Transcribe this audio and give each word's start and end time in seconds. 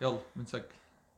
يلا 0.00 0.18
بنسجل. 0.36 0.64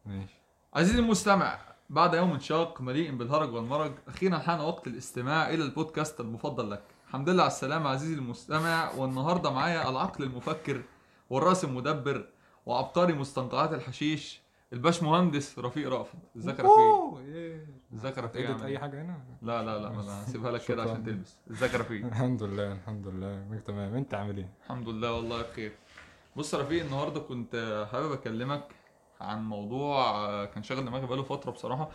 ماشي. 0.06 0.34
عزيزي 0.74 0.98
المستمع 0.98 1.58
بعد 1.90 2.14
يوم 2.14 2.38
شاق 2.38 2.80
مليء 2.80 3.14
بالهرج 3.16 3.54
والمرج 3.54 3.92
أخيرا 4.08 4.38
حان 4.38 4.60
وقت 4.60 4.86
الاستماع 4.86 5.48
إلى 5.48 5.64
البودكاست 5.64 6.20
المفضل 6.20 6.70
لك. 6.70 6.82
الحمد 7.08 7.28
لله 7.28 7.42
على 7.42 7.50
السلامة 7.52 7.90
عزيزي 7.90 8.14
المستمع 8.14 8.90
والنهاردة 8.92 9.50
معايا 9.50 9.88
العقل 9.90 10.24
المفكر 10.24 10.82
والرأس 11.30 11.64
المدبر 11.64 12.26
وعبقري 12.66 13.12
مستنقعات 13.12 13.72
الحشيش 13.72 14.40
الباش 14.72 15.02
مهندس 15.02 15.58
رفيق 15.58 15.88
رأفت 15.88 16.14
ازيك 16.36 16.58
يا 16.58 16.64
رفيق. 16.64 17.18
ازيك 17.94 18.16
يا 18.16 18.22
رفيق 18.22 18.64
أي؟ 18.64 18.78
حاجة 18.78 19.02
هنا؟ 19.02 19.20
لا 19.42 19.62
لا 19.62 19.78
لا 19.78 19.88
أنا 19.88 20.24
هسيبها 20.24 20.50
لك 20.50 20.64
كده. 20.64 20.82
عشان 20.82 21.04
تلبس. 21.04 21.36
ازيك 21.50 21.74
يا 21.74 21.78
رفيق؟ 21.78 22.06
الحمد 22.06 22.42
لله 22.42 22.72
الحمد 22.72 23.06
لله. 23.06 23.60
تمام. 23.66 23.94
انت 23.94 24.14
عامل 24.14 24.36
إيه؟ 24.36 24.48
الحمد 24.64 24.88
لله 24.88 25.12
والله 25.12 25.42
بخير. 25.42 25.72
بص 26.36 26.54
يا 26.54 26.58
رفيق 26.58 26.84
النهارده 26.84 27.20
كنت 27.20 27.86
حابب 27.92 28.12
اكلمك 28.12 28.68
عن 29.20 29.44
موضوع 29.44 30.10
آه، 30.10 30.44
كان 30.44 30.62
شاغل 30.62 30.84
دماغي 30.84 31.06
بقاله 31.06 31.22
فترة 31.22 31.50
بصراحة. 31.50 31.90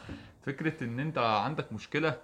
فكرة 0.46 0.84
إن 0.84 1.00
أنت 1.00 1.18
عندك 1.18 1.74
مشكلة 1.74 2.18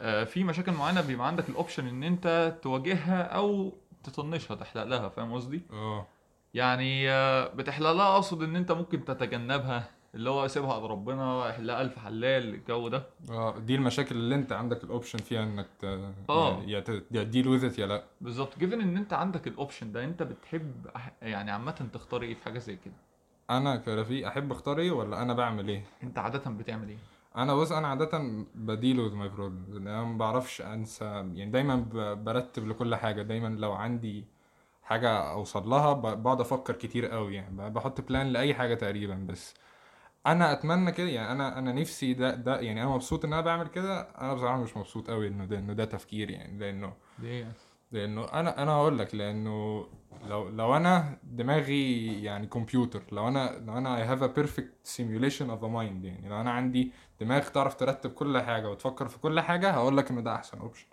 آه، 0.00 0.24
في 0.24 0.44
مشاكل 0.44 0.72
معينة 0.72 1.00
بيبقى 1.00 1.26
عندك 1.26 1.48
ال 1.48 1.53
option 1.53 1.86
إن 1.86 2.02
أنت 2.02 2.56
تواجهها 2.62 3.22
أو 3.22 3.72
تطنشها 4.04 4.54
تحلق 4.54 4.84
لها 4.84 5.08
فاهم 5.08 5.34
قصدي؟ 5.34 5.62
آه. 5.72 6.06
يعني 6.54 7.10
آه، 7.10 7.48
بتحلق 7.48 7.90
لها 7.92 8.14
أقصد 8.14 8.42
إن 8.42 8.56
أنت 8.56 8.72
ممكن 8.72 9.04
تتجنبها 9.04 9.90
اللي 10.14 10.30
هو 10.30 10.48
سيبها 10.48 10.72
على 10.74 10.86
ربنا 10.86 11.48
يحلها 11.48 11.80
ألف 11.82 11.98
حلال 11.98 12.54
الجو 12.54 12.88
ده. 12.88 13.02
آه 13.30 13.58
دي 13.58 13.74
المشاكل 13.74 14.14
اللي 14.16 14.34
أنت 14.34 14.52
عندك 14.52 14.84
ال 14.84 14.89
option 14.89 15.18
فيها 15.18 15.42
إنك 15.42 15.66
ت... 15.80 15.84
يا 16.66 16.80
ت- 16.80 17.04
يا 17.10 17.22
deal 17.22 17.48
with 17.48 17.78
يا 17.80 17.86
لأ. 17.86 18.04
بالظبط. 18.20 18.58
given 18.58 18.80
إن 18.80 18.96
أنت 18.96 19.12
عندك 19.12 19.46
ال 19.46 19.53
option 19.53 19.92
ده 19.92 20.04
أنت 20.04 20.22
بتحب 20.22 20.86
يعني 21.22 21.50
عامة 21.50 21.86
تختار 21.92 22.22
إيه 22.22 22.34
في 22.34 22.44
حاجة 22.44 22.58
زي 22.58 22.76
كده؟ 22.76 22.94
أنا 23.50 23.76
كرفيق 23.76 24.26
أحب 24.26 24.52
أختار 24.52 24.78
إيه 24.78 24.90
ولا 24.90 25.22
أنا 25.22 25.34
بعمل 25.34 25.68
إيه؟ 25.68 25.84
أنت 26.02 26.18
عادة 26.18 26.50
بتعمل 26.50 26.88
إيه؟ 26.88 26.96
أنا 27.36 27.54
بص 27.54 27.72
أنا 27.72 27.88
عادة 27.88 28.44
ب 28.54 28.63
deal 28.63 29.00
with 29.00 29.14
my 29.14 29.28
problems 29.28 29.76
أنا 29.76 30.04
ما 30.04 30.18
بعرفش 30.18 30.60
أنسى 30.60 31.04
يعني 31.04 31.46
دايما 31.50 31.76
برتب 32.24 32.68
لكل 32.68 32.94
حاجة. 32.94 33.22
دايما 33.22 33.48
لو 33.48 33.72
عندي 33.72 34.24
حاجة 34.82 35.10
أوصل 35.32 35.68
لها 35.68 35.92
بقعد 35.92 36.40
أفكر 36.40 36.72
كتير 36.74 37.06
قوي. 37.06 37.34
يعني 37.34 37.70
بحط 37.70 38.00
plan 38.00 38.26
لأي 38.26 38.54
حاجة 38.54 38.74
تقريبا. 38.74 39.14
بس 39.28 39.54
أنا 40.26 40.52
أتمنى 40.52 40.92
كده 40.92 41.08
يعني 41.08 41.32
أنا 41.32 41.58
أنا 41.58 41.72
نفسي 41.72 42.14
ده 42.14 42.34
ده 42.34 42.60
يعني 42.60 42.82
أنا 42.82 42.90
مبسوط 42.90 43.24
إن 43.24 43.32
أنا 43.32 43.42
بعمل 43.42 43.66
كده 43.66 44.00
أنا 44.00 44.34
بصراحة 44.34 44.56
مش 44.56 44.76
مبسوط 44.76 45.10
قوي 45.10 45.28
إنه 45.28 45.44
ده 45.44 45.58
إنه 45.58 45.72
ده 45.72 45.84
تفكير 45.84 46.30
يعني 46.30 46.58
لأنه 46.58 46.92
ليه 47.18 47.40
يعني؟ 47.40 47.52
لأنه 47.92 48.24
أنا 48.24 48.62
أنا 48.62 48.72
هقول 48.72 48.98
لك 48.98 49.14
لأنه 49.14 49.86
لو 50.26 50.48
لو 50.48 50.76
أنا 50.76 51.18
دماغي 51.22 52.06
يعني 52.22 52.46
كمبيوتر 52.46 53.02
لو 53.12 53.28
أنا 53.28 53.62
لو 53.66 53.78
أنا 53.78 54.04
I 54.04 54.08
have 54.08 54.22
a 54.22 54.38
perfect 54.40 54.96
simulation 54.98 55.46
of 55.46 55.62
a 55.62 55.68
mind 55.68 56.04
يعني 56.04 56.28
لو 56.28 56.40
أنا 56.40 56.50
عندي 56.50 56.92
دماغ 57.20 57.42
تعرف 57.48 57.74
ترتب 57.74 58.10
كل 58.10 58.40
حاجة 58.40 58.70
وتفكر 58.70 59.08
في 59.08 59.18
كل 59.18 59.40
حاجة 59.40 59.70
هقول 59.70 59.96
لك 59.96 60.10
إنه 60.10 60.20
ده 60.20 60.34
أحسن 60.34 60.58
option. 60.58 60.86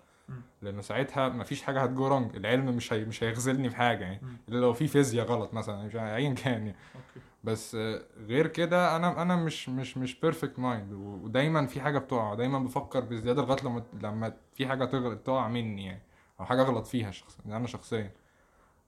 لأنه 0.62 0.82
ساعتها 0.82 1.28
مفيش 1.28 1.62
حاجة 1.62 1.80
هت 1.82 1.94
go 1.94 2.06
wrong 2.08 2.36
العلم 2.36 2.76
مش 2.76 2.92
هي 2.92 3.04
مش 3.04 3.24
هيخذلني 3.24 3.70
في 3.70 3.76
حاجة 3.76 4.04
يعني. 4.04 4.20
إلا 4.48 4.58
لو 4.58 4.72
في 4.72 4.86
فيزياء 4.86 5.26
غلط 5.26 5.54
مثلا 5.54 5.86
مش 5.86 5.96
ايا 5.96 6.34
كان 6.34 6.52
يعني 6.52 6.74
okay 6.94 7.26
بس 7.44 7.74
غير 8.18 8.46
كده 8.46 8.96
أنا 8.96 9.22
أنا 9.22 9.36
مش 9.36 9.68
مش 9.68 9.96
مش 9.96 10.20
perfect 10.20 10.58
mind 10.58 10.92
ودايما 10.92 11.66
في 11.66 11.80
حاجة 11.80 11.98
بتقع. 11.98 12.32
ودايما 12.32 12.58
بفكر 12.58 13.00
بزيادة 13.00 13.42
لغاية 13.42 13.62
لما 13.64 13.82
لما 14.02 14.36
في 14.54 14.66
حاجة 14.66 14.84
تغلط 14.84 15.18
تقع 15.18 15.48
مني 15.48 15.86
يعني 15.86 16.02
أو 16.40 16.44
حاجة 16.44 16.62
أغلط 16.62 16.86
فيها 16.86 17.10
شخص 17.10 17.38
أنا 17.46 17.66
شخصيا. 17.66 18.12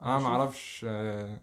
أنا 0.03 0.19
ما 0.19 0.27
أعرفش 0.27 0.87
آه، 0.89 1.39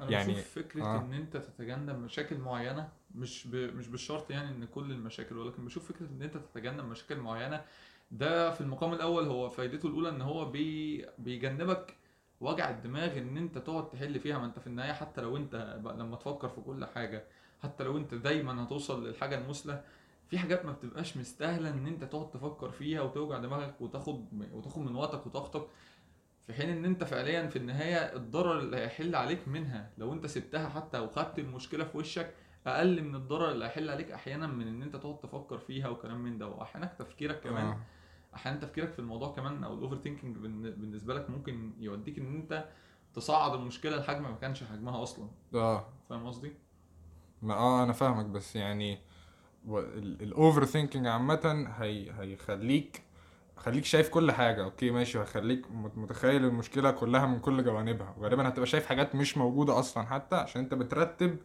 يعني- 0.00 0.32
بشوف 0.32 0.48
فكرة 0.58 0.84
آه. 0.84 0.98
إن 1.00 1.12
أنت 1.12 1.36
تتجنب 1.36 1.98
مشاكل 1.98 2.38
معينة 2.38 2.88
مش 3.14 3.46
ب... 3.46 3.54
مش 3.56 3.88
بالشرط 3.88 4.30
يعني 4.30 4.48
إن 4.50 4.64
كل 4.74 4.90
المشاكل 4.92 5.38
ولكن 5.38 5.64
بشوف 5.64 5.92
فكرة 5.92 6.06
إن 6.06 6.22
أنت 6.22 6.36
تتجنب 6.36 6.84
مشاكل 6.84 7.16
معينة 7.16 7.64
ده 8.10 8.50
في 8.50 8.60
المقام 8.60 8.92
الأول 8.92 9.26
هو 9.28 9.48
فايدته 9.48 9.86
الأولى 9.86 10.08
إن 10.08 10.20
هو 10.22 10.44
بي... 10.44 11.06
بيجنبك 11.18 11.94
وجع 12.40 12.70
الدماغ 12.70 13.18
إن 13.18 13.36
أنت 13.36 13.58
تقعد 13.58 13.90
تحل 13.90 14.20
فيها 14.20 14.38
ما 14.38 14.44
أنت 14.46 14.58
في 14.58 14.66
النهاية 14.66 14.92
حتى 14.92 15.20
لو 15.20 15.36
أنت 15.36 15.78
لما 15.84 16.16
تفكر 16.16 16.48
في 16.48 16.60
كل 16.60 16.84
حاجة 16.84 17.24
حتى 17.62 17.84
لو 17.84 17.96
أنت 17.96 18.14
دايما 18.14 18.64
هتوصل 18.64 19.06
للحاجة 19.06 19.38
المثلى 19.38 19.84
في 20.28 20.38
حاجات 20.38 20.64
ما 20.64 20.72
بتبقاش 20.72 21.16
مستاهلة 21.16 21.70
إن 21.70 21.86
أنت 21.86 22.04
تقعد 22.04 22.30
تفكر 22.30 22.70
فيها 22.70 23.00
وتوجع 23.00 23.38
دماغك 23.38 23.80
وتاخد 23.80 24.26
وتاخد 24.52 24.82
من 24.82 24.94
وقتك 24.96 25.26
وطاقتك 25.26 25.66
في 26.46 26.54
حين 26.54 26.70
إن 26.70 26.84
أنت 26.84 27.04
فعليا 27.04 27.46
في 27.46 27.56
النهاية 27.56 28.16
الضرر 28.16 28.58
اللي 28.58 28.76
هيحل 28.76 29.14
عليك 29.14 29.48
منها 29.48 29.90
لو 29.98 30.12
أنت 30.12 30.26
سبتها 30.26 30.68
حتى 30.68 30.98
وخدت 30.98 31.38
المشكلة 31.38 31.84
في 31.84 31.98
وشك 31.98 32.34
أقل 32.66 33.02
من 33.02 33.14
الضرر 33.14 33.50
اللي 33.50 33.64
هيحل 33.64 33.90
عليك 33.90 34.10
أحيانا 34.10 34.46
من 34.46 34.68
إن 34.68 34.82
أنت 34.82 34.96
تقعد 34.96 35.18
تفكر 35.20 35.58
فيها 35.58 35.88
وكلام 35.88 36.24
من 36.24 36.38
ده 36.38 36.46
واحيانا 36.48 36.86
تفكيرك 36.86 37.40
كمان 37.40 37.66
آه. 37.66 37.80
أحيانا 38.34 38.58
تفكيرك 38.60 38.92
في 38.92 38.98
الموضوع 38.98 39.32
كمان 39.34 39.64
أو 39.64 39.74
ال 39.74 39.96
overthinking 39.96 40.36
بالنسبة 40.76 41.14
لك 41.14 41.30
ممكن 41.30 41.72
يوديك 41.78 42.18
إن 42.18 42.34
أنت 42.36 42.64
تصعد 43.14 43.54
المشكلة 43.54 43.96
لحجم 43.96 44.22
ما 44.22 44.36
كانش 44.40 44.64
حجمها 44.64 45.02
أصلا. 45.02 45.28
آه. 45.54 45.86
فاهم 46.08 46.26
قصدي؟ 46.26 46.52
ما 47.42 47.54
آه 47.54 47.84
أنا 47.84 47.92
فاهمك 47.92 48.26
بس 48.26 48.56
يعني 48.56 48.98
ال 49.68 50.64
overthinking 50.64 51.06
عامة 51.06 51.68
هي 51.78 52.10
هيخليك 52.20 53.02
خليك 53.56 53.84
شايف 53.84 54.08
كل 54.08 54.32
حاجة. 54.32 54.64
أوكي 54.64 54.90
ماشي 54.90 55.18
وهيخليك 55.18 55.70
مت- 55.70 55.98
متخيل 55.98 56.44
المشكلة 56.44 56.90
كلها 56.90 57.26
من 57.26 57.40
كل 57.40 57.64
جوانبها. 57.64 58.14
وغالبا 58.18 58.48
هتبقى 58.48 58.66
شايف 58.66 58.86
حاجات 58.86 59.14
مش 59.14 59.36
موجودة 59.38 59.78
أصلا 59.78 60.06
حتى 60.06 60.36
عشان 60.36 60.62
أنت 60.62 60.74
بترتب 60.74 61.36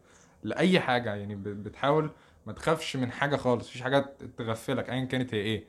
لأي 0.44 0.79
حاجة. 0.79 1.16
يعني 1.16 1.35
بتحاول 1.35 2.09
ما 2.47 2.53
تخافش 2.53 2.95
من 2.95 3.12
حاجة 3.12 3.35
خالص. 3.35 3.68
مفيش 3.69 3.81
حاجة 3.81 4.16
تغفلك 4.38 4.90
ايا 4.90 5.06
كانت 5.06 5.34
هي 5.34 5.40
إيه. 5.41 5.66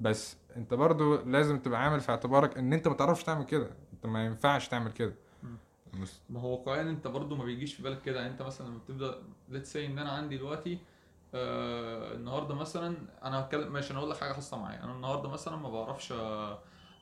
بس 0.00 0.36
انت 0.56 0.74
برضو 0.74 1.16
لازم 1.16 1.58
تبقى 1.58 1.84
عامل 1.84 2.00
في 2.00 2.10
اعتبارك 2.10 2.58
ان 2.58 2.72
انت 2.72 2.88
ما 2.88 2.94
تعرفش 2.94 3.24
تعمل 3.24 3.44
كده. 3.44 3.70
انت 3.92 4.06
ما 4.06 4.26
ينفعش 4.26 4.68
تعمل 4.68 4.92
كده. 4.92 5.14
ما 6.30 6.40
هو 6.40 6.52
واقعيا 6.52 6.82
انت 6.82 7.06
برضو 7.06 7.36
ما 7.36 7.44
بيجيش 7.44 7.74
في 7.74 7.82
بالك 7.82 8.02
كده. 8.02 8.20
يعني 8.20 8.32
انت 8.32 8.42
مثلا 8.42 8.66
لما 8.66 8.78
بتبدأ 8.78 9.22
let's 9.48 9.72
say 9.72 9.86
إن 9.86 9.98
أنا 9.98 10.10
عندي 10.10 10.36
دلوقتي 10.36 10.78
آه 11.34 12.14
النهارده 12.14 12.54
مثلا 12.54 12.96
أنا 13.22 13.40
هتكلم 13.40 13.72
ماشي 13.72 13.90
أنا 13.90 13.98
أقول 13.98 14.10
لك 14.10 14.16
حاجة 14.16 14.32
خاصة 14.32 14.56
معايا. 14.58 14.84
أنا 14.84 14.92
النهارده 14.92 15.28
مثلا 15.28 15.56
ما 15.56 15.70
بعرفش 15.70 16.14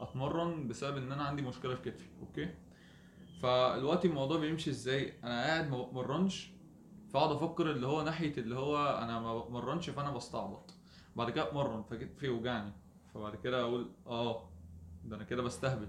أتمرن 0.00 0.68
بسبب 0.68 0.96
إن 0.96 1.12
أنا 1.12 1.22
عندي 1.22 1.42
مشكلة 1.42 1.74
في 1.74 1.90
كتفي 1.90 2.08
أوكي؟ 2.20 2.48
فالوقت 3.42 4.04
الموضوع 4.04 4.38
بيمشي 4.38 4.70
إزاي؟ 4.70 5.12
أنا 5.24 5.44
قاعد 5.44 5.70
ما 5.70 5.82
بتمرنش 5.82 6.52
فأقعد 7.12 7.30
أفكر 7.30 7.70
اللي 7.70 7.86
هو 7.86 8.02
ناحية 8.02 8.32
اللي 8.38 8.56
هو 8.56 8.98
أنا 9.02 9.20
ما 9.20 9.38
بتمرنش 9.38 9.90
فأنا 9.90 10.10
بستعبط. 10.10 10.74
بعد 11.18 11.30
كده 11.30 11.42
أتمرن 11.48 11.82
فكتفي 11.82 12.26
يوجعني 12.26 12.72
فبعد 13.14 13.36
كده 13.36 13.60
أقول 13.60 13.90
آه 14.06 14.42
ده 15.04 15.16
أنا 15.16 15.24
كده 15.24 15.42
بستهبل. 15.42 15.88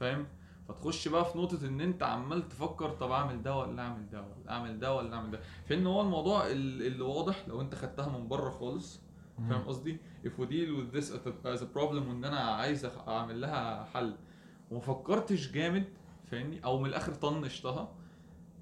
فاهم؟ 0.00 0.26
فتخش 0.68 1.08
بقى 1.08 1.24
في 1.32 1.38
نقطة 1.38 1.66
إن 1.66 1.80
أنت 1.80 2.02
عمال 2.02 2.48
تفكر 2.48 2.90
طب 2.90 3.10
أعمل 3.10 3.42
ده 3.42 3.56
ولا 3.56 3.82
أعمل 3.82 4.10
ده 4.10 4.20
ولا 4.22 4.50
أعمل 4.50 4.78
ده 4.80 4.94
ولا 4.94 5.16
أعمل 5.16 5.30
ده، 5.30 5.40
في 5.64 5.74
إن 5.74 5.86
هو 5.86 6.00
الموضوع 6.00 6.46
ال- 6.46 6.82
اللي 6.86 7.02
واضح 7.04 7.48
لو 7.48 7.60
أنت 7.60 7.74
خدتها 7.74 8.18
من 8.18 8.28
بره 8.28 8.50
خالص. 8.50 9.00
فاهم 9.48 9.62
قصدي؟ 9.62 9.96
if 10.24 10.28
we 10.40 10.44
deal 10.44 10.70
with 10.80 10.96
this 10.98 11.10
as 11.44 11.60
a 11.62 11.76
problem 11.76 12.08
وإن 12.08 12.24
أنا 12.24 12.38
عايز 12.40 12.84
أعمل 13.08 13.40
لها 13.40 13.84
حل. 13.84 14.16
وما 14.70 14.80
فكرتش 14.80 15.52
جامد 15.52 15.84
فاهمني؟ 16.30 16.64
أو 16.64 16.78
من 16.78 16.86
الآخر 16.88 17.14
طنشتها. 17.14 17.92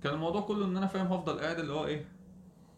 كان 0.03 0.15
الموضوع 0.15 0.41
كله 0.41 0.65
إن 0.65 0.77
أنا 0.77 0.87
فاهم 0.87 1.07
هفضل 1.07 1.39
قاعد 1.41 1.59
اللي 1.59 1.73
هو 1.73 1.87
إيه؟ 1.87 2.09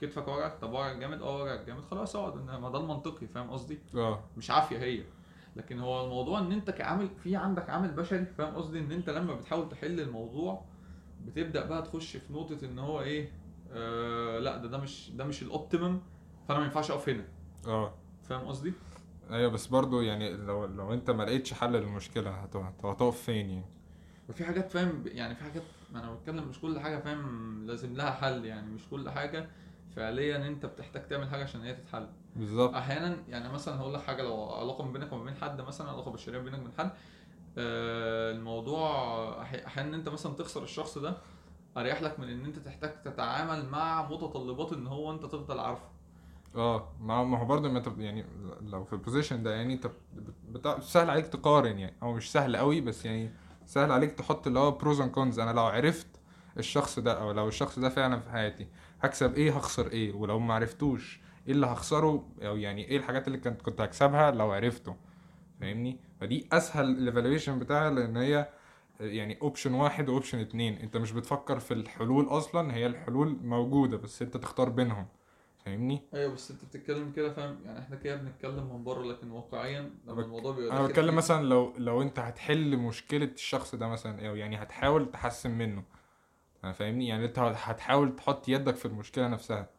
كتفك 0.00 0.28
وجعك 0.28 0.58
طب 0.60 0.70
وجعك 0.72 0.96
جامد؟ 0.96 1.22
آه 1.22 1.42
وجعك 1.42 1.66
جامد. 1.66 1.84
خلاص 1.84 2.16
اقعد. 2.16 2.36
ما 2.60 2.70
ده 2.70 2.78
المنطقي 2.78 3.26
فاهم 3.26 3.50
قصدي؟ 3.50 3.78
آه. 3.94 4.20
مش 4.36 4.50
عافية 4.50 4.78
هي. 4.78 5.04
لكن 5.56 5.78
هو 5.80 6.04
الموضوع 6.04 6.38
إن 6.38 6.52
أنت 6.52 6.70
كعامل 6.70 7.08
في 7.22 7.36
عندك 7.36 7.70
عامل 7.70 7.90
بشري 7.90 8.24
فاهم 8.26 8.54
قصدي؟ 8.54 8.78
إن 8.78 8.92
أنت 8.92 9.10
لما 9.10 9.34
بتحاول 9.34 9.68
تحل 9.68 10.00
الموضوع 10.00 10.64
بتبدأ 11.26 11.66
بقى 11.66 11.82
تخش 11.82 12.16
في 12.16 12.32
نقطة 12.32 12.58
إن 12.64 12.78
هو 12.78 13.00
إيه 13.00 13.32
آه 13.72 14.38
لأ 14.38 14.56
ده 14.56 14.68
ده 14.68 14.78
مش 14.78 15.10
ده 15.10 15.24
مش 15.24 15.42
الاوبتيمم 15.42 16.00
فأنا 16.48 16.58
ما 16.58 16.64
ينفعش 16.64 16.90
أقف 16.90 17.08
هنا. 17.08 17.24
آه. 17.66 17.94
فاهم 18.22 18.40
قصدي؟ 18.46 18.72
أيوه 19.30 19.50
بس 19.50 19.66
برضو 19.66 20.00
يعني 20.00 20.32
لو 20.36 20.64
لو 20.64 20.92
أنت 20.92 21.10
ما 21.10 21.22
لقيتش 21.22 21.54
حل 21.54 21.72
للمشكلة 21.72 22.30
هت- 22.30 22.56
هت- 22.56 22.84
هتقف 22.84 23.22
فين 23.22 23.50
يعني؟ 23.50 23.64
وفي 24.28 24.44
حاجات 24.44 24.70
فاهم 24.70 25.02
يعني 25.06 25.34
في 25.34 25.44
حاجات 25.44 25.62
ما 25.92 25.98
أنا 26.04 26.14
بتكلم 26.14 26.48
مش 26.48 26.60
كل 26.60 26.80
حاجة 26.80 26.98
فاهم 26.98 27.66
لازم 27.66 27.94
لها 27.94 28.10
حل 28.10 28.44
يعني. 28.44 28.70
مش 28.70 28.82
كل 28.90 29.10
حاجة 29.10 29.48
فعليا 29.96 30.48
أنت 30.48 30.66
بتحتاج 30.66 31.06
تعمل 31.08 31.28
حاجة 31.28 31.42
عشان 31.42 31.60
هي 31.62 31.74
تتحل. 31.74 32.08
بالظبط. 32.36 32.74
أحيانا 32.74 33.16
يعني 33.28 33.48
مثلا 33.48 33.80
هقول 33.80 33.94
لك 33.94 34.02
حاجة 34.02 34.22
لو 34.22 34.44
علاقة 34.44 34.84
ما 34.84 34.92
بينك 34.92 35.12
وما 35.12 35.24
بين 35.24 35.34
حد 35.34 35.60
مثلا 35.60 35.88
علاقة 35.90 36.10
بشرية 36.10 36.38
بينك 36.38 36.58
وبين 36.58 36.72
حد 36.78 36.90
آه، 37.58 38.32
الموضوع 38.32 38.88
أحيانا 39.42 39.96
أنت 39.96 40.08
مثلا 40.08 40.34
تخسر 40.34 40.62
الشخص 40.62 40.98
ده 40.98 41.16
أريح 41.76 42.02
لك 42.02 42.20
من 42.20 42.28
إن 42.28 42.44
أنت 42.44 42.58
تحتاج 42.58 43.02
تتعامل 43.02 43.68
مع 43.68 44.08
متطلبات 44.10 44.72
إن 44.72 44.86
هو 44.86 45.10
أنت 45.12 45.22
تفضل 45.22 45.58
عارفه. 45.58 45.84
آه 46.56 46.88
ما 47.00 47.24
ما 47.24 47.38
هو 47.38 47.44
برضه 47.44 47.68
ما 47.68 47.78
انت 47.78 47.88
يعني 47.98 48.24
لو 48.62 48.84
في 48.84 48.92
ال 48.92 48.98
position 48.98 49.42
ده 49.42 49.54
يعني 49.54 49.74
أنت 49.74 49.90
سهل 50.80 51.10
عليك 51.10 51.26
تقارن 51.26 51.78
يعني. 51.78 51.96
أو 52.02 52.12
مش 52.12 52.32
سهل 52.32 52.56
قوي 52.56 52.80
بس 52.80 53.04
يعني 53.04 53.30
سهل 53.66 53.92
عليك 53.92 54.12
تحط 54.12 54.46
اللي 54.46 54.58
هو 54.58 54.70
pros 54.70 55.00
and 55.00 55.10
cons 55.10 55.38
أنا 55.38 55.50
لو 55.50 55.62
عرفت 55.62 56.06
الشخص 56.58 56.98
ده 56.98 57.20
أو 57.20 57.32
لو 57.32 57.48
الشخص 57.48 57.78
ده 57.78 57.88
فعلا 57.88 58.20
في 58.20 58.30
حياتي 58.30 58.68
هكسب 59.00 59.34
إيه؟ 59.34 59.56
هخسر 59.56 59.86
إيه؟ 59.92 60.12
ولو 60.12 60.38
ما 60.38 60.54
عرفتوش 60.54 61.20
إيه 61.46 61.52
اللي 61.52 61.66
هخسره؟ 61.66 62.28
أو 62.42 62.56
يعني 62.56 62.84
إيه 62.88 62.96
الحاجات 62.96 63.26
اللي 63.26 63.38
كنت 63.38 63.62
كنت 63.62 63.80
هكسبها 63.80 64.30
لو 64.30 64.52
عرفته؟ 64.52 64.96
فاهمني؟ 65.60 66.00
فدي 66.20 66.48
أسهل 66.52 66.84
ال 66.88 66.95
evaluation 66.95 67.58
بتاعها 67.58 67.90
لأن 67.90 68.16
هي 68.16 68.48
يعني 69.00 69.38
option 69.42 69.74
واحد 69.74 70.08
و 70.08 70.13
option 70.13 70.38
اتنين. 70.38 70.74
أنت 70.78 70.96
مش 70.96 71.12
بتفكر 71.12 71.58
في 71.58 71.74
الحلول 71.74 72.26
أصلا 72.28 72.74
هي 72.74 72.86
الحلول 72.86 73.36
موجودة 73.42 73.96
بس 73.96 74.22
أنت 74.22 74.36
تختار 74.36 74.68
بينهم. 74.68 75.06
فاهمني؟ 75.64 76.02
أيوه 76.14 76.32
بس 76.34 76.50
أنت 76.50 76.64
بتتكلم 76.64 77.12
كده 77.12 77.32
فاهم؟ 77.32 77.58
يعني 77.64 77.78
إحنا 77.78 77.96
كده 77.96 78.16
بنتكلم 78.16 78.72
من 78.76 78.84
بره 78.84 79.02
لكن 79.02 79.30
واقعيا 79.30 79.80
لما 80.06 80.14
بك- 80.14 80.24
الموضوع 80.24 80.52
بيبقى 80.52 80.76
أنا 80.78 80.86
بتكلم 80.86 81.14
مثلا 81.16 81.44
لو 81.46 81.72
لو 81.78 82.02
أنت 82.02 82.18
هتحل 82.18 82.76
مشكلة 82.76 83.24
الشخص 83.34 83.74
ده 83.74 83.88
مثلا 83.88 84.28
أو 84.28 84.36
يعني 84.36 84.56
هتحاول 84.62 85.10
تحسن 85.10 85.50
منه. 85.50 85.82
أنا 86.64 86.72
فاهمني؟ 86.72 87.08
يعني 87.08 87.24
أنت 87.24 87.38
هتحاول 87.38 88.16
تحط 88.16 88.48
يدك 88.48 88.76
في 88.76 88.86
المشكلة 88.86 89.28
نفسها. 89.28 89.70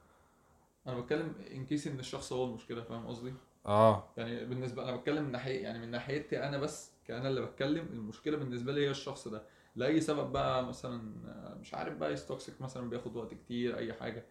أنا 0.88 1.00
بتكلم 1.00 1.34
in 1.52 1.66
case 1.66 1.88
إن 1.88 2.00
الشخص 2.00 2.34
هو 2.34 2.46
المشكلة 2.46 2.82
فاهم 2.84 3.08
قصدي؟ 3.08 3.34
آه. 3.66 4.08
يعني 4.18 4.46
بالنسبة 4.46 4.84
أنا 4.84 4.96
بتكلم 4.96 5.24
من 5.24 5.32
ناحية 5.32 5.64
يعني 5.64 5.80
من 5.80 5.92
ناحيتي 5.92 6.44
أنا 6.48 6.58
بس 6.58 6.92
كأنا 7.08 7.30
اللي 7.30 7.42
بتكلم 7.42 7.86
المشكلة 7.94 8.38
بالنسبة 8.38 8.72
لي 8.74 8.86
هي 8.86 8.90
الشخص 8.90 9.28
ده. 9.28 9.44
لأي 9.76 10.02
سبب 10.02 10.32
بقى 10.32 10.66
مثلا 10.66 11.02
مش 11.62 11.74
عارف 11.74 11.98
بقى 11.98 12.14
is 12.14 12.27
toxic 12.27 12.62
مثلا 12.62 12.90
بياخد 12.90 13.16
وقت 13.16 13.34
كتير 13.34 13.78
أي 13.78 13.94
حاجة. 13.94 14.26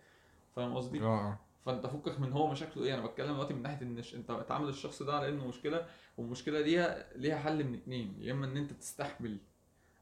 فاهم 0.57 0.77
قصدي؟ 0.77 1.01
آه. 1.03 1.39
فأنت 1.67 1.87
فكك 1.87 2.21
من 2.21 2.33
هو 2.33 2.47
مشاكله 2.51 2.85
إيه. 2.85 2.95
أنا 2.95 3.07
بتكلم 3.07 3.33
دلوقتي 3.33 3.55
من 3.55 3.63
ناحية 3.63 3.87
إن 3.87 4.03
أنت 4.15 4.45
تعامل 4.49 4.69
الشخص 4.69 5.03
ده 5.03 5.15
على 5.17 5.29
إنه 5.29 5.47
مشكلة 5.47 5.87
والمشكلة 6.19 6.61
دي 6.61 6.87
ليها 7.15 7.39
حل 7.39 7.65
من 7.65 7.75
اتنين. 7.75 8.17
يا 8.21 8.33
إما 8.33 8.47
إن 8.47 8.57
أنت 8.57 8.73
تستحمل 8.73 9.39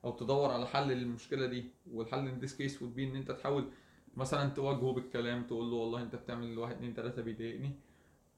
أو 0.05 0.11
تدور 0.11 0.50
على 0.50 0.67
حل 0.67 0.89
للمشكلة 0.89 1.47
دي 1.47 1.65
والحل 1.93 2.29
in 2.29 2.38
this 2.38 2.56
case 2.56 2.79
would 2.79 2.97
be 2.97 2.99
إن 3.00 3.17
أنت 3.17 3.31
تحاول 3.31 3.65
مثلا 4.17 4.49
تواجهه 4.50 4.93
بالكلام 4.93 5.43
تقول 5.47 5.71
له 5.71 5.77
والله 5.77 6.03
أنت 6.03 6.17
بتعمل 6.17 6.59
واحد 6.59 6.75
اتنين 6.75 6.95
تلاتة 6.95 7.23
بيضايقني. 7.23 7.73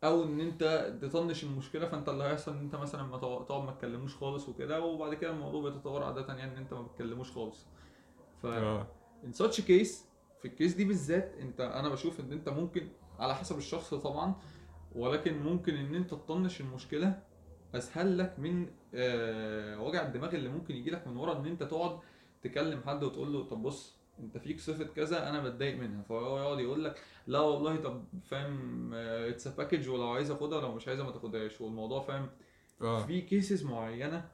أو 0.05 0.25
إن 0.25 0.41
أنت 0.41 0.95
تطنش 1.03 1.45
المشكلة 1.45 1.89
فأنت 1.89 2.09
اللي 2.09 2.25
هيحصل 2.25 2.53
إن 2.53 2.59
أنت 2.59 2.77
مثلا 2.77 3.03
ما 3.03 3.17
تقعد 3.19 3.65
ما 3.65 3.73
تكلموش 3.73 4.17
خالص 4.17 4.49
وكده 4.49 4.81
وبعد 4.85 5.15
كده 5.15 5.31
الموضوع 5.31 5.71
بيتطور 5.71 6.03
عادة 6.03 6.35
يعني 6.35 6.53
إن 6.53 6.57
أنت 6.57 6.75
ما 6.75 6.83
بتكلموش 6.83 7.31
خالص. 7.33 7.67
ف 8.43 8.47
in 9.25 9.33
such 9.43 9.57
a 9.57 9.63
case 9.63 9.95
في 10.41 10.45
ال 10.45 10.51
case 10.51 10.75
دي 10.75 10.85
بالذات 10.85 11.35
أنت 11.41 11.61
أنا 11.61 11.89
بشوف 11.89 12.21
إن 12.21 12.33
أنت 12.33 12.49
ممكن 12.49 12.89
على 13.19 13.35
حسب 13.35 13.59
الشخص 13.59 13.95
طبعا 13.95 14.35
ولكن 14.95 15.43
ممكن 15.43 15.75
إن 15.77 15.95
أنت 15.95 16.11
تطنش 16.11 16.61
المشكلة 16.61 17.23
أسهل 17.75 18.19
لك 18.19 18.39
من 18.39 18.67
آه 18.95 19.81
وجع 19.81 20.07
الدماغ 20.07 20.35
اللي 20.35 20.49
ممكن 20.49 20.75
يجي 20.77 20.91
لك 20.91 21.07
من 21.07 21.17
ورا 21.17 21.39
إن 21.39 21.47
أنت 21.47 21.63
تقعد 21.63 21.99
تكلم 22.43 22.81
حد 22.87 23.05
وتقول 23.05 23.33
له 23.33 23.45
طب 23.45 23.63
بص 23.63 23.97
أنت 24.21 24.39
فيك 24.39 24.61
صفة 24.61 24.85
كذا 24.85 25.29
أنا 25.29 25.43
بتضايق 25.43 25.77
منها. 25.79 26.03
فهو 26.03 26.39
يقعد 26.39 26.61
يقول 26.61 26.85
لك 26.85 27.01
لا 27.27 27.39
والله 27.41 27.77
طب 27.77 28.05
فاهم 28.25 28.91
it's 28.95 29.49
package 29.49 29.89
ولو 29.89 30.09
عايز 30.11 30.31
أخدها 30.31 30.61
لو 30.61 30.75
مش 30.75 30.89
عايزها 30.89 31.05
ما 31.05 31.11
تاخدهاش. 31.13 31.61
والموضوع 31.61 32.01
فاهم 32.01 32.29
آه. 32.83 33.07
في 33.07 33.21
cases 33.21 33.65
معينة 33.65 34.29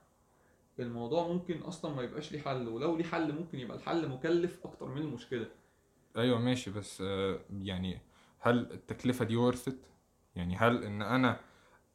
الموضوع 0.78 1.28
ممكن 1.28 1.58
أصلا 1.60 1.94
ما 1.94 2.02
يبقاش 2.02 2.32
ليه 2.32 2.40
حل 2.40 2.68
ولو 2.68 2.96
ليه 2.96 3.04
حل 3.04 3.32
ممكن 3.34 3.58
يبقى 3.58 3.76
الحل 3.76 4.08
مكلف 4.08 4.66
أكتر 4.66 4.88
من 4.88 5.02
المشكلة. 5.02 5.46
أيوه 6.16 6.38
ماشي 6.38 6.70
بس 6.70 7.00
آه 7.06 7.40
يعني 7.62 8.00
هل 8.40 8.58
التكلفة 8.72 9.24
دي 9.24 9.52
it 9.52 9.70
يعني 10.36 10.56
هل 10.56 10.84
إن 10.84 11.02
أنا 11.02 11.40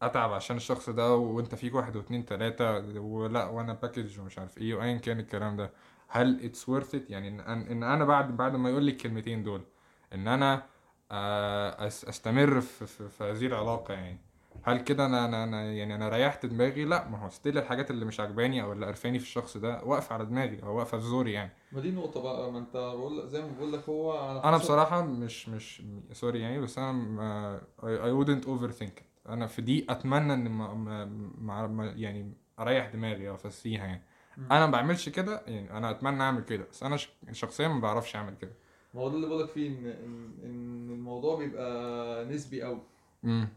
أتعب 0.02 0.34
عشان 0.34 0.58
الشخص 0.58 0.90
ده 0.90 1.16
وأنت 1.16 1.56
فيك 1.56 1.76
واحد 1.76 1.96
واتنين 1.96 2.26
تلاتة 2.26 3.00
ولا 3.00 3.46
وأنا 3.46 3.74
package 3.74 4.20
ومش 4.20 4.40
عارف 4.40 4.58
إيه 4.58 4.76
وايا 4.76 4.98
كان 4.98 5.20
الكلام 5.20 5.58
ده. 5.58 5.72
هل 6.08 6.46
اتس 6.46 6.70
worth 6.72 6.94
it 6.94 7.10
يعني 7.10 7.28
إن 7.72 7.84
أنا 7.84 8.06
بعد 8.06 8.38
بعد 8.38 8.56
ما 8.56 8.70
يقول 8.70 8.84
لي 8.84 8.92
الكلمتين 8.92 9.44
دول 9.44 9.62
إن 10.14 10.28
أنا 10.28 10.64
آه، 11.12 11.88
أستمر 11.88 12.62
في, 12.62 12.86
في, 12.86 13.10
في 13.10 13.24
هذه 13.24 13.46
العلاقة 13.46 13.94
يعني 13.94 14.18
هل 14.64 14.80
كده 14.82 15.06
أنا 15.06 15.26
أنا 15.26 15.44
أنا 15.44 15.64
يعني 15.74 15.96
أنا 15.96 16.10
ريحت 16.10 16.46
دماغي؟ 16.46 16.86
لا 16.86 17.08
ما 17.08 17.18
هو 17.18 17.30
still 17.30 17.58
الحاجات 17.58 17.92
اللي 17.92 18.06
مش 18.06 18.20
عجباني 18.20 18.64
أو 18.64 18.72
اللي 18.74 18.86
قرفاني 18.86 19.20
في 19.20 19.26
الشخص 19.26 19.58
ده 19.58 19.84
واقفة 19.84 20.14
على 20.14 20.26
دماغي 20.26 20.64
أو 20.64 20.78
واقفة 20.78 20.98
في 20.98 21.04
زوري 21.04 21.32
يعني. 21.32 21.52
ما 21.72 21.82
دي 21.82 21.92
نقطة 21.92 22.22
بقى 22.22 22.52
ما 22.52 22.60
أنت 22.60 22.74
بقول 22.78 23.28
زي 23.30 23.42
ما 23.42 23.48
بقول 23.58 23.74
لك 23.74 23.90
هو 23.90 24.40
أنا 24.44 24.58
بصراحة 24.58 25.02
مش 25.02 25.50
مش 25.50 25.84
سوري 26.12 26.40
يعني 26.40 26.60
بس 26.60 26.78
أنا 26.78 27.62
I 27.82 28.26
wouldn't 28.26 28.46
overthink 28.48 29.00
it. 29.00 29.11
أنا 29.30 29.48
في 29.48 29.62
دي 29.62 29.86
اتمنى 29.90 30.34
ان 30.34 30.50
ما 30.50 30.74
ما 31.38 31.68
ما 31.68 31.86
يعني 31.86 32.34
اريح 32.60 32.90
دماغي 32.94 33.30
أو 33.30 33.36
افسيها 33.36 33.86
يعني. 33.86 34.02
أنا 34.38 34.66
ما 34.66 34.72
بعملش 34.72 35.10
كده 35.10 35.42
يعني 35.48 35.78
أنا 35.78 35.92
اتمنى 35.92 36.22
اعمل 36.24 36.44
كده 36.44 36.66
بس 36.72 36.84
أنا 36.84 36.98
شخصيا 37.32 37.68
ما 37.68 37.80
بعرفش 37.80 38.16
اعمل 38.16 38.36
كده. 38.42 38.52
ما 38.94 39.02
هو 39.02 39.10
ده 39.10 39.16
اللي 39.16 39.28
بقول 39.28 39.44
لك 39.44 39.50
فيه 39.50 39.68
ان 39.70 39.86
ان 40.44 40.90
الموضوع 40.92 41.38
بيبقى 41.38 42.26
نسبي 42.26 42.62
قوي 42.64 42.82
امم 43.26 43.48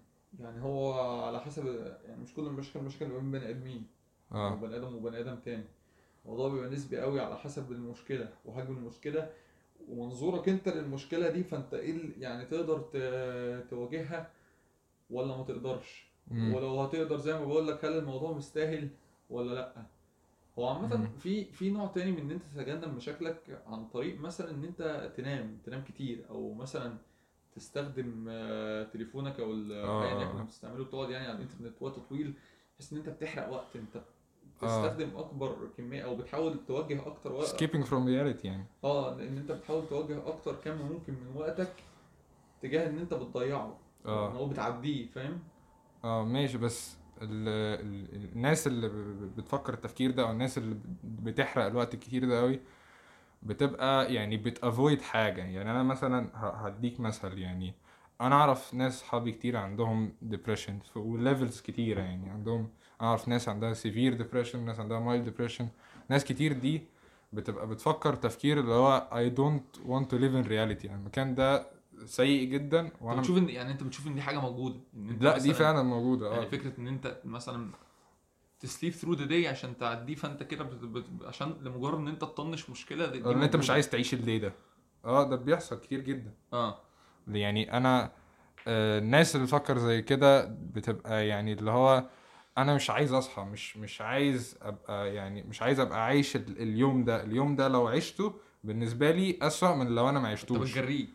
يعني 0.41 0.63
هو 0.63 0.93
على 1.27 1.41
حسب 1.41 1.67
يعني 2.07 2.23
مش 2.23 2.35
كل 2.35 2.43
المشاكل 2.47 2.81
مشاكل 2.85 3.07
بين 3.13 3.31
بني 3.31 3.51
آدمين. 3.51 3.87
آه. 4.33 4.55
بني 4.55 4.77
آدم 4.77 4.95
وبني 4.95 5.21
آدم 5.21 5.37
تاني. 5.37 5.65
الموضوع 6.25 6.49
بيبقى 6.49 6.71
نسبي 6.71 7.01
قوي 7.01 7.21
على 7.21 7.39
حسب 7.39 7.73
المشكلة 7.73 8.29
وحجم 8.45 8.77
المشكلة 8.77 9.31
ومنظورك 9.89 10.49
أنت 10.49 10.69
للمشكلة 10.69 11.31
دي 11.31 11.45
فأنت 11.45 11.75
إيه 11.75 11.99
يعني 12.19 12.45
تقدر 12.45 12.79
تواجهها 13.71 14.31
ولا 15.11 15.37
ما 15.37 15.43
تقدرش 15.45 16.07
مم. 16.31 16.55
ولو 16.55 16.81
هتقدر 16.81 17.17
زي 17.17 17.33
ما 17.39 17.45
بقول 17.45 17.69
لك 17.69 17.85
هل 17.85 17.99
الموضوع 17.99 18.33
مستاهل 18.33 18.89
ولا 19.31 19.55
لأ 19.55 19.83
هو 20.59 20.69
عامة. 20.69 21.11
في 21.19 21.45
في 21.45 21.71
نوع 21.71 21.87
تاني 21.87 22.13
من 22.13 22.19
إن 22.19 22.31
أنت 22.31 22.43
تتجنب 22.55 22.97
مشاكلك 22.97 23.63
عن 23.67 23.89
طريق 23.89 24.21
مثلا 24.21 24.51
إن 24.51 24.65
أنت 24.65 25.13
تنام 25.17 25.59
تنام 25.67 25.83
كتير 25.85 26.25
أو 26.31 26.55
مثلا 26.55 26.97
تستخدم 27.55 28.27
آه، 28.29 28.83
تليفونك 28.85 29.41
أو 29.41 29.53
ال- 29.53 29.73
آه، 29.73 30.03
ايا 30.05 30.15
آه، 30.15 30.23
يكن 30.23 30.39
آه. 30.39 30.43
بتستعمله 30.43 30.85
تقعد 30.85 31.11
يعني 31.11 31.27
على 31.27 31.37
الإنترنت 31.37 31.83
وقت 31.83 31.99
طويل 31.99 32.35
بحيث 32.79 32.93
إن 32.93 32.99
أنت 32.99 33.09
بتحرق 33.09 33.49
وقت 33.53 33.77
أنت 33.77 33.97
آه. 33.97 34.03
بتستخدم 34.83 35.17
أكبر 35.17 35.69
كمية 35.77 36.03
أو 36.05 36.17
بتحاول 36.17 36.59
توجه 36.69 37.07
أكتر 37.07 37.33
وقت 37.33 37.63
escaping 37.63 37.85
from 37.85 38.05
reality 38.07 38.45
يعني 38.45 38.65
آه 38.85 39.15
إن 39.15 39.39
أنت 39.39 39.53
بتحاول 39.53 39.87
توجه 39.89 40.29
أكتر 40.29 40.55
كم 40.55 40.77
ممكن 40.93 41.13
من 41.13 41.37
وقتك 41.37 41.73
تجاه 42.63 42.89
إن 42.91 42.99
أنت 42.99 43.15
بتضيعه 43.15 43.77
إن 44.07 44.37
هو 44.37 44.47
بتعديه 44.47 45.07
فاهم؟ 45.07 45.39
آه 46.05 46.25
ماشي 46.25 46.59
بس 46.59 46.97
ال 47.23 47.49
ال 47.49 48.31
الناس 48.33 48.67
اللي 48.67 48.89
بتفكر 49.37 49.75
التفكير 49.75 50.11
ده 50.11 50.23
أو 50.23 50.31
الناس 50.31 50.59
اللي 50.59 50.77
بتحرق 51.05 51.65
الوقت 51.65 51.95
الكتير 51.95 52.29
ده 52.29 52.41
قوي 52.41 52.61
بتبقى 53.43 54.15
يعني 54.15 54.37
بتافويد 54.37 55.03
حاجة. 55.03 55.43
يعني 55.43 55.71
أنا 55.71 55.83
مثلا 55.83 56.29
هديك 56.35 57.01
مثل 57.01 57.39
يعني 57.39 57.75
أنا 58.21 58.35
أعرف 58.35 58.75
ناس 58.75 59.01
صحابي 59.01 59.33
كتير 59.33 59.57
عندهم 59.57 60.13
depression 60.33 60.97
وليفلز 60.97 61.61
كتيرة 61.61 62.01
يعني 62.01 62.31
عندهم 62.31 62.69
أعرف 63.01 63.29
ناس 63.29 63.49
عندها 63.49 63.75
severe 63.75 64.19
depression 64.19 64.57
ناس 64.57 64.81
عندها 64.81 65.01
mild 65.01 65.29
depression. 65.29 65.65
ناس 66.09 66.25
كتير 66.25 66.53
دي 66.53 66.83
بتبقى 67.33 67.67
بتفكر 67.67 68.15
تفكير 68.15 68.61
اللي 68.61 68.75
هو 68.75 69.09
I 69.13 69.37
don't 69.39 69.79
want 69.89 70.05
to 70.05 70.19
live 70.19 70.45
in 70.45 70.49
reality. 70.49 70.85
يعني 70.85 71.01
المكان 71.01 71.35
ده 71.35 71.67
سيء 72.05 72.49
جدا 72.49 72.81
انت 72.81 72.93
وأنا 73.01 73.21
بتشوف 73.21 73.39
ان 73.39 73.49
يعني 73.49 73.73
أنت 73.73 73.83
بتشوف 73.83 74.07
إن 74.07 74.15
دي 74.15 74.23
حاجة 74.23 74.41
موجودة 74.41 74.81
إن 74.97 75.09
أنت 75.11 75.23
لا 75.23 75.39
دي 75.39 75.55
فعلا 75.55 75.83
موجودة 75.83 76.29
آه. 76.31 76.35
يعني 76.35 76.47
فكرة 76.47 76.73
إن 76.81 76.89
أنت 76.89 77.21
مثلا 77.25 77.71
ت 78.61 78.66
sleep 78.66 78.93
through 78.93 79.15
the 79.15 79.25
day 79.25 79.49
عشان 79.49 79.79
تعديه 79.79 80.15
فأنت 80.15 80.43
كده 80.43 80.65
بت... 80.65 80.75
بت... 80.85 81.05
عشان 81.25 81.55
لمجرد 81.63 81.99
إن 81.99 82.09
أنت 82.09 82.21
تطنش 82.21 82.71
مشكلة 82.71 83.07
دي, 83.07 83.19
دي 83.19 83.31
إن 83.31 83.43
أنت 83.43 83.57
مش. 83.57 83.71
عايز 83.71 83.89
تعيش 83.91 84.15
الليل 84.15 84.41
ده. 84.41 84.53
آه 85.05 85.29
ده 85.31 85.37
بيحصل 85.37 85.81
كتير 85.81 86.01
جدا. 86.01 86.35
آه. 86.53 86.79
يعني 87.29 87.77
أنا 87.77 88.13
آه 88.69 88.99
الناس 88.99 89.35
اللي 89.35 89.47
بتفكر 89.47 89.79
زي 89.79 90.03
كده 90.03 90.45
بتبقى 90.45 91.27
يعني 91.27 91.53
اللي 91.53 91.71
هو 91.71 92.05
أنا 92.59 92.75
مش 92.75 92.91
عايز 92.91 93.13
أصحى 93.13 93.43
مش 93.43 93.77
مش 93.77 94.01
عايز 94.01 94.59
أبقى 94.63 95.15
يعني 95.15 95.43
مش 95.43 95.63
عايز 95.63 95.81
أبقى 95.81 96.05
عايش 96.05 96.37
ال- 96.37 96.63
اليوم 96.63 97.05
ده. 97.05 97.23
اليوم 97.23 97.57
ده 97.57 97.69
لو 97.69 97.89
عشته 97.89 98.35
بالنسبة 98.65 99.11
لي 99.11 99.39
أسوأ 99.43 99.75
من 99.75 99.95
لو 99.95 100.09
أنا 100.09 100.21
ما 100.21 100.29
أنت 100.33 100.39
عشتوش. 100.39 100.71
بتجريه. 100.71 101.07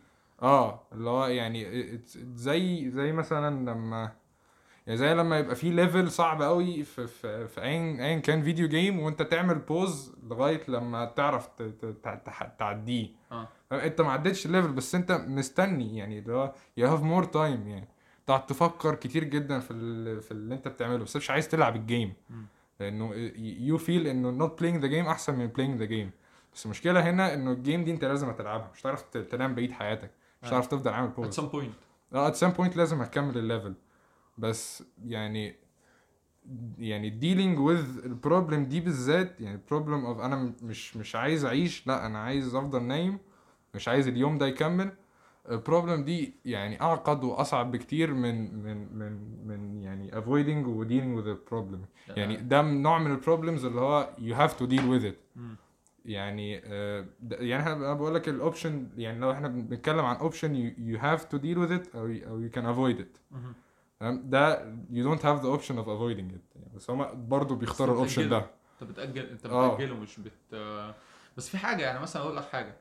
آه 0.42 0.82
اللي 0.92 1.10
هو 1.10 1.26
يعني 1.26 1.66
زي 2.34 2.90
زي 2.90 3.12
مثلا 3.12 3.70
لما 3.70 4.12
يعني 4.86 4.98
زي 4.98 5.14
لما 5.14 5.38
يبقى 5.38 5.54
في 5.56 5.70
level 5.70 6.10
صعب 6.10 6.42
قوي 6.42 6.82
في 6.82 7.06
في 7.06 7.48
في 7.48 7.62
ايا 7.62 8.04
ايا 8.06 8.18
كان 8.18 8.42
video 8.42 8.68
game 8.68 9.00
وأنت 9.00 9.22
تعمل 9.22 9.58
pause 9.58 10.14
لغاية 10.22 10.60
لما 10.68 11.04
تعرف 11.04 11.48
تعديه. 12.58 13.08
آه. 13.32 13.48
أنت 13.72 14.00
ما 14.00 14.12
عدتش 14.12 14.46
ال 14.46 14.50
level 14.50 14.72
بس 14.72 14.94
أنت 14.94 15.12
مستني 15.12 15.96
يعني 15.96 16.18
اللي 16.18 16.32
هو 16.32 16.52
you 16.76 16.88
have 16.88 17.02
more 17.02 17.24
time 17.24 17.68
يعني 17.68 17.88
تقعد 18.26 18.46
تفكر 18.46 18.94
كتير 18.94 19.24
جدا 19.24 19.60
في 19.60 19.70
ال- 19.70 20.20
في 20.22 20.30
اللي 20.30 20.54
أنت 20.54 20.68
بتعمله 20.68 21.04
بس 21.04 21.16
مش 21.16 21.30
عايز 21.30 21.48
تلعب 21.48 21.76
ال 21.76 21.82
game. 21.82 22.12
لأنه 22.80 23.14
you 23.60 23.78
feel 23.78 24.06
إنه 24.06 24.30
not 24.30 24.58
playing 24.60 24.80
the 24.82 24.86
game 24.88 25.06
أحسن 25.06 25.38
من 25.38 25.46
playing 25.46 25.78
the 25.78 25.84
game 25.84 26.10
بس 26.54 26.64
المشكلة 26.66 27.10
هنا 27.10 27.34
إنه 27.34 27.52
ال 27.52 27.58
game 27.58 27.84
دي 27.84 27.90
أنت 27.90 28.04
لازم 28.04 28.32
تلعبها 28.32 28.70
مش 28.74 28.80
هتعرف 28.80 29.02
تنام 29.02 29.54
بقيه 29.54 29.72
حياتك. 29.72 30.10
مش 30.42 30.46
آه. 30.46 30.48
هتعرف 30.48 30.66
تفضل 30.66 30.90
عامل 30.90 31.12
at 31.12 31.16
pause 31.16 31.40
some 31.40 31.52
point. 31.52 32.14
آه 32.14 32.28
at 32.28 32.34
some 32.34 32.50
point 32.50 32.76
لازم 32.76 33.00
هتكمل 33.02 33.38
ال 33.38 33.44
level 33.44 33.74
بس 34.38 34.84
يعني 35.06 35.54
يعني 36.78 37.10
dealing 37.20 37.58
with 37.58 38.04
ال 38.04 38.12
problem 38.12 38.64
دي 38.64 38.80
بالذات 38.80 39.40
يعني 39.40 39.60
problem 39.70 40.04
of 40.16 40.20
أنا 40.20 40.52
مش 40.62 40.96
مش 40.96 41.16
عايز 41.16 41.44
أعيش 41.44 41.86
لأ 41.86 42.06
أنا 42.06 42.18
عايز 42.18 42.54
أفضل 42.54 42.82
نايم 42.82 43.18
مش 43.74 43.88
عايز 43.88 44.08
اليوم 44.08 44.38
ده 44.38 44.46
يكمل. 44.46 44.92
ال 45.50 45.57
problem 45.57 46.04
دي 46.04 46.34
يعني 46.44 46.80
أعقد 46.82 47.24
وأصعب 47.24 47.70
بكتير 47.70 48.14
من 48.14 48.54
من 48.62 48.98
من 48.98 49.46
من 49.46 49.82
يعني 49.82 50.10
avoiding 50.12 50.66
و 50.68 50.84
dealing 50.84 51.20
with 51.22 51.26
the 51.26 51.50
problem. 51.52 51.78
يعني 52.16 52.36
ده 52.36 52.62
نوع 52.62 52.98
من 52.98 53.10
ال 53.10 53.16
problems 53.16 53.64
اللي 53.64 53.80
هو 53.80 54.10
you 54.18 54.34
have 54.34 54.52
to 54.56 54.66
deal 54.70 54.82
with 55.00 55.04
it. 55.12 55.40
يعني 56.04 56.62
آه، 56.64 57.06
يعني 57.30 57.72
أنا 57.72 57.94
بقول 57.94 58.14
لك 58.14 58.28
ال 58.28 58.37
option 58.37 58.88
يعني 58.96 59.18
لو 59.20 59.32
إحنا 59.32 59.48
بنتكلم 59.48 60.04
عن 60.04 60.16
option 60.16 60.70
you 60.70 60.98
have 61.02 61.20
to 61.22 61.38
deal 61.38 61.58
with 61.58 61.72
it 61.86 61.96
أو 61.96 62.06
أو 62.06 62.48
can 62.50 62.64
avoid 62.76 63.00
it 63.02 63.18
مهم. 63.30 63.54
تمام 64.00 64.30
ده 64.30 64.74
don't 64.92 65.18
have 65.20 65.42
the 65.42 65.58
option 65.60 65.74
of 65.74 65.86
avoiding 65.86 66.34
it 66.36 66.56
يعني 66.56 66.70
بس 66.74 66.90
هما 66.90 67.12
برضه 67.12 67.56
بيختاروا 67.56 67.94
ال 67.94 67.98
option. 67.98 68.28
ده 68.28 68.46
انت 68.82 68.90
بتأجل 68.90 69.26
انت 69.26 69.46
آه. 69.46 69.74
بتأجله 69.74 69.94
مش 69.96 70.20
بت 70.20 70.54
بس 71.36 71.48
في 71.48 71.58
حاجة 71.58 71.82
يعني 71.82 72.00
مثلا 72.00 72.22
أقول 72.22 72.36
لك 72.36 72.44
حاجة 72.44 72.76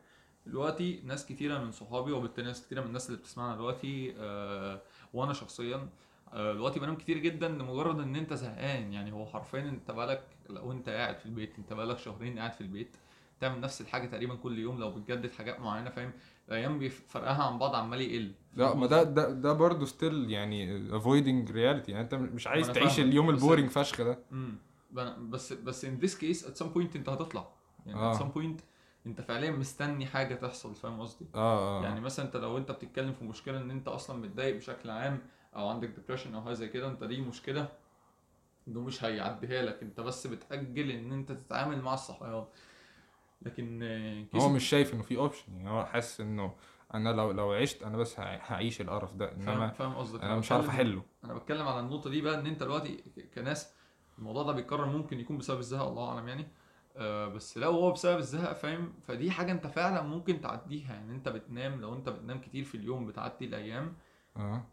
دلوقتي 0.45 1.01
ناس 1.05 1.25
كتيرة 1.25 1.57
من 1.59 1.71
صحابي 1.71 2.11
وبالتالي 2.11 2.47
ناس 2.47 2.65
كتيرة 2.65 2.81
من 2.81 2.87
الناس 2.87 3.07
اللي 3.09 3.17
بتسمعنا 3.17 3.55
دلوقتي 3.55 4.13
آه 4.19 4.81
وأنا 5.13 5.33
شخصيا 5.33 5.89
آه 6.33 6.53
دلوقتي 6.53 6.79
بنام 6.79 6.95
كتير 6.95 7.17
جدا 7.17 7.47
لمجرد 7.47 7.99
إن 7.99 8.15
أنت 8.15 8.33
زهقان 8.33 8.93
يعني 8.93 9.11
هو 9.13 9.25
حرفيا 9.25 9.59
أنت 9.59 9.91
بقالك 9.91 10.23
لو 10.49 10.71
انت 10.71 10.89
قاعد 10.89 11.17
في 11.17 11.25
البيت 11.25 11.53
انت 11.57 11.73
بقالك 11.73 11.97
شهرين 11.97 12.39
قاعد 12.39 12.51
في 12.51 12.61
البيت 12.61 12.97
تعمل 13.39 13.61
نفس 13.61 13.81
الحاجة 13.81 14.07
تقريبا 14.07 14.35
كل 14.35 14.59
يوم 14.59 14.79
لو 14.79 14.91
بتجدد 14.91 15.31
حاجات 15.31 15.59
معينة 15.59 15.89
فاهم؟ 15.89 16.11
الأيام 16.49 16.89
فرقها 16.89 17.43
عن 17.43 17.59
بعض 17.59 17.75
عمال 17.75 18.01
يقل. 18.01 18.31
لا 18.55 18.75
ما 18.75 18.87
ده 18.87 19.03
ده 19.03 19.29
ده 19.29 19.53
برضه 19.53 19.85
ستيل 19.85 20.31
يعني 20.31 20.89
avoiding 20.89 21.49
reality. 21.49 21.89
يعني 21.89 22.01
انت 22.01 22.15
مش 22.15 22.47
عايز 22.47 22.67
تعيش 22.67 22.95
فاهمك، 22.95 23.09
اليوم 23.09 23.29
ال 23.29 23.35
boring 23.35 23.69
فشخ 23.69 24.01
ده. 24.01 24.19
امم 24.31 24.57
بس 25.29 25.53
بس 25.53 25.85
in 25.85 26.03
this 26.03 26.13
case 26.13 26.45
at 26.45 26.63
some 26.63 26.75
point 26.75 26.95
انت 26.95 27.09
هتطلع. 27.09 27.47
يعني 27.85 28.13
at 28.13 28.19
some 28.19 28.37
point 28.37 28.63
انت 29.05 29.21
فعليا 29.21 29.51
مستني 29.51 30.05
حاجة 30.05 30.35
تحصل 30.35 30.75
فاهم 30.75 31.01
قصدي؟ 31.01 31.25
آه 31.35 31.79
آه 31.79 31.83
يعني 31.83 32.01
مثلا 32.01 32.25
انت 32.25 32.37
لو 32.37 32.57
انت 32.57 32.71
بتتكلم 32.71 33.13
في 33.13 33.25
مشكلة 33.25 33.61
إن 33.61 33.71
انت 33.71 33.87
أصلا 33.87 34.17
متضايق 34.17 34.55
بشكل 34.55 34.89
عام 34.89 35.19
أو 35.55 35.67
عندك 35.67 35.87
depression 35.89 36.35
أو 36.35 36.41
حاجة 36.41 36.53
زي 36.53 36.67
كده 36.67 36.87
أنت 36.87 37.03
دي 37.03 37.21
مشكلة 37.21 37.69
انه 38.67 38.81
مش 38.81 39.03
هيعديها 39.03 39.61
لك. 39.61 39.81
انت 39.81 39.99
بس 39.99 40.27
بتأجل 40.27 40.91
ان 40.91 41.11
انت 41.11 41.31
تتعامل 41.31 41.81
مع 41.81 41.93
الصحيان. 41.93 42.45
لكن 43.41 43.83
هو 44.35 44.49
مش 44.49 44.63
شايف 44.69 44.93
انه 44.93 45.03
في 45.03 45.17
option 45.17 45.55
يعني 45.55 45.69
هو 45.69 45.85
حاسس 45.85 46.21
انه 46.21 46.55
أنا 46.93 47.09
لو 47.09 47.31
لو 47.31 47.51
عشت 47.51 47.83
أنا 47.83 47.97
بس 47.97 48.19
هعيش 48.19 48.81
القرف 48.81 49.13
ده. 49.15 49.31
انما 49.31 49.69
فاهم 49.69 49.95
قصدك. 49.95 50.21
أنا 50.23 50.35
مش 50.35 50.51
عارف 50.51 50.69
أحله. 50.69 51.03
أنا 51.23 51.33
بتكلم 51.33 51.67
على 51.67 51.79
النقطة 51.79 52.09
دي 52.09 52.21
بقى 52.21 52.39
إن 52.39 52.45
أنت 52.45 52.63
دلوقتي 52.63 53.03
كناس 53.35 53.73
الموضوع 54.17 54.43
ده 54.43 54.51
بيتكرر 54.53 54.85
ممكن 54.85 55.19
يكون 55.19 55.37
بسبب 55.37 55.59
الزهق 55.59 55.87
الله 55.87 56.09
أعلم 56.09 56.27
يعني. 56.27 56.47
آه 56.97 57.27
بس 57.27 57.57
لو 57.57 57.71
هو 57.71 57.91
بسبب 57.91 58.17
الزهق 58.17 58.53
فاهم؟ 58.53 58.93
فدي 59.07 59.31
حاجة 59.31 59.51
أنت 59.51 59.67
فعلا 59.67 60.01
ممكن 60.01 60.41
تعديها. 60.41 60.93
يعني 60.93 61.15
أنت 61.15 61.29
بتنام 61.29 61.81
لو 61.81 61.95
أنت 61.95 62.09
بتنام 62.09 62.41
كتير 62.41 62.63
في 62.63 62.75
اليوم 62.75 63.05
بتعدي 63.05 63.45
الأيام 63.45 63.95
آه. 64.37 64.63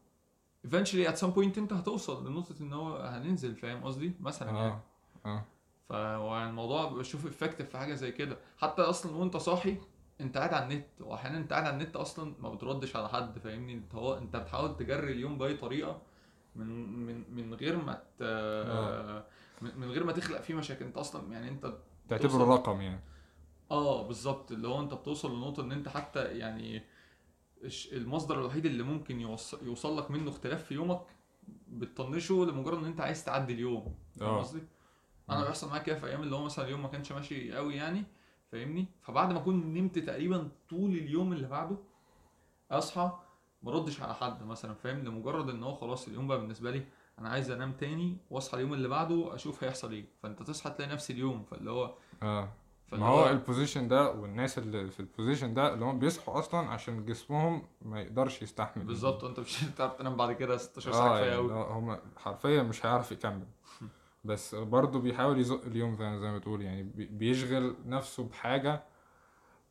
Eventually 0.71 1.07
at 1.13 1.19
some 1.19 1.33
point 1.37 1.59
انت 1.59 1.73
هتوصل 1.73 2.27
لنقطة 2.27 2.55
إن 2.61 2.73
هو 2.73 2.97
هننزل 2.97 3.57
فاهم 3.57 3.85
قصدي؟ 3.85 4.13
مثلا 4.21 4.51
يعني. 4.51 4.81
آه. 5.27 5.27
آه 5.27 5.45
فالموضوع 5.89 6.89
بشوف 6.89 7.27
افكتيف 7.27 7.69
في 7.71 7.79
حاجة 7.79 7.95
زي 7.95 8.13
كده. 8.13 8.37
حتى 8.59 8.83
أصلا 8.83 9.17
وأنت 9.17 9.37
صاحي 9.37 9.77
أنت 10.21 10.37
قاعد 10.37 10.55
على 10.55 10.65
النت 10.65 10.87
واحيانا 11.01 11.39
أنت 11.39 11.53
قاعد 11.53 11.65
على 11.65 11.75
النت 11.75 11.97
أصلا 11.97 12.35
ما 12.41 12.55
بتردش 12.55 12.97
على 12.97 13.09
حد 13.09 13.39
فاهمني؟ 13.39 13.75
أنت 13.75 13.95
هو 13.95 14.19
أنت 14.19 14.37
بتحاول 14.37 14.77
تجري 14.77 15.13
اليوم 15.13 15.39
بأي 15.39 15.55
طريقة 15.55 16.03
من 16.57 16.67
من 17.07 17.25
من 17.37 17.55
غير 17.55 17.77
ما 17.77 18.03
ت... 18.19 18.23
من 19.63 19.81
من 19.81 19.91
غير 19.91 20.05
ما 20.05 20.13
تخلق 20.13 20.41
فيه 20.41 20.55
مشاكل. 20.55 20.85
أنت 20.85 20.97
أصلا 20.97 21.33
يعني 21.33 21.49
أنت 21.49 21.73
تعتبره 22.09 22.55
رقم 22.55 22.81
يعني. 22.81 23.01
آه 23.71 24.07
بالظبط. 24.07 24.53
اللي 24.53 24.69
هو 24.69 24.81
أنت 24.81 24.95
بتوصل 24.95 25.37
لنقطة 25.37 25.63
إن 25.63 25.73
أنت 25.73 25.89
حتى 25.89 26.25
يعني 26.25 26.83
المصدر 27.93 28.41
الوحيد 28.41 28.67
اللي 28.67 28.83
ممكن 28.83 29.21
يوصل, 29.21 29.67
يوصل 29.67 29.99
لك 29.99 30.11
منه 30.11 30.31
اختلاف 30.31 30.65
في 30.65 30.75
يومك 30.75 31.01
بتطنشه 31.69 32.35
لمجرد 32.35 32.79
إن 32.79 32.85
أنت 32.85 33.01
عايز 33.01 33.25
تعدي 33.25 33.53
اليوم 33.53 33.95
فاهم 34.21 34.29
آه. 34.29 34.39
قصدي؟ 34.41 34.63
أنا. 35.31 35.45
بيحصل 35.45 35.69
معايا 35.69 35.83
كده 35.83 35.99
في 35.99 36.07
أيام 36.07 36.23
اللي 36.23 36.37
هو 36.37 36.45
مثلا 36.45 36.65
اليوم 36.65 36.83
ما 36.83 36.89
كانش 36.89 37.13
ماشي 37.13 37.53
قوي 37.53 37.75
يعني 37.75 38.05
فاهمني 38.53 38.87
فبعد 39.03 39.33
ما 39.33 39.39
أكون 39.39 39.75
نمت 39.75 39.99
تقريبا 39.99 40.49
طول 40.71 40.91
اليوم 40.91 41.33
اللي 41.33 41.49
بعده 41.49 41.77
أصحى 42.71 43.19
ما 43.63 43.73
ردش 43.73 44.01
على 44.01 44.15
حد 44.15 44.43
مثلا 44.43 44.75
فاهم 44.75 44.99
لمجرد 45.05 45.51
إن 45.51 45.63
هو 45.63 45.75
خلاص 45.75 46.09
اليوم 46.09 46.29
بقى 46.29 46.41
بالنسبة 46.41 46.71
لي 46.71 46.87
أنا 47.19 47.29
عايز 47.29 47.51
أنام 47.51 47.73
تاني 47.73 48.17
وأصحى 48.31 48.57
اليوم 48.57 48.73
اللي 48.73 48.89
بعده 48.89 49.35
أشوف 49.35 49.65
هيحصل 49.65 49.93
إيه 49.93 50.05
فأنت 50.23 50.43
تصحى 50.43 50.71
تلاقي 50.71 50.93
نفس 50.93 51.11
اليوم 51.11 51.45
فاللي 51.45 51.71
هو 51.71 51.95
آه 52.23 52.53
ما 52.93 53.07
هو 53.07 53.29
ال 53.31 53.37
position 53.37 53.89
ده 53.89 54.11
والناس 54.11 54.59
اللي 54.59 54.91
في 54.91 55.01
ال 55.01 55.07
position 55.07 55.55
ده 55.55 55.75
اللي 55.75 55.85
هم 55.85 55.99
بيصحوا 55.99 56.39
أصلا 56.39 56.69
عشان 56.69 57.05
جسمهم 57.05 57.63
ما 57.83 58.01
يقدرش 58.01 58.43
يستحمل. 58.43 58.85
بالظبط 58.85 59.25
انت 59.25 59.41
مش 59.41 59.65
هتعرف 59.65 59.95
تنام 59.95 60.17
بعد 60.17 60.33
كده 60.33 60.57
16 60.57 60.93
ساعة 60.93 61.09
آه 61.09 61.17
كفاية 61.17 61.31
يعني 61.31 61.37
قوي 61.37 61.53
هم 61.53 61.99
حرفيا 62.17 62.63
مش 62.63 62.87
هيعرف 62.87 63.13
يكمل. 63.13 63.47
بس 64.25 64.55
برضه 64.55 65.01
بيحاول 65.01 65.39
يزق 65.39 65.65
اليوم 65.65 65.93
زي 65.95 66.19
زي 66.21 66.31
ما 66.31 66.39
بتقول 66.39 66.63
يعني 66.63 66.83
بي- 66.83 67.07
بيشغل 67.07 67.77
نفسه 67.87 68.29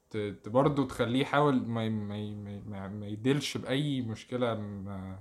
ت- 0.10 0.50
برضه 0.50 0.88
تخليه 0.88 1.22
يحاول 1.22 1.68
ما 1.68 1.90
ما 1.90 2.18
ما 2.36 2.62
ما 2.68 2.88
ما 2.88 3.08
يديلش 3.08 3.58
بأي 3.58 4.02
مشكلة 4.02 4.54
م- 4.54 5.16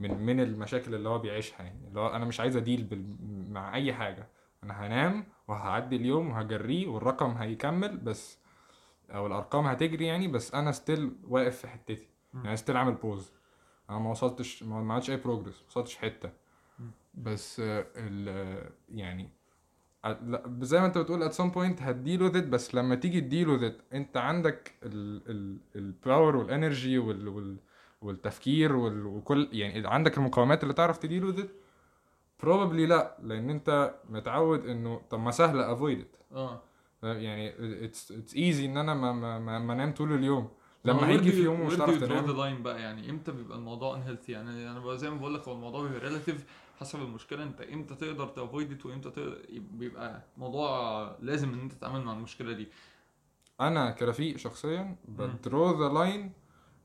من 0.00 0.26
من 0.26 0.40
المشاكل 0.40 0.94
اللي 0.94 1.08
هو 1.08 1.18
بيعيشها 1.18 1.62
يعني 1.62 1.88
اللي 1.88 2.00
هو 2.00 2.06
أنا 2.08 2.24
مش 2.24 2.40
عايز 2.40 2.56
أديل 2.56 2.84
بال- 2.84 3.16
مع 3.52 3.74
أي 3.74 3.92
حاجة. 3.94 4.28
أنا 4.64 4.86
هنام 4.86 5.26
وهعدي 5.48 5.96
اليوم 5.96 6.30
وهجريه 6.30 6.86
والرقم 6.88 7.30
هيكمل 7.30 7.96
بس 7.96 8.38
أو 9.10 9.26
الأرقام 9.26 9.66
هتجري 9.66 10.06
يعني 10.06 10.28
بس 10.28 10.54
أنا 10.54 10.72
still 10.72 11.12
واقف 11.28 11.56
في 11.56 11.68
حتتي. 11.68 12.08
يعني 12.44 12.56
still 12.56 12.76
عامل 12.76 12.94
pause 12.94 13.32
أنا 13.90 13.98
ما 13.98 14.10
وصلتش 14.10 14.62
ما 14.62 14.76
عملتش 14.76 15.10
أي 15.10 15.16
progress 15.16 15.60
ما 15.60 15.66
وصلتش 15.68 16.04
مم. 16.78 16.90
بس 17.14 17.62
ال 17.64 18.70
يعني 18.88 19.30
زي 20.60 20.80
ما 20.80 20.86
أنت 20.86 20.98
بتقول 20.98 21.30
at 21.30 21.34
some 21.34 21.54
point 21.54 21.82
هت 21.82 21.98
deal 21.98 22.30
with 22.30 22.34
it 22.34 22.38
بس 22.46 22.74
لما 22.74 22.94
تيجي 22.94 23.20
ت 23.20 23.28
deal 23.28 23.58
with 23.58 23.72
it 23.72 23.94
أنت 23.94 24.16
عندك 24.16 24.74
ال 24.82 25.22
ال 25.30 25.58
ال 25.76 25.86
power 25.86 26.36
وال 26.36 26.52
energy 26.52 26.98
وال 26.98 27.28
وال 27.28 27.56
والتفكير 28.00 28.76
وال 28.76 29.06
وكل 29.06 29.48
يعني 29.52 29.88
عندك 29.88 30.18
المقاومات 30.18 30.62
اللي 30.62 30.74
تعرف 30.74 30.98
تديل 30.98 31.34
with 31.34 31.38
it 31.38 31.48
probably 32.42 32.86
لا 32.88 33.16
لأن 33.22 33.50
أنت 33.50 33.94
متعود 34.10 34.66
إنه 34.66 35.00
طب 35.10 35.20
ما 35.20 35.30
سهلة 35.30 35.76
avoid 35.76 35.98
it. 36.02 36.34
آه. 36.36 36.60
يعني 37.02 37.52
it's 37.88 38.32
easy 38.32 38.64
إن 38.64 38.76
أنا 38.76 38.94
ما 38.94 39.12
ما 39.12 39.38
ما, 39.38 39.58
ما 39.58 39.72
انام 39.72 39.92
طول 39.94 40.12
اليوم. 40.12 40.48
لما 40.84 41.08
هيجي 41.08 41.32
في 41.32 41.42
يوم 41.42 41.66
مش 41.66 41.74
هتعرف 41.74 42.00
تنام. 42.00 42.26
line 42.26 42.62
بقى؟ 42.62 42.80
يعني 42.80 43.10
إمتى 43.10 43.32
بيبقى 43.32 43.58
الموضوع 43.58 44.00
unhealthy 44.00 44.28
يعني 44.28 44.70
أنا 44.70 44.80
بقى 44.80 44.98
زي 44.98 45.10
ما 45.10 45.16
بقول 45.16 45.34
لك 45.34 45.48
هو 45.48 45.52
الموضوع 45.54 45.82
بيبقى 45.82 46.00
ريلاتيف 46.00 46.44
حسب 46.80 47.02
المشكلة. 47.02 47.42
أنت 47.42 47.60
إمتى 47.60 47.94
تقدر 47.94 48.26
تافويد 48.28 48.72
ات 48.72 48.86
وإمتى 48.86 49.10
تقدر 49.10 49.38
بيبقى 49.72 50.22
موضوع 50.36 50.70
لازم 51.20 51.52
إن 51.54 51.60
أنت 51.60 51.72
تتعامل 51.72 52.00
مع 52.04 52.12
المشكلة 52.12 52.52
دي. 52.52 52.68
أنا 53.60 53.90
كرفيق 53.90 54.36
شخصيا 54.36 54.96
بدرو 55.08 55.82
ذا 55.82 55.94
لاين 55.94 56.32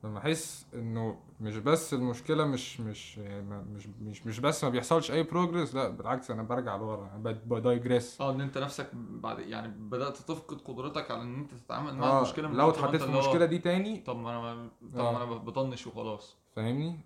لما 0.04 0.18
أحس 0.20 0.66
إنه 0.74 1.20
مش 1.42 1.58
بس 1.58 1.94
المشكلة 1.94 2.46
مش 2.46 2.80
مش 2.80 3.18
يعني 3.18 3.64
مش 3.64 3.88
مش 4.02 4.26
مش 4.26 4.40
بس 4.40 4.64
ما 4.64 4.70
بيحصلش 4.70 5.12
أي 5.12 5.24
بروجرس 5.24 5.76
لا 5.76 5.90
بالعكس 5.90 6.32
أنا 6.32 6.44
برجع 6.44 6.76
لورا 6.76 7.10
بدايجريس 7.46 8.22
آه 8.22 8.32
إن 8.32 8.42
أنت 8.42 8.58
نفسك 8.58 8.90
بعد 8.96 9.40
يعني 9.40 9.68
بدأت 9.68 10.18
تفقد 10.18 10.62
قدرتك 10.62 11.12
على 11.12 11.22
إن 11.22 11.36
أنت 11.40 11.54
تتعامل 11.54 11.96
مع 11.96 12.08
آه 12.08 12.18
المشكلة 12.18 12.48
من 12.48 12.56
لو 12.58 12.70
اتحطيت 12.70 13.02
في 13.02 13.08
المشكلة 13.10 13.46
دي 13.46 13.58
تاني 13.58 13.98
طب 14.00 14.18
ما 14.18 14.52
أنا 14.52 14.70
طب 14.94 15.00
آه. 15.00 15.12
ما 15.12 15.18
أنا 15.24 15.26
بطنش 15.26 15.88
وخلاص 15.88 16.38
فاهمني. 16.56 17.00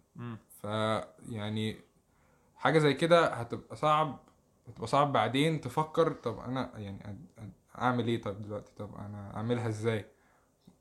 ف 0.62 0.64
يعني 1.30 1.80
حاجة 2.56 2.80
زي 2.80 2.94
كده 2.94 3.28
هتبقى 3.28 3.76
صعب 3.76 4.20
هتبقى 4.68 4.88
صعب 4.88 5.14
بعدين 5.14 5.62
تفكر 5.62 6.12
طب 6.12 6.40
أنا 6.40 6.72
يعني 6.78 7.20
أعمل 7.78 8.08
إيه 8.08 8.22
طب 8.22 8.42
دلوقتي 8.42 8.72
طب 8.78 8.96
أنا 8.96 9.36
أعملها 9.36 9.68
إزاي 9.68 10.06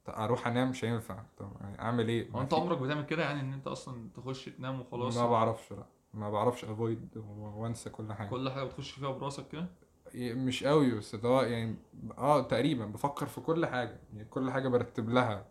أروح 0.08 0.46
انام 0.46 0.70
مش 0.70 0.84
هينفع. 0.84 1.22
طب 1.38 1.52
يعني 1.60 1.80
اعمل 1.80 2.08
إيه؟ 2.08 2.30
هو 2.30 2.40
انت 2.40 2.54
عمرك 2.54 2.78
بتعمل 2.78 3.06
كده 3.06 3.22
يعني 3.22 3.40
ان 3.40 3.52
انت 3.52 3.66
أصلا 3.66 4.08
تخش 4.16 4.44
تنام 4.44 4.80
وخلاص؟ 4.80 5.16
ما 5.16 5.26
بعرفش 5.30 5.72
لا. 5.72 5.86
ما 6.14 6.30
بعرفش 6.30 6.64
avoid 6.64 7.08
وانسى 7.56 7.90
كل 7.90 8.12
حاجة. 8.12 8.28
كل 8.28 8.50
حاجة 8.50 8.64
بتخش 8.64 8.90
فيها 8.90 9.10
براسك 9.10 9.48
كده؟ 9.48 9.66
مش 10.14 10.64
قوي 10.64 10.90
بس 10.90 11.14
هو 11.14 11.42
يعني 11.42 11.76
آه 12.18 12.42
تقريبا 12.42 12.86
بفكر 12.86 13.26
في 13.26 13.40
كل 13.40 13.66
حاجة. 13.66 14.00
يعني 14.12 14.24
كل 14.24 14.50
حاجة 14.50 14.68
برتب 14.68 15.08
لها 15.08 15.46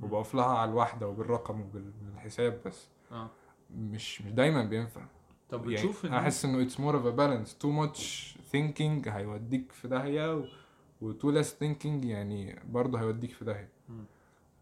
وبقف 0.00 0.34
لها 0.34 0.44
على 0.58 0.70
الواحدة 0.70 1.08
وبالرقم 1.08 1.60
وبالحساب 1.60 2.60
بس. 2.66 2.88
آه. 3.12 3.30
مش 3.70 4.22
مش 4.22 4.32
دايما 4.32 4.62
بينفع. 4.64 5.02
طب 5.50 5.60
يعني 5.60 5.74
بتشوف 5.74 6.06
إن 6.06 6.14
أحس 6.14 6.44
إنه 6.44 6.62
it's 6.62 6.80
more 6.80 6.96
of 6.96 7.06
a 7.06 7.10
balance 7.10 7.58
too 7.58 7.70
much 7.70 8.38
thinking 8.50 9.08
هيوديك 9.08 9.72
في 9.72 9.88
داهية. 9.88 10.44
و 11.02 11.09
too 11.09 11.30
less 11.30 11.54
thinking 11.54 12.04
يعني 12.04 12.60
برضه 12.64 13.00
هيوديك 13.00 13.30
في 13.32 13.44
داهية. 13.44 13.68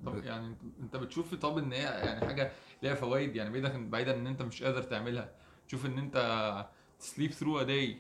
طب 0.07 0.25
يعني 0.25 0.55
انت- 0.81 0.97
بتشوف 0.97 1.35
طب 1.35 1.59
إن 1.59 1.73
هي 1.73 1.83
يعني 1.83 2.27
حاجة 2.27 2.53
ليها 2.83 2.95
فوائد 2.95 3.37
يعني 3.37 3.51
بعيدا 3.51 3.91
بعيدا 3.91 4.15
إن 4.15 4.27
انت 4.27 4.43
مش 4.43 4.63
قادر 4.63 4.83
تعملها. 4.83 5.31
تشوف 5.69 5.87
إن 5.87 5.99
انت 5.99 6.67
ت 6.99 7.05
sleep 7.05 7.33
through 7.33 7.59
a 7.61 7.63
day 7.63 7.99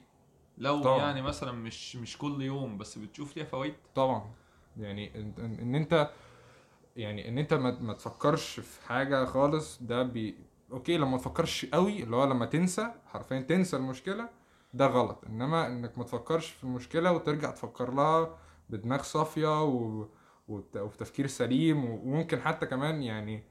لو 0.58 0.82
طبعا. 0.82 0.98
يعني 0.98 1.22
مثلا 1.22 1.52
مش 1.52 1.96
مش 1.96 2.18
كل 2.18 2.42
يوم 2.42 2.78
بس 2.78 2.98
بتشوف 2.98 3.36
ليها 3.36 3.46
فوائد 3.46 3.74
طبعا. 3.94 4.30
يعني 4.76 5.20
ان, 5.20 5.32
ان, 5.38 5.54
إن 5.60 5.74
انت 5.74 6.10
يعني 6.96 7.28
إن 7.28 7.38
انت 7.38 7.54
ما, 7.54 7.80
ما 7.80 7.92
تفكرش 7.94 8.60
في 8.60 8.86
حاجة 8.86 9.24
خالص 9.24 9.82
ده 9.82 10.02
بي 10.02 10.34
okay 10.72 10.96
لما 10.98 11.18
تفكرش 11.18 11.64
قوي 11.66 12.02
اللي 12.02 12.16
هو 12.16 12.24
لما 12.24 12.46
تنسى 12.46 12.88
حرفيا 13.06 13.40
تنسى 13.40 13.76
المشكلة 13.76 14.28
ده 14.76 14.86
غلط. 14.86 15.24
إنما 15.26 15.66
إنك 15.66 15.98
ما 15.98 16.04
تفكرش 16.04 16.50
في 16.50 16.64
المشكلة 16.64 17.12
وترجع 17.12 17.50
تفكر 17.50 17.94
لها 17.94 18.38
بدماغ 18.70 19.02
صافية 19.02 19.64
و... 19.64 20.06
وت- 20.48 20.76
وبتفكير 20.76 21.26
سليم 21.26 21.84
وممكن 21.84 22.40
حتى 22.40 22.66
كمان 22.66 23.02
يعني 23.02 23.42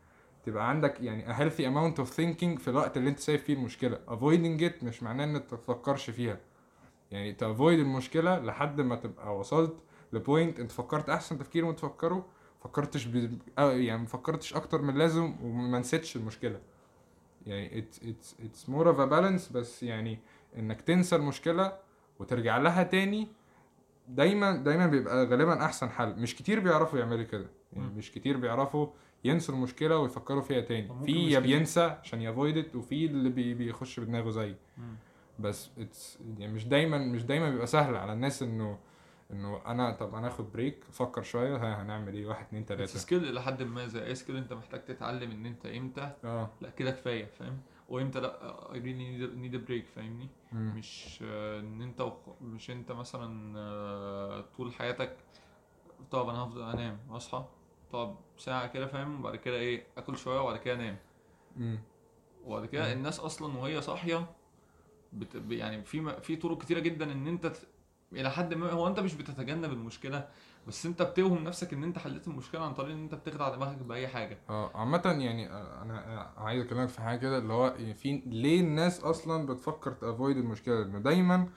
تبقى 0.46 0.70
عندك 0.70 1.01
يعني 1.01 1.34
a 1.34 1.38
healthy 1.38 1.62
amount 1.62 2.03
of 2.05 2.10
thinking 2.15 2.60
في 2.60 2.67
الوقت 2.67 2.98
اللي 2.98 3.10
أنت 3.10 3.20
سايب 3.20 3.39
فيه 3.39 3.53
المشكلة. 3.53 4.00
Avoiding 4.08 4.62
it 4.72 4.84
مش 4.84 5.03
معناه 5.03 5.24
انك 5.25 5.46
ما 5.51 5.58
تفكرش 5.58 6.10
فيها. 6.10 6.39
يعني 7.12 7.34
تافويد 7.34 7.79
المشكلة 7.79 8.39
لحد 8.39 8.82
ما 8.82 8.96
تبقى 8.96 9.38
وصلت 9.38 9.74
لبوينت 10.13 10.60
أنت 10.60 10.72
فكرت 10.72 11.10
أحسن 11.10 11.38
تفكير 11.38 11.65
ما 11.65 11.72
تفكره 11.72 12.25
فكرتش 12.63 13.05
ب... 13.05 13.38
يعني 13.58 13.98
ما 14.01 14.05
فكرتش 14.08 14.53
أكتر 14.53 14.82
من 14.82 14.89
اللازم 14.89 15.36
وما 15.44 15.79
نسيتش 15.79 16.15
المشكلة. 16.15 16.60
يعني 17.46 17.82
it's 17.82 17.96
it's 17.96 18.34
it's 18.44 18.70
more 18.72 18.86
of 18.86 18.98
a 18.98 19.10
balance 19.12 19.53
بس 19.53 19.84
يعني 19.84 20.20
إنك 20.57 20.81
تنسى 20.81 21.15
المشكلة 21.15 21.77
وترجع 22.19 22.57
لها 22.57 22.83
تاني 22.83 23.27
دايما 24.07 24.57
دايما 24.57 24.88
بيبقى 24.88 25.25
غالبا 25.25 25.65
أحسن 25.65 25.89
حل. 25.89 26.15
مش 26.19 26.35
كتير 26.35 26.59
بيعرفوا 26.59 27.00
يعملوا 27.00 27.24
كده. 27.24 27.47
يعني. 27.74 27.88
مش 27.97 28.12
كتير 28.12 28.38
بيعرفوا 28.38 28.88
ينسوا 29.24 29.55
المشكلة 29.55 29.97
ويفكروا 29.97 30.41
فيها 30.41 30.62
تاني. 30.62 30.91
في 31.05 31.31
يا. 31.31 31.39
بينسى 31.39 31.81
عشان 31.81 32.21
ي 32.22 32.27
avoid 32.27 32.57
it 32.57 32.75
وفي 32.75 33.05
اللي 33.05 33.29
بي 33.29 33.53
بيخش 33.53 34.00
بدماغه 34.00 34.29
زي. 34.29 34.55
بس 35.39 35.69
it's 35.79 36.21
يعني 36.39 36.53
مش 36.53 36.67
دايما 36.67 36.97
مش 36.97 37.24
دايما 37.24 37.50
بيبقى 37.50 37.67
سهل 37.67 37.95
على 37.95 38.13
الناس 38.13 38.43
إنه 38.43 38.77
إنه 39.31 39.62
أنا 39.65 39.91
طب 39.91 40.15
أنا 40.15 40.27
آخد 40.27 40.51
break 40.51 40.84
أفكر 40.89 41.21
شوية 41.21 41.81
هنعمل 41.81 42.13
إيه؟ 42.13 42.25
واحد 42.27 42.45
اتنين 42.45 42.65
تلاتة. 42.65 42.85
skill 43.00 43.34
لحد 43.35 43.63
ما 43.63 43.88
زي 43.88 44.05
أي 44.05 44.15
skill 44.15 44.38
أنت 44.38 44.53
محتاج 44.53 44.85
تتعلم 44.85 45.31
إن 45.31 45.45
أنت 45.45 45.65
إمتى 45.65 46.12
آه. 46.24 46.50
لا 46.62 46.69
كده 46.69 46.91
كفاية 46.91 47.25
فاهم؟ 47.25 47.57
وامتى 47.89 48.20
لأ 48.20 48.74
I 48.74 48.79
really 48.79 49.27
need 49.27 49.55
a 49.55 49.57
break 49.57 49.86
فاهمني 49.88 50.30
مم. 50.51 50.74
مش 50.77 51.20
إن 51.60 51.82
أنت 51.82 52.01
وخ- 52.01 52.42
مش 52.42 52.72
أنت 52.72 52.92
مثلا 52.92 53.60
آه، 53.60 54.42
طول 54.58 54.74
حياتك 54.74 55.18
طب 56.12 56.30
أنا 56.30 56.39
هفضل 56.44 56.62
أنام 56.63 57.00
أصحى 57.10 57.46
طب 57.92 58.15
ساعة 58.38 58.68
كده 58.68 58.88
فاهم 58.88 59.20
وبعد 59.20 59.36
كده 59.36 59.56
إيه 59.56 59.84
آكل 59.98 60.18
شوية 60.18 60.39
وبعد 60.39 60.58
كده 60.58 60.74
أنام. 60.74 60.98
وبعد 62.46 62.65
كده. 62.65 62.94
الناس 62.94 63.20
أصلا 63.20 63.58
وهي 63.58 63.82
صاحية 63.82 64.25
بت... 65.13 65.42
يعني 65.51 65.84
في 65.84 66.00
م... 66.01 66.20
في 66.20 66.36
طرق 66.36 66.62
كتيرة 66.62 66.80
جدا 66.80 67.12
إن 67.12 67.27
أنت 67.27 67.48
ت... 67.48 67.68
إلى 68.13 68.32
حد 68.32 68.54
ما 68.54 68.72
هو 68.72 68.88
أنت 68.88 69.00
مش 69.00 69.13
بتتجنب 69.13 69.72
المشكلة 69.74 70.27
بس 70.67 70.86
انت 70.86 71.01
بتوهم 71.01 71.43
نفسك 71.43 71.74
ان 71.74 71.84
انت 71.84 71.98
حليت 71.98 72.27
المشكلة 72.27 72.62
عن 72.62 72.74
طريق 72.74 72.91
ان 72.95 73.03
انت 73.03 73.15
بتخدع 73.15 73.50
دماغك 73.55 73.77
بأي 73.77 74.07
حاجة. 74.07 74.38
آه 74.50 74.72
عامة 74.75 75.01
يعني 75.19 75.50
آه، 75.50 75.81
أنا 75.81 76.22
آه، 76.22 76.39
عايز 76.39 76.65
اكلمك 76.65 76.89
في 76.89 77.01
حاجة 77.01 77.19
كده 77.19 77.38
اللي 77.38 77.53
هو 77.53 77.75
في 77.93 78.22
ليه 78.25 78.62
الناس 78.62 79.00
أصلا 79.00 79.45
بتفكر 79.45 79.91
ت 79.91 79.99
avoid 79.99 80.38
المشكلة 80.38 80.75
لأنه 80.79 81.00
دايما 81.00 81.48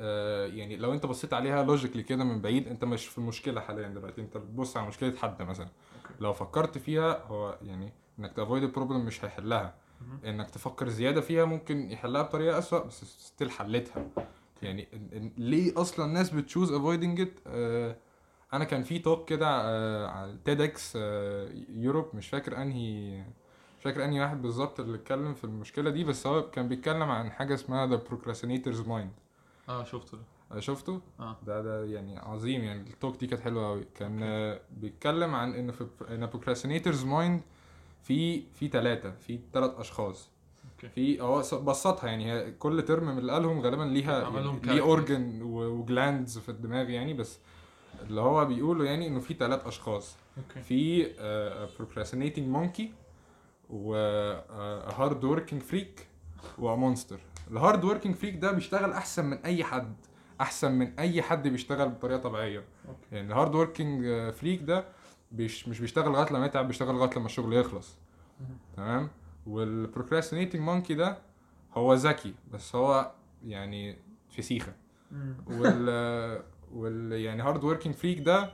آه 0.00 0.46
يعني 0.46 0.76
لو 0.76 0.92
انت 0.92 1.06
بصيت 1.06 1.32
عليها 1.34 1.62
logically 1.64 2.02
كده 2.02 2.24
من 2.24 2.40
بعيد 2.40 2.68
انت 2.68 2.84
مش 2.84 3.06
في 3.06 3.18
المشكلة 3.18 3.60
حاليا 3.60 3.88
دلوقتي. 3.88 4.20
انت 4.20 4.36
بتبص 4.36 4.76
على 4.76 4.88
مشكلة 4.88 5.16
حد 5.16 5.42
مثلا. 5.42 5.66
okay. 5.66 6.14
لو 6.20 6.32
فكرت 6.32 6.78
فيها 6.78 7.22
هو 7.26 7.58
يعني 7.62 7.92
انك 8.18 8.32
ت 8.32 8.37
avoid 8.37 8.62
ال 8.62 8.67
problem 8.67 9.04
مش 9.04 9.24
هيحلها. 9.24 9.74
انك 10.24 10.50
تفكر 10.50 10.88
زيادة 10.88 11.20
فيها 11.20 11.44
ممكن 11.44 11.90
يحلها 11.90 12.22
بطريقة 12.22 12.58
أسوأ 12.58 12.84
بس 12.84 13.04
still 13.04 13.50
حلتها 13.50 14.06
يعني 14.62 14.88
ليه 15.38 15.80
أصلا 15.80 16.06
الناس 16.06 16.30
بت 16.30 16.41
choose 16.41 16.72
avoiding 16.72 17.20
it 17.20 17.30
أنا 18.52 18.64
كان 18.64 18.82
في 18.82 18.98
talk 18.98 19.28
كده 19.28 19.46
آه، 19.48 20.06
على 20.06 20.36
TEDx 20.44 20.96
Europe 21.68 22.06
مش 22.14 22.28
فاكر 22.28 22.62
انهي 22.62 23.18
مش 23.78 23.82
فاكر 23.84 24.04
انهي 24.04 24.20
واحد 24.20 24.42
بالظبط 24.42 24.80
اللي 24.80 24.96
اتكلم 24.96 25.34
في 25.34 25.44
المشكلة 25.44 25.90
دي 25.90 26.04
بس 26.04 26.26
هو 26.26 26.50
كان 26.50 26.68
بيتكلم 26.68 27.02
عن 27.10 27.30
حاجة 27.30 27.54
اسمها 27.54 27.86
the 27.86 28.02
procrastinator's 28.10 28.88
mind 28.88 29.12
آه 29.68 29.84
شفته 29.84 30.18
ده. 30.50 30.60
شفته؟ 30.60 31.00
آه. 31.20 31.36
ده 31.46 31.62
ده 31.62 31.84
يعني 31.84 32.18
عظيم 32.18 32.64
يعني 32.64 32.90
ال 32.90 32.95
talk 32.95 33.16
دي 33.16 33.26
كانت 33.26 33.42
حلوة 33.42 33.66
قوي 33.68 33.84
كان 33.94 34.20
آه، 34.22 34.60
بيتكلم 34.76 35.34
عن 35.34 35.54
إن 35.54 35.72
في 35.72 35.86
إن 36.10 36.28
procrastinator's 36.30 37.04
mind 37.04 37.40
في 38.02 38.42
في 38.54 38.68
ثلاثة 38.68 39.10
في 39.10 39.38
ثلاث 39.52 39.70
أشخاص. 39.78 40.30
okay. 40.74 40.88
في 40.88 41.20
هو 41.20 41.38
بسطها 41.38 42.06
يعني 42.08 42.50
كل 42.52 42.82
term 42.82 43.04
من 43.06 43.18
اللي 43.18 43.32
قالهم 43.32 43.60
غالبا 43.60 43.82
ليها 43.82 44.22
يعني 44.22 44.60
ليه. 44.62 44.80
origin 44.82 45.42
و 45.42 45.56
glands 45.56 46.38
في 46.38 46.48
الدماغ 46.48 46.90
يعني 46.90 47.14
بس 47.14 47.38
اللي 48.02 48.20
هو 48.20 48.44
بيقوله 48.44 48.84
يعني 48.84 49.06
إنه 49.06 49.20
في 49.20 49.34
ثلاث 49.34 49.66
أشخاص. 49.66 50.16
okay. 50.38 50.62
في 50.62 51.06
procrastinating 51.78 52.48
monkey 52.48 52.92
و 53.70 53.94
hard 54.96 55.24
working 55.24 55.62
freak 55.62 56.06
و 56.58 56.66
monster 56.66 57.20
ال 57.50 57.57
hard 57.57 57.84
working 57.84 58.14
freak 58.14 58.36
ده 58.36 58.52
بيشتغل 58.52 58.92
أحسن 58.92 59.24
من 59.24 59.36
أي 59.36 59.64
حد 59.64 59.94
أحسن 60.40 60.72
من 60.72 60.98
أي 60.98 61.22
حد 61.22 61.48
بيشتغل 61.48 61.88
بطريقة 61.88 62.18
طبيعية. 62.20 62.64
okay. 62.88 63.00
يعني 63.12 63.28
ال 63.28 63.33
hard 63.33 63.54
working 63.54 64.30
freak 64.32 64.62
ده 64.62 64.84
بيش 65.32 65.68
مش 65.68 65.80
بيشتغل 65.80 66.12
لغاية 66.12 66.32
لما 66.32 66.46
يتعب 66.46 66.66
بيشتغل 66.66 66.94
لغاية 66.94 67.10
لما 67.16 67.26
الشغل 67.26 67.52
يخلص. 67.52 67.96
تمام؟ 68.76 69.10
وال 69.46 69.60
procrastinating 69.60 70.62
monkey 70.62 70.94
ده 70.94 71.18
هو 71.74 71.94
ذكي 71.94 72.34
بس 72.52 72.74
هو 72.76 73.12
يعني 73.44 73.98
فسيخة. 74.30 74.72
وال 75.46 76.42
وال 76.74 77.12
يعني 77.12 77.42
hard 77.42 77.64
working 77.64 77.94
freak 77.94 78.18
ده 78.20 78.50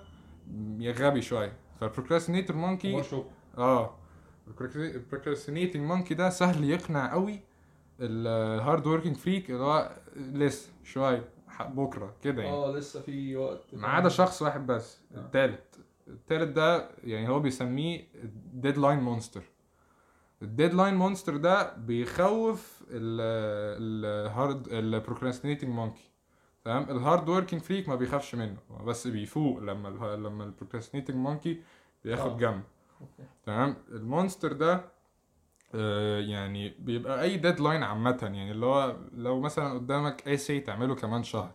غبي 0.83 1.23
شوية. 1.23 1.53
فال 1.81 1.90
procrastinator 1.90 2.57
monkey 2.57 3.03
آه. 3.59 3.95
ال 4.77 4.83
procrastinating 4.83 5.83
monkey 5.87 6.15
ده 6.15 6.31
سهل 6.31 6.65
يقنع 6.65 7.13
قوي 7.13 7.41
ال 8.01 8.18
hard 8.18 8.87
working 8.87 9.17
freak 9.17 9.51
اللي 9.51 9.63
هو 9.63 9.97
لسه 10.17 10.71
شوية 10.85 11.29
بكرة 11.61 12.15
كده 12.23 12.43
يعني. 12.43 12.55
آه 12.57 12.73
لسه 12.73 13.01
في 13.01 13.37
وقت. 13.37 13.61
ما 13.73 13.89
عدا 13.89 14.09
شخص 14.09 14.43
واحد 14.43 14.67
بس 14.67 14.99
آه. 15.15 15.19
التالت. 15.19 15.79
التالت 16.09 16.49
ده 16.57 16.89
يعني 17.05 17.29
هو 17.29 17.41
بيسميه 17.41 18.05
deadline 18.53 19.01
monster 19.01 19.43
ال 20.43 20.48
deadline 20.48 20.95
monster 20.95 21.37
ده 21.37 21.77
بيخوف 21.77 22.83
ال 22.91 23.26
hard 23.26 24.69
ال 24.69 24.75
procrastinating 24.75 25.71
monkey 25.71 26.11
تمام؟ 26.65 26.91
ال 26.91 26.98
hard 26.98 27.29
working 27.29 27.63
freak 27.63 27.89
ما 27.89 27.95
بيخافش 27.95 28.35
منه 28.35 28.57
بس 28.87 29.07
بيفوق 29.07 29.59
لما 29.59 29.89
ال 29.89 30.23
لما 30.23 30.45
ال 30.45 30.49
procrastinating 30.49 31.17
monkey 31.17 31.63
بياخد 32.05 32.31
آه. 32.31 32.37
جنب. 32.37 32.63
تمام؟ 33.45 33.77
ال 33.89 33.97
monster 33.97 34.53
ده 34.53 34.85
آه، 35.75 36.21
يعني 36.21 36.69
بيبقى 36.79 37.23
أي 37.23 37.37
deadline 37.37 37.83
عامة 37.83 38.19
يعني 38.23 38.51
اللي 38.51 38.67
هو 38.67 38.97
لو 39.15 39.41
مثلا 39.41 39.73
قدامك 39.75 40.27
essay 40.29 40.61
تعمله 40.61 40.95
كمان 40.95 41.23
شهر. 41.23 41.53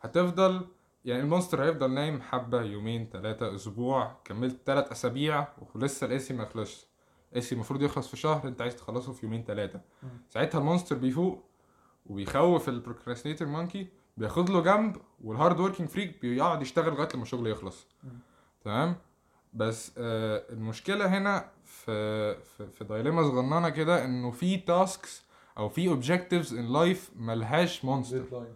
هتفضل 0.00 0.66
يعني 1.04 1.22
ال 1.22 1.27
monster 1.27 1.64
هيفضل 1.64 1.90
نايم 1.90 2.20
حبة 2.22 2.62
يومين 2.62 3.08
ثلاثة 3.12 3.54
أسبوع 3.54 4.16
كملت 4.24 4.56
ثلاث 4.66 4.92
أسابيع 4.92 5.46
ولسه 5.74 6.06
ال 6.06 6.11
essay 6.11 6.34
ما 6.34 6.44
خلصش 6.44 6.86
ال 7.30 7.34
essay 7.34 7.54
المفروض 7.54 7.82
يخلص 7.82 8.08
في 8.08 8.16
شهر 8.16 8.48
أنت 8.48 8.60
عايز 8.60 8.76
تخلصه 8.76 9.12
في 9.12 9.26
يومين 9.26 9.44
ثلاثة. 9.44 9.80
ساعتها 10.28 10.58
ال 10.58 10.63
monster 10.63 10.96
بيفوق 10.96 11.44
وبيخوف 12.06 12.68
ال 12.68 12.73
procrastinator 12.73 13.48
monkey 13.48 13.88
بياخد 14.16 14.50
له 14.50 14.60
جنب 14.60 14.96
وال 15.24 15.36
hard 15.36 15.60
working 15.60 15.88
freak 15.88 16.20
بيقعد 16.22 16.62
يشتغل 16.62 16.92
لغاية 16.92 17.08
لما 17.14 17.22
الشغل 17.22 17.46
يخلص. 17.46 17.86
تمام؟ 18.64 18.96
بس 19.52 19.92
آه 19.98 20.44
المشكلة 20.50 21.18
هنا 21.18 21.50
في 21.64 22.34
في, 22.42 22.66
في 22.70 22.84
dilemma 22.84 23.22
صغننة 23.22 23.68
كده 23.68 24.04
إنه 24.04 24.30
في 24.30 24.56
tasks 24.56 25.24
أو 25.58 25.68
في 25.68 25.88
objectives 25.88 26.54
in 26.54 26.72
life 26.72 27.10
ملهاش 27.16 27.84
monster 27.84 28.46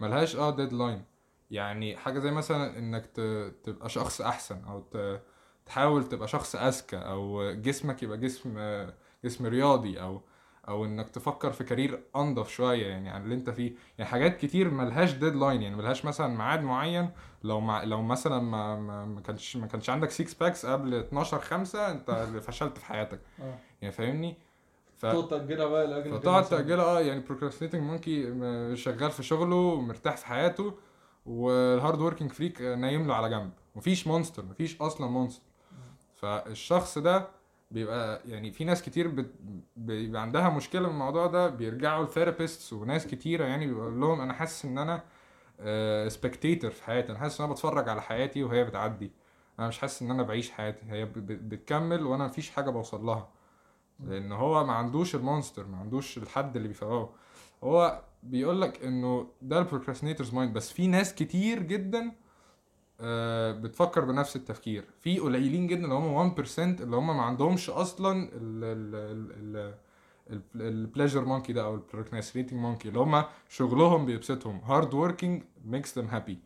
ملهاش 0.00 0.36
آه 0.36 0.50
deadline 0.56 1.04
يعني 1.50 1.96
حاجة 1.96 2.18
زي 2.18 2.30
مثلا 2.30 2.78
إنك 2.78 3.06
تبقى 3.64 3.88
شخص 3.88 4.20
أحسن 4.20 4.64
أو 4.64 4.84
تحاول 5.66 6.08
تبقى 6.08 6.28
شخص 6.28 6.56
أذكى 6.56 6.96
أو 6.96 7.52
جسمك 7.52 8.02
يبقى 8.02 8.18
جسم 8.18 8.54
آه، 8.58 8.94
جسم 9.24 9.46
رياضي 9.46 10.00
أو 10.00 10.22
أو 10.68 10.84
إنك 10.84 11.08
تفكر 11.10 11.52
في 11.52 11.64
career 11.64 12.02
أنضف 12.16 12.50
شوية 12.50 12.86
يعني 12.86 13.08
عن 13.10 13.22
اللي 13.22 13.34
أنت 13.34 13.50
فيه. 13.50 13.72
يعني 13.98 14.10
حاجات 14.10 14.36
كتير 14.36 14.70
ملهاش 14.70 15.12
deadline 15.12 15.62
يعني 15.62 15.76
ملهاش 15.76 16.04
مثلا 16.04 16.36
ميعاد 16.36 16.62
معين. 16.62 17.10
لو 17.44 17.60
مع 17.60 17.82
لو 17.82 18.02
مثلا 18.02 18.40
ما 18.42 18.76
ما 18.80 19.04
ما 19.04 19.20
كانش 19.20 19.56
ما 19.56 19.66
كانش 19.66 19.90
عندك 19.90 20.10
6 20.10 20.36
packs 20.40 20.66
قبل 20.66 20.94
12 20.94 21.38
5 21.38 21.90
أنت 21.90 22.10
فشلت 22.46 22.78
في 22.78 22.84
حياتك. 22.84 23.20
آه. 23.40 23.58
يعني 23.82 23.92
فاهمني؟ 23.94 24.36
ف... 24.96 25.06
تقعد 25.06 25.28
تأجلها 25.28 25.66
بقى 25.66 25.86
لأجل 25.86 26.10
فتقعد 26.18 26.44
تأجلها 26.44 26.84
آه 26.84 27.00
يعني 27.00 27.24
procrastinating 27.26 27.74
monkey 27.74 28.22
شغال 28.76 29.10
في 29.10 29.22
شغله 29.22 29.80
مرتاح 29.80 30.16
في 30.16 30.26
حياته 30.26 30.74
وال 31.26 31.51
hard 31.51 32.00
working 32.00 32.32
freak 32.32 32.62
نايم 32.62 33.06
له 33.06 33.14
على 33.14 33.30
جنب. 33.30 33.50
مفيش 33.76 34.06
monster 34.06 34.44
مفيش 34.44 34.80
أصلا 34.80 35.06
monster 35.06 35.42
فالشخص 36.16 36.98
ده 36.98 37.28
بيبقى 37.70 38.22
يعني 38.26 38.50
في 38.52 38.64
ناس 38.64 38.82
كتير 38.82 39.08
بت... 39.08 39.30
بيبقى 39.76 40.22
عندها 40.22 40.48
مشكلة 40.50 40.82
من 40.82 40.88
الموضوع 40.94 41.26
ده 41.26 41.48
بيرجعوا 41.48 42.04
ل 42.04 42.10
therapists 42.10 42.72
وناس 42.72 43.06
كتيرة 43.06 43.44
يعني 43.44 43.66
بيقول 43.66 44.00
لهم 44.00 44.20
أنا 44.20 44.32
حاسس 44.32 44.64
إن 44.64 44.78
أنا 44.78 45.02
spectator 46.08 46.70
في 46.70 46.84
حياتي 46.84 47.10
أنا 47.12 47.18
حاسس 47.18 47.40
إن 47.40 47.44
أنا 47.44 47.52
بتفرج 47.54 47.88
على 47.88 48.02
حياتي 48.02 48.42
وهي 48.44 48.64
بتعدي. 48.64 49.10
أنا 49.58 49.68
مش 49.68 49.78
حاسس 49.78 50.02
إن 50.02 50.10
أنا 50.10 50.22
بعيش 50.22 50.50
حياتي 50.50 50.82
هي 50.90 51.04
بتكمل 51.14 52.06
وأنا 52.06 52.26
مفيش 52.26 52.50
حاجة 52.50 52.70
بوصل 52.70 53.06
لها. 53.06 53.28
لأن 54.04 54.32
هو 54.32 54.64
ما 54.66 54.72
عندوش 54.72 55.14
ال 55.14 55.20
monster 55.20 55.66
ما 55.66 55.76
عندوش 55.78 56.18
الحد 56.18 56.56
اللي 56.56 56.68
بيفوقه 56.68 57.10
هو 57.64 58.02
بيقول 58.22 58.60
لك 58.60 58.84
إنه 58.84 59.26
ده 59.42 59.58
ال 59.58 59.62
procrastinator's 59.62 60.34
mind 60.34 60.52
بس 60.52 60.72
في 60.72 60.86
ناس 60.86 61.14
كتير 61.14 61.62
جدا 61.62 62.00
آه، 62.00 62.12
بتفكر 63.60 64.04
بنفس 64.04 64.36
التفكير. 64.36 64.84
في 65.00 65.18
قليلين 65.18 65.66
جدا 65.66 65.84
اللي 65.84 65.94
هم 65.94 66.34
1% 66.34 66.58
اللي 66.58 66.96
هم 66.96 67.16
ما 67.16 67.22
عندهمش 67.22 67.70
أصلا 67.70 68.30
ال 70.54 70.62
pleasure 70.62 71.24
monkey 71.24 71.52
ده 71.52 71.64
أو 71.64 71.74
ال 71.74 71.79
procrastinating 71.79 72.60
monkey 72.60 72.88
اللي 72.88 73.00
هم 73.00 73.24
شغلهم 73.48 74.06
بيبسطهم. 74.06 74.60
hard 74.64 74.94
working 74.94 75.42
makes 75.64 75.98
them 75.98 76.04
happy 76.10 76.38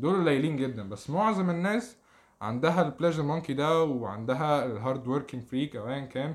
دول 0.00 0.14
قليلين 0.14 0.56
جدا. 0.56 0.88
بس 0.88 1.10
معظم 1.10 1.50
الناس 1.50 1.96
عندها 2.40 2.82
ال 2.82 2.86
pleasure 2.86 3.22
monkey 3.22 3.52
ده 3.52 3.82
وعندها 3.84 4.66
ال 4.66 4.74
hard 4.74 5.08
working 5.08 5.42
freak 5.42 5.76
أو 5.76 5.88
ايا 5.88 6.00
كان. 6.00 6.34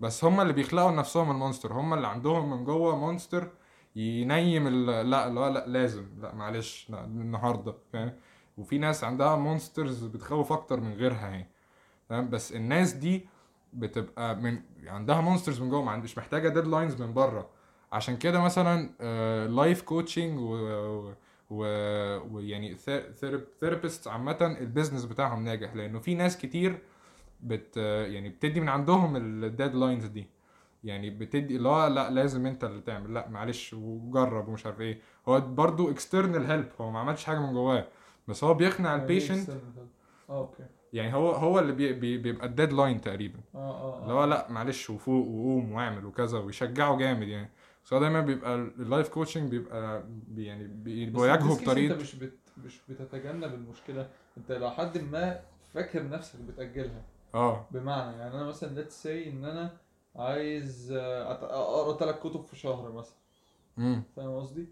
بس 0.00 0.24
هم 0.24 0.40
اللي 0.40 0.52
بيخلقوا 0.52 0.90
لنفسهم 0.90 1.30
ال 1.30 1.35
monster. 1.35 1.72
هم 1.72 1.94
اللي 1.94 2.06
عندهم 2.06 2.50
من 2.50 2.64
جوه 2.64 2.96
monster 2.96 3.48
ينيم 3.96 4.68
لا 4.68 5.02
لا 5.02 5.30
لا 5.30 5.66
لازم. 5.66 6.06
لا 6.22 6.34
معلش 6.34 6.90
لا 6.90 7.04
النهارده 7.04 7.74
فاهم؟ 7.92 8.12
وفي 8.58 8.78
ناس 8.78 9.04
عندها 9.04 9.36
monsters 9.36 10.04
بتخوف 10.04 10.52
أكتر 10.52 10.80
من 10.80 10.92
غيرها 10.92 11.28
يعني. 11.28 11.46
تمام؟ 12.08 12.30
بس 12.30 12.52
الناس 12.52 12.92
دي 12.92 13.26
بتبقى 13.72 14.36
من 14.36 14.60
عندها 14.86 15.20
monsters 15.20 15.60
من 15.60 15.68
جوه 15.68 15.82
ما 15.84 15.90
عندش 15.90 16.18
محتاجة 16.18 16.48
deadlines 16.48 17.02
من 17.02 17.14
بره. 17.14 17.48
عشان 17.92 18.16
كده 18.16 18.40
مثلا 18.40 18.90
life 19.48 19.82
coaching 19.82 20.38
ويعني 22.30 22.76
therapist 23.60 24.08
عامة 24.08 24.56
ال 24.60 24.65
business 24.65 25.04
بتاعهم 25.04 25.44
ناجح. 25.44 25.74
لأنه 25.74 25.98
في 25.98 26.14
ناس 26.14 26.38
كتير 26.38 26.78
بت 27.40 27.76
يعني 27.76 28.28
بتدي 28.28 28.60
من 28.60 28.68
عندهم 28.68 29.16
ال 29.16 29.25
deadlines 29.25 30.04
دي. 30.04 30.26
يعني 30.84 31.10
بتدي 31.10 31.60
هو 31.60 31.86
لأ 31.86 32.10
لازم 32.10 32.46
أنت 32.46 32.64
اللي 32.64 32.80
تعمل. 32.80 33.14
لأ 33.14 33.28
معلش 33.28 33.74
وجرب 33.74 34.48
ومش 34.48 34.66
عارف 34.66 34.80
إيه. 34.80 35.00
هو 35.28 35.40
برضو 35.40 35.90
external 35.90 36.46
help 36.46 36.68
هو 36.80 36.90
ما 36.90 36.98
عملش 36.98 37.24
حاجة 37.24 37.38
من 37.38 37.52
جواه. 37.52 37.86
بس 38.28 38.44
هو 38.44 38.54
بيقنع 38.54 38.90
يعني 38.90 39.02
ال 39.02 39.07
patient. 39.07 39.50
آه 39.50 40.38
okay. 40.38 40.62
يعني 40.92 41.14
هو 41.14 41.30
هو 41.30 41.58
اللي 41.58 41.72
بي 41.72 41.92
بي 41.92 42.18
بيبقى 42.18 42.46
ال 42.46 42.52
deadline 42.52 43.00
تقريبا. 43.00 43.40
آه 43.54 43.58
آه 43.58 44.02
اللي 44.02 44.14
هو 44.14 44.24
لأ 44.24 44.50
معلش 44.50 44.90
وفوق 44.90 45.26
وقوم 45.26 45.72
واعمل 45.72 46.04
وكذا 46.06 46.38
ويشجعه 46.38 46.96
جامد 46.96 47.28
يعني. 47.28 47.50
بس 47.84 47.92
هو 47.92 48.00
دايما 48.00 48.20
بيبقى 48.20 48.54
ال 48.54 48.65
life 48.65 49.08
coaching 49.08 49.50
بيبقى 49.50 50.02
بي 50.08 50.44
يعني 50.44 50.66
بيواجهه 51.06 51.62
بطريقة 51.62 51.92
أنت 51.92 52.00
مش 52.02 52.14
بت... 52.14 52.38
مش 52.64 52.80
بتتجنب 52.88 53.54
المشكلة. 53.54 54.08
أنت 54.38 54.52
لو 54.52 54.70
حد 54.70 54.98
ما 54.98 55.40
فاكر 55.74 56.08
نفسك 56.08 56.40
بتأجلها. 56.40 57.02
آه. 57.34 57.66
بمعنى 57.70 58.16
يعني 58.18 58.34
أنا 58.34 58.44
مثلا 58.44 58.74
let's 58.74 59.02
say 59.02 59.28
إن 59.30 59.44
أنا 59.44 59.76
عايز 60.16 60.92
آه، 60.92 61.32
أقرأ 61.32 61.96
ثلاث 61.98 62.18
كتب 62.18 62.42
في 62.42 62.56
شهر 62.56 62.92
مثلا. 62.92 63.16
امم 63.78 64.02
فاهم 64.16 64.36
قصدي؟ 64.36 64.68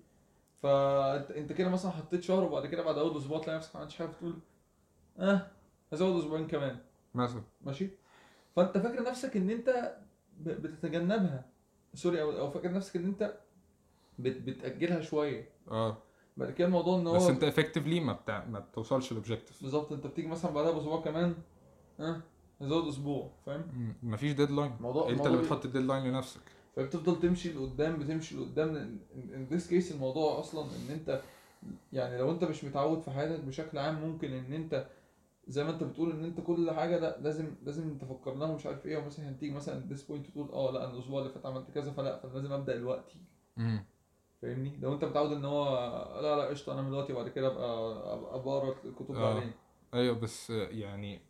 فانت 0.63 1.31
أنت 1.31 1.53
كده 1.53 1.69
مثلا 1.69 1.91
حطيت 1.91 2.23
شهر 2.23 2.45
وبعد 2.45 2.67
كده 2.67 2.83
بعد 2.83 2.99
أول 2.99 3.17
أسبوع 3.17 3.39
تلاقي 3.41 3.57
نفسك 3.57 3.75
ما 3.75 3.81
عملتش 3.81 3.97
حاجة 3.97 4.07
بتقول 4.07 4.35
آه 5.19 5.47
هزود 5.93 6.19
أسبوعين 6.23 6.47
كمان. 6.47 6.79
مثلا. 7.15 7.43
ماشي؟ 7.65 7.89
فأنت 8.57 8.79
فاكر 8.79 9.03
نفسك 9.03 9.37
إن 9.37 9.51
أنت 9.51 9.97
بتتجنبها. 10.41 11.45
sorry 11.95 12.23
أو 12.23 12.39
أو 12.39 12.51
فاكر 12.51 12.73
نفسك 12.73 12.97
إن 12.97 13.05
أنت 13.05 13.39
بت... 14.19 14.37
بتأجلها 14.37 15.01
شوية. 15.01 15.49
آه. 15.71 15.99
بعد 16.37 16.51
كده 16.51 16.67
الموضوع 16.67 16.99
إن 16.99 17.07
هو 17.07 17.17
بس 17.17 17.27
أنت 17.29 17.45
effectively 17.45 18.01
ما 18.01 18.13
بتاع 18.13 18.45
ما 18.45 18.59
بتوصلش 18.59 19.13
لل 19.13 19.22
objective 19.22 19.63
بالظبط 19.63 19.93
أنت 19.93 20.07
بتيجي 20.07 20.29
مثلا 20.29 20.51
بعدها 20.51 20.73
بأسبوع 20.73 21.01
كمان 21.01 21.35
آه 22.01 22.21
نزود 22.61 22.89
أسبوع. 22.89 23.31
فاهم؟ 23.47 23.95
مفيش 24.03 24.33
deadline 24.33 24.73
الموضوع 24.77 25.09
أنت 25.11 25.27
اللي 25.27 25.39
بتحط 25.39 25.65
ال 25.65 25.69
deadline 25.69 26.05
لنفسك. 26.05 26.41
فبتفضل 26.77 27.21
تمشي 27.21 27.53
لقدام 27.53 27.99
بتمشي 27.99 28.37
لقدام. 28.37 28.77
in 29.35 29.47
this 29.51 29.69
case 29.69 29.93
الموضوع 29.93 30.41
أصلا 30.41 30.63
إن 30.65 30.91
أنت 30.95 31.23
يعني 31.93 32.19
لو 32.19 32.31
أنت 32.31 32.45
مش 32.45 32.65
متعود 32.65 33.01
في 33.01 33.11
حياتك 33.11 33.45
بشكل 33.45 33.79
عام 33.79 34.01
ممكن 34.09 34.33
إن 34.33 34.53
أنت 34.53 34.87
زي 35.49 35.65
ما 35.65 35.71
أنت 35.71 35.83
بتقول 35.83 36.11
إن 36.11 36.25
أنت 36.25 36.41
كل 36.41 36.71
حاجة 36.71 36.99
لأ 36.99 37.19
لازم 37.21 37.55
لازم 37.65 37.99
تفكر 37.99 38.35
لها 38.35 38.49
ومش 38.49 38.67
عارف 38.67 38.87
إيه. 38.87 38.97
ومثلا 38.97 39.31
هتيجي 39.31 39.55
مثلا 39.55 39.81
this 39.89 40.03
point 40.03 40.27
تقول 40.27 40.51
آه 40.51 40.71
لأ 40.73 40.85
أنا 40.85 40.93
الأسبوع 40.95 41.21
اللي 41.21 41.33
فات 41.33 41.47
عملت 41.47 41.71
كذا 41.71 41.93
فلأ 41.93 42.19
فأنا 42.19 42.33
لازم 42.33 42.53
أبدأ 42.53 42.77
دلوقتي. 42.77 43.17
فاهمني؟ 44.43 44.77
لو 44.81 44.95
أنت 44.95 45.05
متعود 45.05 45.33
إن 45.33 45.45
هو 45.45 45.75
لأ 46.23 46.37
لأ 46.37 46.45
قشطة 46.49 46.73
أنا 46.73 46.83
من 46.83 46.91
دلوقتي 46.91 47.13
وبعد 47.13 47.29
كده 47.29 47.47
أبقى 47.47 48.15
أبقى 48.15 48.43
بقرأ 48.43 48.75
الكتب 48.85 49.15
آه. 49.15 49.35
بعدين. 49.35 49.53
أيوه 49.95 50.19
بس 50.19 50.51
يعني 50.51 51.21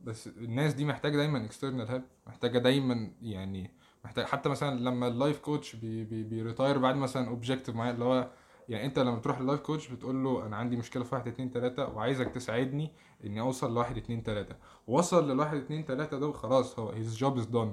بس 0.00 0.26
الناس 0.26 0.74
دي 0.74 0.84
محتاجة 0.84 1.16
دايما 1.16 1.44
external 1.44 1.88
help 1.88 2.04
محتاجة 2.26 2.58
دايما 2.58 3.10
يعني 3.22 3.70
محتاج 4.04 4.24
حتى 4.24 4.48
مثلا 4.48 4.80
لما 4.80 5.08
ال 5.08 5.14
life 5.14 5.38
coach 5.38 5.76
بي 5.76 6.04
بي 6.04 6.22
بي 6.22 6.36
retire 6.36 6.78
بعد 6.78 6.96
مثلا 6.96 7.28
objective 7.28 7.74
معين 7.74 7.94
اللي 7.94 8.04
هو 8.04 8.30
يعني 8.68 8.86
أنت 8.86 8.98
لما 8.98 9.18
تروح 9.18 9.40
لل 9.40 9.47
life 9.47 9.60
coach 9.60 9.88
بتقول 9.88 10.24
له 10.24 10.46
أنا 10.46 10.56
عندي 10.56 10.76
مشكلة 10.76 11.04
في 11.04 11.14
واحد 11.14 11.28
اتنين 11.28 11.50
تلاتة 11.50 11.88
وعايزك 11.88 12.28
تساعدني 12.28 12.92
إني 13.24 13.40
أوصل 13.40 13.74
لواحد 13.74 13.96
اتنين 13.96 14.22
تلاتة. 14.22 14.54
وصل 14.86 15.30
للواحد 15.30 15.56
اتنين 15.56 15.84
تلاتة 15.84 16.18
ده 16.18 16.32
خلاص 16.32 16.78
هو 16.78 16.92
his 16.92 17.16
job 17.18 17.42
is 17.42 17.46
done. 17.52 17.68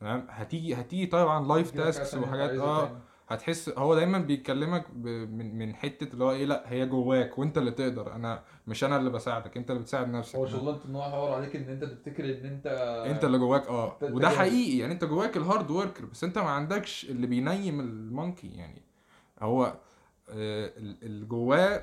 تمام؟ 0.00 0.26
هتيجي 0.30 0.74
هتيجي 0.74 1.06
طبعا 1.06 1.46
life 1.48 1.70
tasks 1.70 2.14
وحاجات 2.14 2.50
آه. 2.50 2.90
هتحس 3.28 3.68
هو 3.78 3.94
دايما 3.94 4.18
بيكلمك 4.18 4.84
ب... 4.92 5.06
من 5.06 5.58
من 5.58 5.74
حتة 5.74 6.12
اللي 6.12 6.24
هو 6.24 6.30
إيه 6.32 6.44
لأ 6.44 6.62
هي 6.66 6.86
جواك 6.86 7.38
وأنت 7.38 7.58
اللي 7.58 7.70
تقدر. 7.70 8.12
أنا 8.12 8.42
مش 8.66 8.84
أنا 8.84 8.96
اللي 8.96 9.10
بساعدك 9.10 9.56
أنت 9.56 9.70
اللي 9.70 9.82
بتساعد 9.82 10.08
نفسك. 10.10 10.36
هو 10.36 10.46
شغلانة 10.46 10.78
إن 10.88 10.96
هو 10.96 11.32
عليك 11.34 11.56
إن 11.56 11.62
أنت 11.68 11.84
تفتكر 11.84 12.24
إن 12.24 12.46
أنت 12.46 12.66
أنت 13.10 13.24
اللي 13.24 13.38
جواك 13.38 13.66
آه. 13.66 13.96
وده. 14.02 14.28
حقيقي 14.28 14.78
يعني 14.78 14.92
أنت 14.92 15.04
جواك 15.04 15.36
ال 15.36 15.43
hard 15.43 15.70
worker 15.70 16.04
بس 16.04 16.24
أنت 16.24 16.38
ما 16.38 16.50
عندكش 16.50 17.04
اللي 17.10 17.26
بينيم 17.26 17.80
ال 17.80 17.90
monkey 17.90 18.48
يعني. 18.56 18.82
هو 19.40 19.64
آه، 20.30 20.72
ال- 20.76 20.96
اللي 21.02 21.26
جواه 21.26 21.82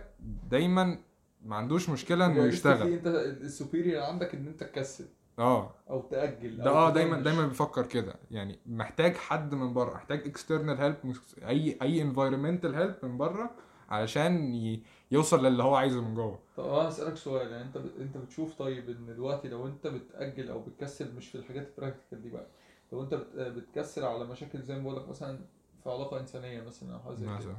دايما 0.49 0.97
ما 1.45 1.55
عندوش 1.55 1.89
مشكلة 1.89 2.25
إنه 2.25 2.35
realistically 2.43 2.53
يشتغل. 2.53 2.93
أنت 2.93 3.07
الـ 3.41 3.48
superior 3.48 4.03
عندك 4.03 4.35
إن 4.35 4.47
أنت 4.47 4.63
تكسل 4.63 5.05
آه. 5.39 5.73
أو 5.89 6.01
تأجل 6.01 6.57
ده 6.57 6.69
آه 6.71 6.89
دايما. 6.89 7.19
دايما 7.21 7.47
بيفكر 7.47 7.85
كده. 7.85 8.15
يعني 8.31 8.59
محتاج 8.65 9.15
حد 9.15 9.55
من 9.55 9.73
بره 9.73 9.93
محتاج 9.93 10.19
external 10.27 10.77
help 10.77 11.15
أي 11.47 11.77
أي 11.81 12.01
environmental 12.01 12.75
help 12.75 12.95
من 13.03 13.17
بره 13.17 13.51
علشان 13.89 14.53
ي... 14.53 14.83
يوصل 15.11 15.45
للي 15.45 15.63
هو 15.63 15.75
عايزه 15.75 16.01
من 16.01 16.15
جوه. 16.15 16.39
طب 16.57 16.63
أنا 16.63 16.89
هسألك 16.89 17.17
سؤال 17.17 17.51
يعني 17.51 17.63
أنت 17.63 17.77
بت... 17.77 17.91
أنت 17.99 18.17
بتشوف 18.17 18.53
طيب 18.55 18.89
إن 18.89 19.05
دلوقتي 19.05 19.47
لو 19.47 19.67
أنت 19.67 19.87
بتأجل 19.87 20.49
أو 20.49 20.59
بتكسل 20.59 21.15
مش 21.15 21.29
في 21.29 21.35
الحاجات 21.37 21.67
ال 21.67 21.73
practical 21.73 22.21
دي 22.21 22.29
بقى 22.29 22.47
لو 22.91 23.01
أنت 23.03 23.13
بت... 23.13 23.35
بتكسل 23.35 24.03
على 24.05 24.25
مشاكل 24.25 24.61
زي 24.61 24.75
ما 24.75 24.83
بقول 24.83 24.95
لك 24.95 25.09
مثلا 25.09 25.39
في 25.83 25.89
علاقة 25.89 26.19
إنسانية 26.19 26.61
مثلا 26.61 26.93
أو 26.93 26.99
حاجة 26.99 27.15
زي 27.15 27.25
كده 27.25 27.55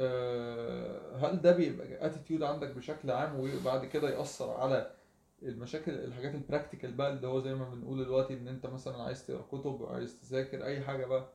آه، 0.00 1.16
هل 1.16 1.40
ده 1.42 1.52
بيبقى 1.56 2.06
attitude 2.06 2.42
عندك 2.42 2.68
بشكل 2.76 3.10
عام 3.10 3.40
وبعد 3.40 3.84
كده 3.84 4.10
يأثر 4.10 4.50
على 4.50 4.90
المشاكل 5.42 5.92
الحاجات 5.92 6.34
ال 6.34 6.40
practical 6.40 6.92
بقى 6.92 7.12
اللي 7.12 7.26
هو 7.26 7.40
زي 7.40 7.54
ما 7.54 7.70
بنقول 7.74 8.04
دلوقتي 8.04 8.34
إن 8.34 8.48
أنت 8.48 8.66
مثلا 8.66 9.02
عايز 9.02 9.26
تقرأ 9.26 9.42
كتب 9.42 9.86
عايز 9.90 10.20
تذاكر 10.20 10.64
أي 10.64 10.80
حاجة 10.80 11.06
بقى. 11.06 11.28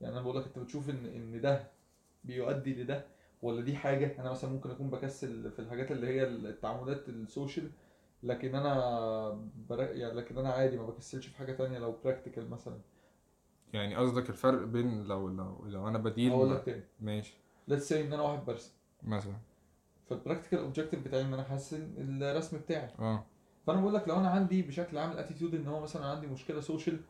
يعني 0.00 0.14
أنا 0.14 0.20
بقول 0.22 0.36
لك 0.36 0.46
أنت 0.46 0.58
بتشوف 0.58 0.90
إن 0.90 1.06
إن 1.06 1.40
ده 1.40 1.66
بيؤدي 2.24 2.82
لده 2.82 3.04
ولا 3.42 3.60
دي 3.60 3.76
حاجة؟ 3.76 4.20
أنا 4.20 4.30
مثلا 4.30 4.50
ممكن 4.50 4.70
أكون 4.70 4.90
بكسل 4.90 5.50
في 5.50 5.58
الحاجات 5.58 5.92
اللي 5.92 6.06
هي 6.06 6.24
التعاملات 6.24 7.08
ال 7.08 7.17
social 7.17 7.70
لكن 8.22 8.54
أنا 8.54 9.30
بر... 9.68 9.80
يعني 9.82 10.14
لكن 10.14 10.38
أنا 10.38 10.50
عادي 10.50 10.76
ما 10.76 10.86
بكسلش 10.86 11.26
في 11.26 11.36
حاجة 11.36 11.52
تانية 11.52 11.78
لو 11.78 11.96
practical 12.04 12.50
مثلا. 12.50 12.78
يعني 13.72 13.96
قصدك 13.96 14.30
الفرق 14.30 14.62
بين 14.62 15.04
لو 15.04 15.28
لو 15.28 15.64
لو 15.66 15.88
أنا 15.88 15.98
بديل 15.98 16.30
هقول 16.32 16.54
لك 16.54 16.64
تاني. 16.64 16.82
ماشي. 17.00 17.34
let's 17.68 17.88
say 17.88 18.00
إن 18.00 18.12
أنا 18.12 18.22
واحد 18.22 18.44
برسم 18.44 18.72
مثلا. 19.02 19.34
فال 20.10 20.19
practical 20.19 20.58
objective 20.58 21.04
بتاعي 21.04 21.22
إن 21.22 21.32
أنا 21.34 21.42
أحسن 21.42 21.88
الرسم 21.98 22.58
بتاعي. 22.58 22.90
آه. 22.98 23.24
فأنا 23.66 23.80
بقول 23.80 23.94
لك 23.94 24.08
لو 24.08 24.16
أنا 24.16 24.30
عندي 24.30 24.62
بشكل 24.62 24.98
عام 24.98 25.10
ال 25.12 25.17
attitude 25.17 25.54
إن 25.54 25.66
هو 25.66 25.80
مثلا 25.80 26.06
عندي 26.06 26.26
مشكلة 26.26 26.60
social 26.60 27.00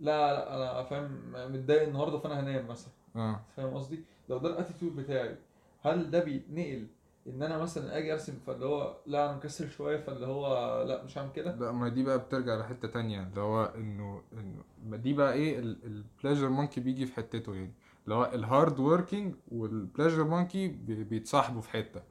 لا 0.00 0.32
لا 0.34 0.72
أنا 0.80 0.82
فاهم 0.82 1.32
متضايق 1.52 1.82
النهارده 1.82 2.18
فأنا 2.18 2.40
هنام 2.40 2.66
مثلا. 2.68 2.92
آه. 3.16 3.40
فاهم 3.56 3.74
قصدي؟ 3.74 4.04
لو 4.28 4.38
ده 4.38 4.48
ال 4.48 4.53
attitude 4.53 4.96
بتاعي 4.96 5.36
هل 5.82 6.10
ده 6.10 6.24
بيتنقل 6.24 6.86
إن 7.26 7.42
أنا 7.42 7.58
مثلا 7.58 7.98
آجي 7.98 8.12
أرسم 8.12 8.32
فاللي 8.46 8.66
هو 8.66 8.96
لا 9.06 9.28
أنا 9.28 9.36
مكسل 9.36 9.70
شوية 9.70 9.96
فاللي 9.96 10.26
هو 10.26 10.82
لا 10.82 11.04
مش 11.04 11.18
هعمل 11.18 11.32
كده؟ 11.32 11.56
لا 11.56 11.72
ما 11.72 11.88
دي 11.88 12.02
بقى 12.02 12.18
بترجع 12.18 12.54
لحتة 12.60 12.88
تانية 12.88 13.22
اللي 13.22 13.40
هو 13.40 13.64
إنه 13.64 14.22
إنه 14.32 14.62
ما 14.86 14.96
دي 14.96 15.12
بقى 15.12 15.32
إيه 15.32 15.58
ال 15.58 15.68
pleasure 15.68 16.48
monkey 16.48 16.80
بيجي 16.80 17.06
في 17.06 17.14
حتته 17.14 17.54
يعني. 17.54 17.72
اللي 18.04 18.14
هو 18.14 18.24
ال 18.34 18.43
hard 18.43 18.80
working 18.80 19.34
وال 19.52 19.66
pleasure 19.66 20.24
monkey 20.24 20.68
بيتصاحبوا 20.86 21.60
في 21.60 21.70
حتة. 21.70 22.02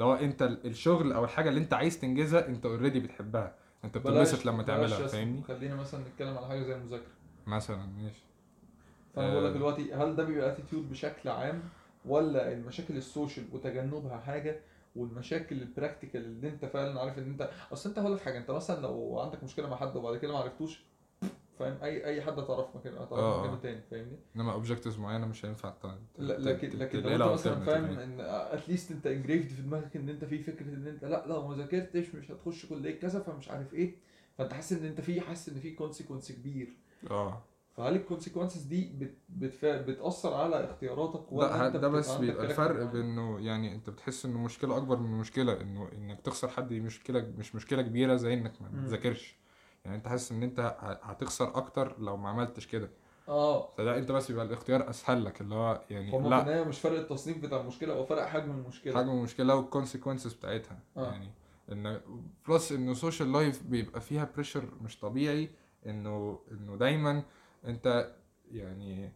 هو 0.00 0.14
انت 0.14 0.42
ال- 0.42 0.66
الشغل 0.66 1.12
أو 1.12 1.24
الحاجة 1.24 1.48
اللي 1.48 1.60
انت 1.60 1.74
عايز 1.74 2.00
تنجزها 2.00 2.48
انت 2.48 2.66
already 2.66 3.00
بتحبها 3.00 3.54
انت 3.84 3.98
بتنبسط 3.98 4.46
لما 4.46 4.62
تعملها. 4.62 5.06
فاهمني 5.06 5.42
خلينا 5.42 5.74
مثلا 5.74 6.00
نتكلم 6.08 6.38
على 6.38 6.46
حاجة 6.46 6.62
زي 6.62 6.74
المذاكرة 6.74 7.12
مثلا 7.46 7.86
ماشي 7.86 8.22
فأنا 9.14 9.30
بقول 9.32 9.44
لك 9.44 9.50
آه. 9.50 9.54
دلوقتي 9.54 9.92
هل 9.94 10.16
ده 10.16 10.24
بيبقى 10.24 10.52
attitude 10.52 10.90
بشكل 10.90 11.28
عام 11.28 11.62
ولا 12.04 12.52
المشاكل 12.52 12.96
ال 12.96 13.03
social 13.03 13.46
وتجنبها 13.52 14.18
حاجة 14.18 14.60
والمشاكل 14.96 15.56
ال 15.62 15.68
practical 15.68 16.24
اللي 16.24 16.48
انت 16.48 16.64
فعلا 16.64 17.00
عارف 17.00 17.18
إن 17.18 17.24
انت 17.30 17.50
أصل 17.72 17.88
انت 17.88 17.98
هقول 17.98 18.14
لك 18.14 18.20
حاجة 18.20 18.38
انت 18.38 18.50
مثلا 18.50 18.80
لو 18.80 19.20
عندك 19.20 19.44
مشكلة 19.44 19.68
مع 19.70 19.76
حد 19.76 19.96
وبعد 19.96 20.16
كده 20.16 20.32
ما 20.32 20.38
عرفتوش 20.38 20.82
فاهم 21.58 21.82
اي 21.82 22.04
أي 22.04 22.22
حد 22.22 22.38
هتعرف 22.38 22.76
مكانه 22.76 22.96
هتعرف 22.96 23.22
آه، 23.22 23.40
مكانه 23.40 23.56
آه. 23.56 23.60
تاني 23.60 23.80
فاهمني 23.90 24.18
إنما 24.36 24.52
objectives 24.52 24.98
معينة 24.98 25.26
مش 25.26 25.44
هينفع 25.44 25.74
لا 26.18 26.38
لكن 26.38 26.78
لكن 26.78 27.00
لو 27.00 27.08
أنت 27.08 27.32
مثلا 27.32 27.64
فاهم 27.64 27.84
يعني. 27.84 28.04
إن 28.04 28.20
at 28.20 28.40
least 28.40 28.90
أنت 28.90 29.06
engraved 29.06 29.48
في 29.48 29.62
دماغك 29.62 29.96
إن 29.96 30.08
أنت 30.08 30.24
في 30.24 30.42
فكرة 30.42 30.66
إن 30.66 30.86
أنت 30.86 31.04
لأ 31.04 31.24
لو 31.26 31.48
ما 31.48 31.56
ذاكرتش 31.56 32.14
مش 32.14 32.30
هتخش 32.30 32.66
كلية 32.66 33.00
كذا 33.00 33.20
فمش 33.20 33.50
عارف 33.50 33.74
إيه 33.74 33.96
فأنت 34.38 34.52
حاسس 34.52 34.72
إن 34.72 34.86
أنت 34.86 35.00
في 35.00 35.20
حاسس 35.20 35.48
إن 35.48 35.60
في 35.60 35.70
consequence 35.70 36.32
كبير 36.32 36.76
آه 37.10 37.42
فهل 37.76 37.96
ال 37.96 38.01
consequences 38.01 38.62
دي 38.62 38.92
بت 38.98 39.14
بتفا... 39.28 39.82
بتأثر 39.82 40.34
على 40.34 40.64
اختياراتك 40.64 41.32
ولا 41.32 41.46
لا 41.46 41.66
أنت 41.66 41.76
ده 41.76 41.88
بس 41.88 42.16
بيبقى 42.16 42.46
الفرق؟ 42.46 42.84
بإنه 42.84 43.40
يعني 43.40 43.74
أنت 43.74 43.90
بتحس 43.90 44.24
إنه 44.24 44.38
مشكلة 44.38 44.76
أكبر 44.76 44.98
من 44.98 45.18
مشكلة 45.18 45.60
إنه 45.60 45.88
إنك 45.92 46.20
تخسر 46.20 46.48
حد 46.48 46.68
دي 46.68 46.80
مشكلة 46.80 47.32
مش 47.38 47.54
مشكلة 47.54 47.82
كبيرة 47.82 48.16
زي 48.16 48.34
إنك 48.34 48.52
ما. 48.62 48.86
تذاكرش 48.86 49.36
يعني 49.84 49.96
انت 49.96 50.08
حاسس 50.08 50.32
ان 50.32 50.42
انت 50.42 50.76
هتخسر 51.02 51.56
أكتر 51.56 51.94
لو 52.00 52.16
ما 52.16 52.28
عملتش 52.28 52.66
كده. 52.66 52.90
آه. 53.28 53.68
فده 53.76 53.98
انت 53.98 54.12
بس 54.12 54.30
يبقى 54.30 54.44
الاختيار 54.44 54.90
اسهل 54.90 55.24
لك 55.24 55.40
اللي 55.40 55.54
هو 55.54 55.80
يعني 55.90 56.10
في 56.10 56.16
لا. 56.28 56.40
النهايه 56.40 56.64
مش 56.64 56.80
فرق 56.80 56.98
التصنيف 56.98 57.38
بتاع 57.38 57.60
المشكلة 57.60 57.94
هو 57.94 58.04
فرق 58.04 58.26
حجم 58.26 58.50
المشكلة. 58.50 58.94
حجم 58.98 59.10
المشكلة 59.10 59.54
وال 59.56 59.67
consequences 59.67 60.32
بتاعتها. 60.34 60.78
آه. 60.96 61.04
يعني 61.12 61.30
إن 61.72 62.00
plus 62.48 62.72
انه 62.72 62.94
social 62.94 63.32
life 63.32 63.62
بيبقى 63.62 64.00
فيها 64.00 64.28
pressure 64.34 64.64
مش 64.82 64.98
طبيعي 65.00 65.50
إنه 65.86 66.38
إنه 66.52 66.76
دايما 66.76 67.22
أنت 67.64 68.12
يعني 68.52 69.12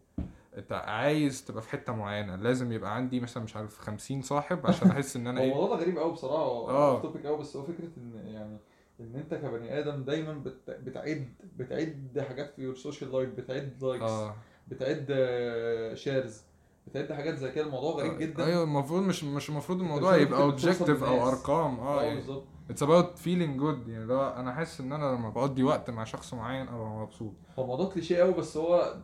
أنت 0.56 0.72
عايز 0.72 1.44
تبقى 1.44 1.62
في 1.62 1.70
حتة 1.70 1.92
معينة. 1.92 2.36
لازم 2.36 2.72
يبقى 2.72 2.94
عندي 2.96 3.20
مثلا 3.20 3.42
مش 3.42 3.56
عارف 3.56 3.78
50 3.78 4.22
صاحب 4.22 4.66
عشان 4.66 4.90
أحس 4.90 5.16
إن 5.16 5.26
أنا 5.26 5.40
هو 5.40 5.44
إيه. 5.44 5.50
الموضوع 5.52 5.76
ده 5.76 5.82
غريب 5.82 5.98
قوي 5.98 6.12
بصراحة 6.12 6.42
هو 6.44 6.70
آه. 6.70 7.02
topic 7.02 7.26
قوي 7.26 7.38
بس 7.38 7.56
هو 7.56 7.62
فكرة 7.62 7.88
إن 7.96 8.14
يعني 8.26 8.58
إن 9.00 9.14
أنت 9.16 9.34
كبني 9.34 9.78
آدم 9.78 10.04
دايما 10.04 10.32
بت... 10.32 10.70
بتعد 10.70 11.28
بتعد 11.56 12.24
حاجات 12.28 12.54
في 12.54 12.62
ال 12.70 12.76
social 12.76 13.12
life 13.12 13.30
بتعد 13.30 13.72
likes 13.82 14.02
آه. 14.02 14.34
بتعد 14.68 15.06
shares 15.94 16.42
بتعد 16.86 17.12
حاجات 17.12 17.34
زي 17.34 17.52
كده. 17.52 17.66
الموضوع 17.66 17.94
غريب 18.02 18.18
جدا. 18.18 18.44
أيوه 18.46 18.62
المفروض 18.64 19.02
مش 19.02 19.24
مش 19.24 19.48
المفروض 19.48 19.80
الموضوع 19.80 20.16
يبقى 20.16 20.42
objective 20.42 21.02
أو. 21.02 21.28
أرقام. 21.28 21.80
آه 21.80 22.00
آه 22.00 22.02
يعني 22.02 22.14
بالظبط. 22.16 22.44
it's 22.70 22.82
about 22.82 23.18
feeling 23.18 23.58
good 23.60 23.88
يعني 23.88 24.04
لو 24.04 24.20
أنا 24.22 24.52
حاسس 24.52 24.80
إن 24.80 24.92
أنا 24.92 25.16
لما 25.16 25.30
بقضي 25.30 25.62
وقت 25.62 25.90
مع 25.90 26.04
شخص 26.04 26.34
معين 26.34 26.68
أبقى 26.68 26.88
مبسوط. 26.88 27.32
هو 27.58 27.66
موضوع 27.66 27.88
كليشيه 27.90 28.18
قوي 28.18 28.32
بس 28.32 28.56
هو 28.56 28.96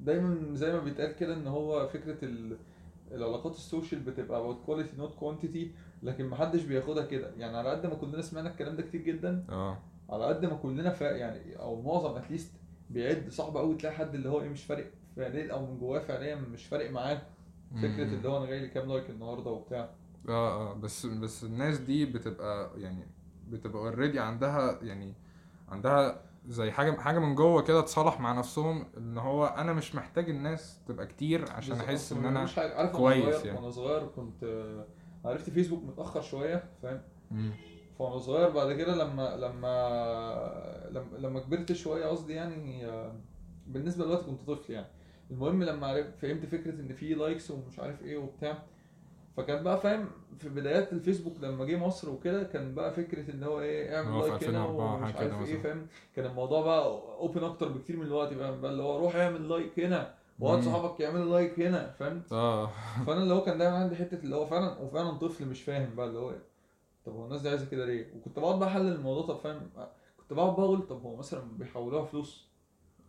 دايما 0.00 0.54
زي 0.54 0.72
ما 0.72 0.78
بيتقال 0.80 1.16
كده 1.16 1.34
إن 1.34 1.46
هو 1.46 1.88
فكرة 1.88 2.24
ال... 2.24 2.56
العلاقات 3.12 3.54
ال 3.54 3.61
social 3.61 4.00
بتبقى 4.00 4.40
about 4.54 4.68
quality 4.70 5.00
not 5.02 5.22
quantity. 5.24 5.66
لكن 6.02 6.28
محدش 6.28 6.62
بياخدها 6.62 7.06
كده 7.06 7.30
يعني 7.36 7.56
على 7.56 7.70
قد 7.70 7.86
ما 7.86 7.94
كلنا 7.94 8.22
سمعنا 8.22 8.50
الكلام 8.50 8.76
ده 8.76 8.82
كتير 8.82 9.00
جدا 9.02 9.44
آه 9.50 9.78
على 10.10 10.24
قد 10.24 10.44
ما 10.44 10.54
كلنا 10.56 10.90
فا 10.90 11.04
يعني 11.04 11.56
أو 11.58 11.82
معظم 11.82 12.16
at 12.16 12.26
least 12.26 12.52
بيعد 12.90 13.28
صعب 13.30 13.56
قوي 13.56 13.74
تلاقي 13.74 13.94
حد 13.96 14.14
اللي 14.14 14.28
هو 14.28 14.40
إيه 14.40 14.48
مش 14.48 14.64
فارق 14.64 14.90
فعليا 15.16 15.52
أو 15.52 15.66
من 15.66 15.78
جواه 15.78 15.98
فعليا 16.00 16.34
مش 16.36 16.66
فارق 16.66 16.90
معاه 16.90 17.22
فكرة. 17.76 18.02
اللي 18.02 18.28
هو 18.28 18.36
أنا 18.38 18.46
جاي 18.46 18.60
لي 18.60 18.68
كام 18.68 18.88
like 18.88 19.10
النهارده 19.10 19.50
وبتاع 19.50 19.90
آه 20.28 20.70
آه 20.70 20.74
بس 20.74 21.06
بس 21.06 21.44
الناس 21.44 21.78
دي 21.78 22.06
بتبقى 22.06 22.80
يعني 22.80 23.06
بتبقى 23.48 23.82
already 23.82 24.20
عندها 24.20 24.78
يعني 24.82 25.14
عندها 25.68 26.22
زي 26.48 26.70
حاجة 26.70 26.92
حاجة 27.00 27.18
من 27.18 27.34
جوه 27.34 27.62
كده 27.62 27.80
تصالح 27.80 28.20
مع 28.20 28.32
نفسهم 28.32 28.86
إن 28.96 29.18
هو 29.18 29.46
أنا 29.46 29.72
مش 29.72 29.94
محتاج 29.94 30.30
الناس 30.30 30.78
تبقى 30.88 31.06
كتير 31.06 31.52
عشان. 31.52 31.76
أحس 31.76 32.12
إن 32.12 32.24
أنا 32.24 32.46
كويس 32.86 33.44
يعني. 33.44 33.58
وأنا 33.58 33.70
صغير 33.70 34.06
كنت 34.06 34.44
عرفت 35.24 35.50
فيسبوك 35.50 35.84
متأخر 35.84 36.20
شوية 36.20 36.64
فاهم. 36.82 37.00
فأنا 37.98 38.18
صغير 38.18 38.50
بعد 38.50 38.72
كده 38.72 38.94
لما 39.04 39.36
لما 39.36 41.18
لما, 41.18 41.40
كبرت 41.40 41.72
شوية 41.72 42.06
قصدي 42.06 42.32
يعني 42.32 42.86
بالنسبة 43.66 44.04
دلوقتي 44.04 44.26
كنت 44.26 44.40
طفل 44.42 44.72
يعني 44.72 44.86
المهم 45.30 45.62
لما 45.62 45.86
عرفت 45.86 46.18
فهمت 46.18 46.46
فكرة 46.46 46.70
إن 46.80 46.92
في 46.92 47.14
likes 47.14 47.50
ومش 47.50 47.78
عارف 47.78 48.02
إيه 48.02 48.16
وبتاع 48.16 48.62
فكان 49.36 49.62
بقى 49.62 49.80
فاهم 49.80 50.08
في 50.38 50.48
بدايات 50.48 50.92
الفيسبوك 50.92 51.40
لما 51.40 51.64
جه 51.64 51.76
مصر 51.76 52.10
وكده 52.10 52.42
كان 52.42 52.74
بقى 52.74 52.92
فكرة 52.92 53.30
إن 53.30 53.42
هو 53.42 53.60
إيه 53.60 53.96
اعمل 53.96 54.18
like 54.18 54.44
هنا 54.44 54.64
2004 54.64 54.94
ومش 54.96 55.14
عارف 55.16 55.48
إيه. 55.48 55.62
فاهم 55.62 55.86
كان 56.16 56.26
الموضوع 56.26 56.62
بقى 56.62 56.84
open 57.18 57.44
أكتر 57.44 57.68
بكتير 57.68 57.96
من 57.96 58.06
الوقت 58.06 58.32
بقى 58.32 58.60
بقى 58.60 58.70
اللي 58.70 58.82
هو 58.82 58.98
روح 58.98 59.16
اعمل 59.16 59.48
like 59.48 59.80
هنا 59.80 60.14
مم. 60.42 60.62
صحابك 60.62 61.00
يعملوا 61.00 61.32
like 61.38 61.60
هنا 61.60 61.90
فاهم؟ 61.90 62.22
آه. 62.32 62.70
فأنا 63.06 63.22
اللي 63.22 63.34
هو 63.34 63.42
كان 63.42 63.58
دايما 63.58 63.76
عندي 63.76 63.96
حتة 63.96 64.14
اللي 64.24 64.36
هو 64.36 64.46
فعلا 64.46 64.78
وفعلا 64.78 65.10
طفل 65.10 65.46
مش 65.46 65.62
فاهم 65.62 65.94
بقى 65.94 66.06
اللي 66.06 66.18
هو 66.18 66.30
إيه، 66.30 66.42
طب 67.06 67.12
هو 67.12 67.24
الناس 67.24 67.40
دي 67.40 67.48
عايزة 67.48 67.66
كده 67.70 67.86
ليه؟ 67.86 68.12
وكنت 68.16 68.38
بقعد 68.38 68.58
بقى 68.58 68.68
أحلل 68.68 68.92
الموضوع 68.92 69.26
طب 69.26 69.40
فاهم؟ 69.40 69.70
كنت 70.18 70.32
بقعد 70.32 70.52
بقى 70.56 70.64
أقول 70.64 70.82
طب 70.86 71.02
هو 71.02 71.16
مثلا 71.16 71.42
بيحولوها 71.58 72.04
فلوس؟ 72.04 72.48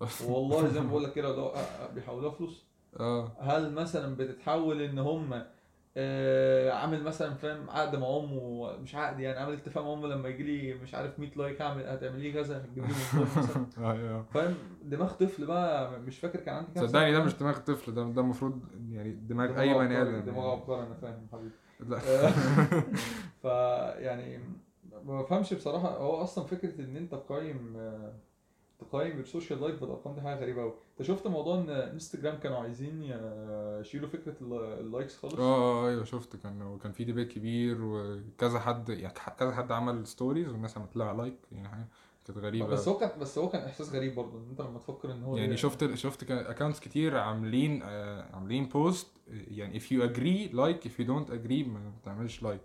والله 0.28 0.68
زي 0.68 0.80
ما 0.82 0.90
بقول 0.90 1.04
لك 1.04 1.14
كده 1.14 1.30
اللي 1.32 1.42
هو 1.42 1.50
آه، 1.50 1.58
آه، 1.58 1.92
بيحولوها 1.94 2.32
فلوس. 2.32 2.64
آه. 3.00 3.32
هل 3.40 3.74
مثلا 3.74 4.16
بتتحول 4.16 4.82
إن 4.82 5.00
هم 5.00 5.44
آه 5.98 6.72
عامل 6.72 7.04
مثلا 7.04 7.34
فاهم 7.36 7.70
عقد 7.70 7.96
مع 7.96 8.08
أمه 8.08 8.72
مش 8.78 8.96
عقد 8.96 9.20
يعني 9.20 9.40
عامل 9.40 9.54
اتفاق 9.54 9.84
مع 9.84 9.94
أمه 9.94 10.08
لما 10.08 10.30
يجي 10.30 10.44
لي 10.44 10.74
مش 10.74 10.96
عارف 10.96 11.20
100 11.20 11.30
لايك 11.36 11.62
هعمل 11.62 11.88
هتعمل 11.88 12.20
لي 12.20 12.32
كذا 12.32 12.58
هتجيب 12.58 12.84
لي 12.86 12.94
أيوه. 13.92 14.24
فاهم؟ 14.34 14.56
دماغ 14.84 15.14
طفل 15.14 15.46
بقى 15.46 16.00
مش 16.00 16.20
فاكر 16.20 16.40
كان 16.40 16.56
عندي 16.56 16.72
كام 16.76 16.88
صدقني 16.88 17.12
ده. 17.12 17.24
مش 17.24 17.34
دماغ 17.34 17.58
طفل 17.58 17.94
ده 17.94 18.04
ده 18.04 18.22
المفروض 18.22 18.62
يعني 18.92 19.12
دماغ 19.12 19.48
دماغ 19.48 19.62
أي 19.62 19.74
بني 19.74 20.02
آدم 20.02 20.20
دماغ 20.20 20.38
يعني. 20.38 20.52
عبقري 20.52 20.84
أنا 20.88 20.94
فاهم 20.94 21.28
حبيبي. 21.32 21.52
لا. 21.90 22.00
ف 23.44 23.46
يعني 24.00 24.40
ما 25.06 25.22
بفهمش 25.22 25.54
بصراحة 25.54 25.98
هو 25.98 26.16
أصلا 26.24 26.46
فكرة 26.46 26.82
إن 26.82 26.96
أنت 26.98 27.16
تقيم 27.16 27.74
آه، 27.78 28.14
تقيم 28.92 29.20
ال 29.20 29.26
social 29.26 29.62
life 29.62 29.82
بالارقام 29.82 30.16
دي 30.16 30.22
حاجة 30.22 30.40
غريبة 30.40 30.62
قوي 30.62 30.74
أنت 31.00 31.08
شفت 31.08 31.28
موضوع 31.28 31.56
إن 31.58 31.70
إنستجرام 31.70 32.36
كانوا 32.40 32.58
عايزين 32.58 33.04
يشيلوا 33.82 34.10
فكرة 34.10 34.36
ال- 34.42 34.80
ال 34.80 34.86
likes 34.86 35.18
خالص؟ 35.18 35.34
آه 35.36 35.40
آه 35.86 35.90
أيوه 35.90 36.04
شفت. 36.04 36.36
كان 36.36 36.78
كان 36.84 36.92
في 36.92 37.04
debate 37.04 37.32
كبير 37.32 37.78
وكذا 37.82 38.60
حد 38.60 38.90
يعني 38.90 39.14
كذا 39.40 39.52
حد 39.52 39.72
عمل 39.72 40.08
stories 40.08 40.48
والناس 40.50 40.78
عملت 40.78 40.96
لها 40.98 41.14
like 41.14 41.38
يعني 41.52 41.68
حاجة 41.70 41.88
كانت 42.28 42.38
غريبة 42.38 42.68
بس 42.68 42.88
هو 42.88 42.98
كان 42.98 43.20
بس 43.20 43.38
هو 43.38 43.50
كان 43.50 43.62
إحساس 43.62 43.94
غريب 43.96 44.16
برضه 44.16 44.38
إن 44.38 44.50
أنت 44.50 44.62
لما 44.62 44.80
تفكر 44.80 45.12
إن 45.12 45.24
هو 45.24 45.38
يعني 45.38 45.58
شفت 45.58 45.94
شفت 45.96 46.32
accounts 46.32 46.80
كتير 46.80 47.18
عاملين 47.18 47.82
آه 47.84 48.36
عاملين 48.36 48.66
post 48.66 49.08
يعني 49.28 49.80
if 49.80 49.84
you 49.84 50.02
agree 50.10 50.54
like 50.56 50.88
if 50.90 51.04
you 51.04 51.08
don't 51.08 51.30
agree 51.34 51.68
ما 51.68 51.92
بتعملش 52.02 52.44
like 52.44 52.62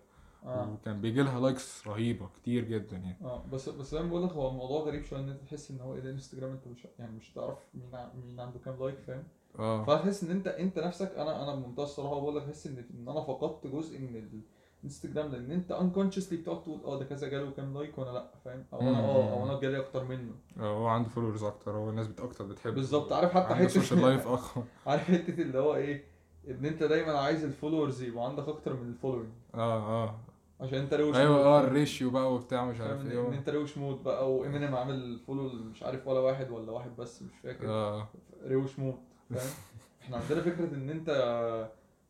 آه. 0.49 0.73
وكان 0.73 1.01
بيجي 1.01 1.23
لها 1.23 1.41
likes 1.41 1.87
رهيبة 1.87 2.29
كتير 2.37 2.65
جدا 2.65 2.97
يعني. 2.97 3.17
آه 3.25 3.45
بس 3.53 3.69
بس 3.69 3.91
زي 3.91 4.03
ما 4.03 4.09
بقول 4.09 4.25
لك 4.25 4.33
هو 4.33 4.49
الموضوع 4.49 4.81
غريب 4.81 5.05
شوية 5.05 5.21
إن 5.21 5.29
أنت 5.29 5.43
تحس 5.43 5.71
إن 5.71 5.81
هو 5.81 5.95
إيه 5.95 6.01
ده 6.01 6.11
انستجرام 6.11 6.51
أنت 6.51 6.69
مش 6.69 6.87
يعني 6.99 7.17
مش 7.17 7.33
هتعرف 7.33 7.59
مين 7.75 7.95
ع- 7.95 8.13
مين 8.27 8.41
عنده 8.41 8.59
كام 8.65 8.77
like 8.81 8.99
فاهم؟ 8.99 9.23
آه. 9.59 9.85
فتحس 9.85 10.25
إن 10.25 10.31
أنت 10.31 10.47
أنت 10.47 10.79
نفسك 10.79 11.13
أنا 11.17 11.43
أنا 11.43 11.55
بمنتهى 11.55 11.85
الصراحة 11.85 12.21
بقول 12.21 12.37
لك 12.37 12.43
احس 12.43 12.67
إن 12.67 12.85
إن 12.99 13.09
أنا 13.09 13.21
فقدت 13.21 13.67
جزء 13.67 13.99
من 13.99 14.43
الانستجرام 14.83 15.33
لأن 15.33 15.51
أنت 15.51 15.73
unconsciously 15.73 16.35
بتقعد 16.35 16.63
تقول 16.63 16.81
آه 16.85 16.99
ده 16.99 17.05
كذا 17.05 17.29
جاله 17.29 17.51
كام 17.51 17.75
like 17.79 17.99
وأنا 17.99 18.11
لأ 18.11 18.31
فاهم؟ 18.45 18.65
أو 18.73 18.81
أنا 18.81 18.99
آه 19.01 19.33
أو 19.33 19.45
أنا 19.45 19.61
جالي 19.61 19.79
أكتر 19.79 20.05
منه. 20.05 20.33
آه، 20.59 20.79
هو 20.79 20.87
عنده 20.87 21.09
followers 21.09 21.43
أكتر 21.45 21.71
هو 21.77 21.91
الناس 21.91 22.07
بت 22.07 22.21
أكتر 22.21 22.45
بتحب 22.45 22.75
بالظبط 22.75 23.13
عارف 23.13 23.33
حتى 23.33 23.55
عنده 23.55 23.69
social 23.69 24.01
life 24.01 24.21
حتة 24.21 24.35
أقوى. 24.35 24.65
عارف 24.87 25.03
حتة 25.11 25.43
اللي 25.43 25.59
هو 25.59 25.75
إيه 25.75 26.05
إن 26.49 26.65
أنت 26.65 26.83
دايما 26.83 27.13
عايز 27.19 27.45
ال 27.45 27.51
followers 27.51 28.03
يبقى 28.03 28.25
عندك 28.25 28.49
أكتر 28.49 28.77
من 28.77 28.89
ال 28.89 28.93
following 28.93 29.31
آه 29.55 30.05
آه. 30.05 30.19
عشان 30.61 30.79
انت 30.79 30.95
روش 30.95 31.17
أيوه 31.17 31.37
آه؟ 31.45 31.61
ال 31.61 31.69
ratio 31.69 32.11
بقى 32.11 32.35
وبتاع 32.35 32.65
مش 32.65 32.81
عارف 32.81 33.01
ان 33.01 33.11
إيه 33.11 33.21
إن 33.21 33.25
و- 33.25 33.33
انت 33.33 33.49
روش 33.49 33.79
موت 33.79 34.03
بقى 34.03 34.35
وإمينيم 34.35 34.75
عامل 34.75 35.19
follow 35.27 35.49
مش 35.49 35.83
عارف 35.83 36.07
ولا 36.09 36.21
واحد 36.21 36.51
ولا 36.51 36.73
واحد 36.73 36.97
بس 36.97 37.23
مش 37.23 37.33
فاكر. 37.43 37.69
آه. 37.71 38.09
روش 38.47 38.79
موت 38.79 38.95
فاهم؟ 39.31 39.51
إحنا 40.03 40.17
عندنا 40.17 40.41
فكرة 40.41 40.75
إن 40.75 40.91
انت 40.91 41.11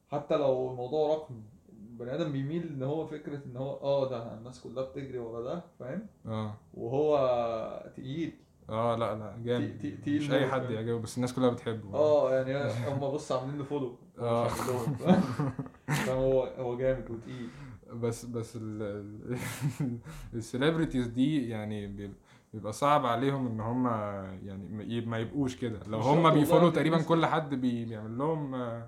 حتى 0.08 0.36
لو 0.36 0.70
الموضوع 0.70 1.14
رقمي 1.14 1.42
البني 1.90 2.14
آدم 2.14 2.32
بيميل 2.32 2.68
إن 2.68 2.82
هو 2.82 3.06
فكرة 3.06 3.40
إن 3.46 3.56
هو 3.56 3.76
آه 3.82 4.08
ده 4.10 4.34
الناس 4.34 4.60
كلها 4.60 4.84
بتجري 4.84 5.18
ورا 5.18 5.42
ده 5.42 5.62
فاهم؟ 5.78 6.06
آه. 6.26 6.54
وهو 6.74 7.16
تقيل. 7.96 8.32
آه 8.70 8.96
لا 8.96 9.14
لا 9.14 9.36
جامد. 9.44 9.98
تي- 10.04 10.18
مش 10.18 10.30
أي 10.30 10.46
حد؟ 10.46 10.70
يعجبه 10.70 10.98
بس 10.98 11.16
الناس 11.16 11.34
كلها 11.34 11.48
بتحبه. 11.50 11.94
آه 11.94 12.34
يعني 12.34 12.72
هم 12.88 12.98
بص 13.00 13.32
عاملين 13.32 13.58
له 13.58 13.64
follow. 13.64 13.96
آه. 14.18 14.48
فهو 16.06 16.42
هو 16.42 16.57
جامد 16.78 17.10
وتقيل. 17.10 17.48
بس 17.92 18.24
بس 18.24 18.58
ال 20.34 20.40
celebrities 20.40 21.06
دي 21.18 21.48
يعني 21.48 21.86
بيب- 21.86 22.14
بيبقى 22.54 22.72
صعب 22.72 23.06
عليهم 23.06 23.46
إن 23.46 23.60
هم 23.60 23.86
يعني 24.46 24.68
ما 24.68 24.82
يب- 24.82 25.08
ما 25.08 25.18
يبقوش 25.18 25.56
كده. 25.56 25.78
لو 25.86 25.98
هم 25.98 26.30
بي 26.30 26.40
follow 26.40 26.70
في 26.70 26.76
تقريبا 26.76 27.02
كل 27.02 27.26
حد 27.26 27.54
بي- 27.54 27.84
بيعمل 27.84 28.18
لهم 28.18 28.82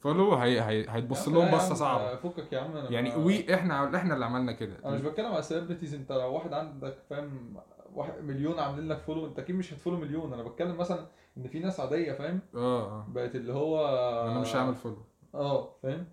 follow 0.00 0.34
هي 0.34 0.60
هي 0.60 0.86
هيتبص 0.88 1.28
لهم 1.28 1.54
بصة 1.54 1.74
صعبة. 1.74 2.16
فكك 2.16 2.52
يا 2.52 2.60
عم 2.60 2.76
أنا 2.76 2.90
يعني 2.90 3.14
وي 3.16 3.54
إحنا 3.54 3.96
إحنا 3.96 4.14
اللي 4.14 4.24
عملنا 4.24 4.52
كده. 4.52 4.76
أنا 4.84 4.94
مش 4.94 5.00
بتكلم 5.00 5.32
على 5.32 5.42
celebrities 5.42 5.94
أنت 5.94 6.12
لو 6.12 6.34
واحد 6.34 6.52
عندك 6.52 6.98
فاهم 7.10 7.56
واحد 7.94 8.12
مليون 8.24 8.58
عاملين 8.58 8.88
لك 8.88 8.98
follow 8.98 9.26
أنت 9.26 9.38
أكيد 9.38 9.56
مش 9.56 9.72
هت 9.74 9.80
follow 9.80 9.96
مليون. 9.96 10.32
أنا 10.32 10.42
بتكلم 10.42 10.76
مثلا 10.78 11.06
إن 11.38 11.48
في 11.48 11.58
ناس 11.58 11.80
عادية 11.80 12.12
فاهم؟ 12.12 12.40
آه 12.54 12.82
آه. 13.00 13.06
بقت 13.08 13.34
اللي 13.36 13.52
هو 13.52 13.86
أنا 14.30 14.40
مش 14.40 14.56
هعمل 14.56 14.74
follow. 14.74 14.96
آه 15.34 15.76
فاهم 15.82 16.06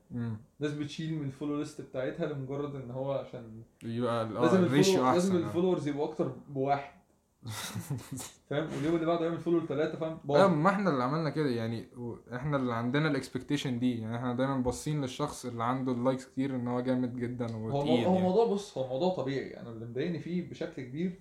ناس 0.60 0.72
بتشيل 0.72 1.20
من 1.20 1.26
ال 1.26 1.31
follow 1.31 1.60
list 1.60 1.82
بتاعتها 1.82 2.26
لمجرد 2.26 2.76
إن 2.76 2.92
هو 2.92 3.12
عشان 3.12 3.64
يبقى 3.84 4.22
آه 4.22 4.24
لازم 4.24 4.64
ال 4.64 4.69
ratio 4.69 4.94
ال 4.94 4.97
follow 4.97 5.14
لازم 5.14 5.32
احسن 5.32 5.44
آه. 5.44 5.48
ال 5.48 5.52
followers 5.52 5.88
يبقوا 5.88 6.06
أكتر 6.06 6.36
بواحد 6.50 7.00
فاهم 8.50 8.68
واليوم 8.76 8.96
اللي 8.96 9.06
بعده 9.06 9.26
يعمل 9.26 9.38
follow 9.38 9.60
لثلاثه 9.60 9.98
فاهم 9.98 10.12
آه 10.14 10.20
باظ. 10.26 10.52
ما 10.52 10.70
إحنا 10.70 10.90
اللي 10.90 11.04
عملنا 11.04 11.30
كده 11.30 11.50
يعني 11.50 11.88
إحنا 12.34 12.58
اللي 12.58 12.74
عندنا 12.74 13.08
ال 13.08 13.14
expectation 13.14 13.80
دي 13.80 14.00
يعني 14.00 14.18
إحنا 14.18 14.34
دايما 14.34 14.58
باصين 14.58 15.02
للشخص 15.02 15.46
اللي 15.46 15.64
عنده 15.64 15.92
ال 15.92 15.97
likes 15.97 16.26
كتير 16.26 16.56
إن 16.56 16.68
هو 16.68 16.82
جامد 16.82 17.16
جدا 17.16 17.52
هو 17.52 17.70
هو 17.70 17.86
يعني. 17.86 18.18
الموضوع 18.18 18.46
بص 18.46 18.78
هو 18.78 18.84
الموضوع 18.84 19.16
طبيعي 19.16 19.60
أنا 19.60 19.70
اللي 19.70 19.86
مضايقني 19.86 20.20
فيه 20.20 20.50
بشكل 20.50 20.82
كبير 20.82 21.20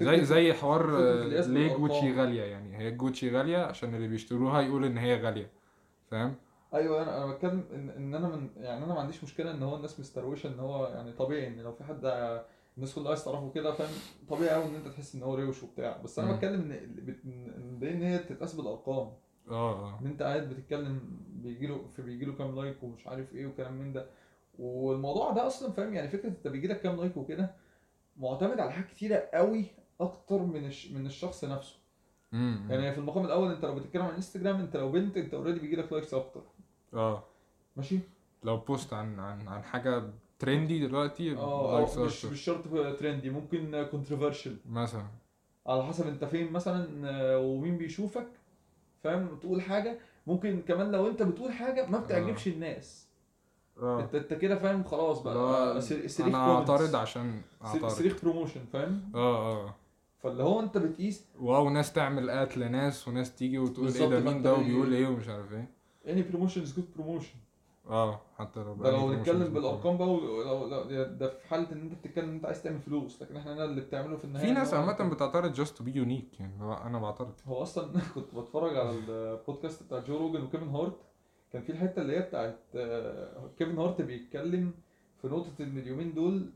زي 0.00 0.24
زي 0.24 0.52
حوار 0.52 0.96
آه، 0.98 1.24
ليه. 1.24 1.76
جوتشي 1.76 2.12
غالية 2.12 2.42
يعني 2.42 2.78
هي 2.78 2.90
جوتشي 2.90 3.30
غالية 3.30 3.58
عشان 3.58 3.94
اللي 3.94 4.08
بيشتروها 4.08 4.60
يقول 4.60 4.84
إن 4.84 4.98
هي 4.98 5.22
غالية 5.22 5.50
فاهم 6.10 6.34
أيوه 6.74 7.02
أنا 7.02 7.16
أنا 7.24 7.32
بتكلم 7.32 7.64
إن, 7.72 7.90
إن 7.90 8.14
أنا 8.14 8.28
من 8.28 8.48
يعني 8.56 8.84
أنا 8.84 8.94
ما 8.94 9.00
عنديش 9.00 9.24
مشكلة 9.24 9.50
إن 9.50 9.62
هو 9.62 9.76
الناس 9.76 10.00
مستروشه 10.00 10.48
إن 10.48 10.60
هو 10.60 10.86
يعني 10.86 11.12
طبيعي 11.12 11.48
إن 11.48 11.60
لو 11.60 11.72
في 11.72 11.84
حد 11.84 12.00
الناس 12.76 12.94
كلها 12.94 13.08
عايز 13.08 13.24
تعرفه 13.24 13.50
كده 13.54 13.72
فاهم؟ 13.72 13.90
طبيعي 14.28 14.54
قوي 14.54 14.64
إن 14.64 14.74
أنت 14.74 14.88
تحس 14.88 15.14
إن 15.14 15.22
هو 15.22 15.34
روش 15.34 15.62
وبتاع. 15.62 15.96
بس 15.96 16.18
أنا. 16.18 16.32
بتكلم 16.32 16.60
إن 16.60 16.72
إن 17.56 17.78
ده 17.78 17.90
إن 17.90 18.02
هي 18.02 18.18
تتقاس 18.18 18.54
بالأرقام. 18.54 19.12
آه 19.50 19.72
آه. 19.72 19.98
إن 20.00 20.06
أنت 20.06 20.22
قاعد 20.22 20.48
بتتكلم 20.48 21.00
بيجي 21.28 21.66
له 21.66 21.86
في 21.96 22.02
بيجي 22.02 22.24
له 22.24 22.32
كام 22.32 22.56
لايك 22.60 22.82
ومش 22.82 23.06
عارف 23.06 23.34
إيه 23.34 23.46
وكلام 23.46 23.72
من 23.74 23.92
ده. 23.92 24.06
والموضوع 24.58 25.30
ده 25.30 25.46
أصلا 25.46 25.72
فاهم؟ 25.72 25.94
يعني 25.94 26.08
فكرة 26.08 26.28
أنت 26.28 26.48
بيجي 26.48 26.66
لك 26.66 26.80
كام 26.80 26.96
like 26.96 27.16
وكده 27.16 27.54
معتمد 28.16 28.60
على 28.60 28.72
حاجات 28.72 28.88
كتيرة 28.90 29.16
قوي 29.34 29.64
أكتر 30.00 30.38
من 30.42 30.64
الش... 30.66 30.92
من 30.92 31.06
الشخص 31.06 31.44
نفسه. 31.44 31.78
امم 32.34 32.66
يعني 32.70 32.92
في 32.92 32.98
المقام 32.98 33.24
الأول 33.24 33.50
أنت 33.52 33.64
لو 33.64 33.74
بتتكلم 33.74 34.02
عن 34.02 34.14
انستجرام 34.14 34.60
أنت 34.60 34.76
لو 34.76 34.92
بنت 34.92 35.16
أنت 35.16 35.34
already 35.34 35.60
بيجي 35.60 35.76
لك 35.76 35.92
likes 35.92 36.14
أكتر. 36.14 36.42
آه. 36.94 37.24
ماشي؟ 37.76 37.98
لو 38.44 38.56
post 38.56 38.92
عن 38.92 39.20
عن 39.20 39.48
عن 39.48 39.62
حاجة 39.62 40.02
trendy 40.38 40.86
دلوقتي 40.86 41.36
آه 41.36 41.78
أو 41.78 42.04
مش. 42.04 42.24
مش 42.24 42.40
شرط 42.40 42.64
trendy 42.98 43.30
ممكن 43.30 43.86
controversial 43.90 44.56
مثلا. 44.70 45.06
على 45.66 45.84
حسب 45.84 46.06
انت 46.06 46.24
فين 46.24 46.52
مثلا 46.52 46.88
آه، 47.10 47.38
ومين 47.38 47.76
بيشوفك 47.78 48.26
فاهم؟ 49.04 49.36
تقول 49.40 49.62
حاجة. 49.62 49.98
ممكن 50.26 50.62
كمان 50.68 50.92
لو 50.92 51.08
انت 51.08 51.22
بتقول 51.22 51.52
حاجة 51.52 51.86
ما 51.86 51.98
بتعجبش 51.98 52.46
الناس. 52.48 53.08
آه. 53.82 54.00
انت 54.00 54.14
انت 54.14 54.34
كده 54.34 54.56
فاهم 54.58 54.84
خلاص 54.84 55.20
بقى. 55.22 55.36
هو 55.36 55.80
سر- 55.80 56.06
صريخ 56.08 56.34
أنا. 56.34 56.54
أعترض 56.58 56.96
عشان 56.96 57.40
أعترض. 57.64 57.88
صريخ 57.88 58.16
promotion 58.24 58.60
فاهم؟ 58.72 59.12
آه 59.14 59.52
آه. 59.66 59.74
فاللي 60.18 60.42
هو 60.42 60.60
انت 60.60 60.78
بتقيس 60.78 61.24
واو 61.40 61.70
ناس 61.70 61.92
تعمل 61.92 62.30
ات 62.30 62.56
لناس 62.58 63.08
وناس 63.08 63.34
تيجي 63.34 63.58
وتقول 63.58 63.88
إيه 63.88 64.06
ده 64.08 64.20
مين 64.20 64.42
ده 64.42 64.54
بي- 64.56 64.60
وبيقول 64.62 64.92
إيه 64.94 65.06
ومش 65.06 65.28
عارف 65.28 65.52
إيه. 65.52 65.68
Any 66.06 66.22
promotion 66.34 66.62
is 66.66 66.72
good 66.78 67.00
promotion. 67.00 67.36
آه 67.90 68.20
حتى 68.38 68.60
لو 68.60 68.74
ده 68.74 68.80
بقى 68.82 68.92
لو 68.92 69.12
نتكلم. 69.12 69.54
بالأرقام 69.54 69.96
بقى 69.96 70.08
ولو 70.10 70.68
لو 70.68 71.04
ده 71.04 71.28
في 71.28 71.48
حالة 71.48 71.72
إن 71.72 71.80
أنت 71.80 71.92
بتتكلم 71.94 72.28
إن 72.28 72.34
أنت 72.34 72.44
عايز 72.46 72.62
تعمل 72.62 72.80
فلوس 72.80 73.22
لكن 73.22 73.36
إحنا 73.36 73.64
اللي 73.64 73.80
بتعمله 73.80 74.16
في 74.16 74.24
النهاية 74.24 74.46
في 74.46 74.52
ناس 74.52 74.74
انت- 74.74 75.02
بتعترض 75.02 75.54
just 75.56 75.70
to 75.70 75.82
be 75.82 75.94
unique 75.94 76.40
يعني 76.40 76.54
أنا 76.86 76.98
بعترض. 76.98 77.32
هو 77.46 77.62
أصلا 77.62 77.92
كنت 78.14 78.34
بتفرج 78.34 78.76
على 78.76 78.90
البودكاست 78.90 79.82
بتاع 79.82 79.98
جو 79.98 80.16
روجن 80.16 80.42
وكيفن 80.42 80.68
هارت 80.68 80.96
كان 81.52 81.62
في 81.62 81.72
الحتة 81.72 82.02
اللي 82.02 82.16
هي 82.16 82.20
بتاعت 82.22 82.58
آه، 82.74 83.50
كيفن 83.58 83.78
هارت 83.78 84.02
بيتكلم 84.02 84.72
في 85.22 85.28
نقطة 85.28 85.50
إن 85.60 85.78
اليومين 85.78 86.14
دول 86.14 86.50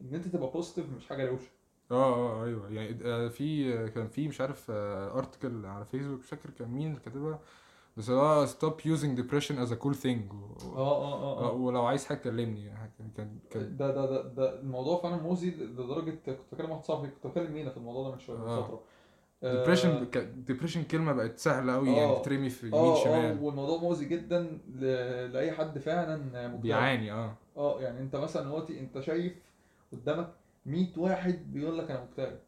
إن 0.00 0.14
أنت 0.14 0.28
تبقى 0.28 0.50
positive 0.50 0.86
مش 0.96 1.06
حاجة 1.06 1.26
روشة. 1.30 1.48
آه 1.90 2.14
آه 2.14 2.44
أيوه. 2.44 2.70
يعني 2.72 2.98
آه، 3.04 3.28
في 3.28 3.74
آه، 3.78 3.86
كان 3.88 4.08
في 4.08 4.28
مش 4.28 4.40
عارف 4.40 4.70
article 4.70 5.66
على 5.66 5.84
فيسبوك 5.84 6.20
مش 6.20 6.26
فاكر 6.26 6.50
كان 6.50 6.68
مين 6.68 6.88
اللي 6.90 7.00
كاتبها 7.00 7.38
بس 7.98 8.10
هو 8.10 8.46
using 8.84 9.18
depression 9.18 9.54
as 9.66 9.70
a 9.72 9.76
cool 9.84 9.94
thing. 10.02 10.34
و... 10.34 10.56
آه 10.76 10.76
آه 10.76 11.14
آه, 11.14 11.38
آه، 11.40 11.48
آه. 11.50 11.52
ولو 11.52 11.84
عايز 11.84 12.06
حاجة 12.06 12.18
كلمني 12.18 12.72
كان 13.16 13.38
كان 13.50 13.76
ده 13.76 13.90
ده 13.90 14.06
ده 14.06 14.22
ده 14.22 14.60
الموضوع 14.60 15.02
فعلا 15.02 15.16
موزي 15.22 15.50
لدرجة 15.50 16.10
كنت 16.26 16.36
بكلم 16.52 16.70
واحد 16.70 16.84
صاحبي 16.84 17.08
كنت 17.08 17.26
بكلم 17.26 17.52
مينا 17.52 17.70
في 17.70 17.76
الموضوع 17.76 18.08
ده 18.08 18.14
من 18.14 18.18
شوية 18.20 18.38
من 18.38 18.44
آه. 18.48 18.62
فترة. 18.62 18.80
آه، 19.42 19.64
depression 19.64 20.04
ك- 20.04 20.34
depression 20.48 20.78
كلمة 20.90 21.12
بقت 21.12 21.38
سهلة 21.38 21.72
قوي 21.74 21.88
يعني 21.92 22.10
آه. 22.12 22.22
ترمي 22.22 22.50
في 22.50 22.66
يمين 22.66 22.80
آه 22.80 22.92
آه 23.00 23.04
شمال. 23.04 23.42
والموضوع 23.42 23.78
مؤذي 23.78 24.04
جدا 24.04 24.58
ل... 24.74 24.84
لأي 25.32 25.52
حد 25.52 25.78
فعلا 25.78 26.56
بيعاني 26.56 27.12
آه. 27.12 27.34
آه 27.56 27.80
يعني 27.80 28.00
أنت 28.00 28.16
مثلا 28.16 28.42
دلوقتي 28.42 28.80
أنت 28.80 29.00
شايف 29.00 29.32
قدامك 29.92 30.28
100 30.66 30.86
واحد 30.96 31.52
بيقول 31.52 31.78
لك 31.78 31.90
أنا 31.90 32.04
مكتئب. 32.04 32.38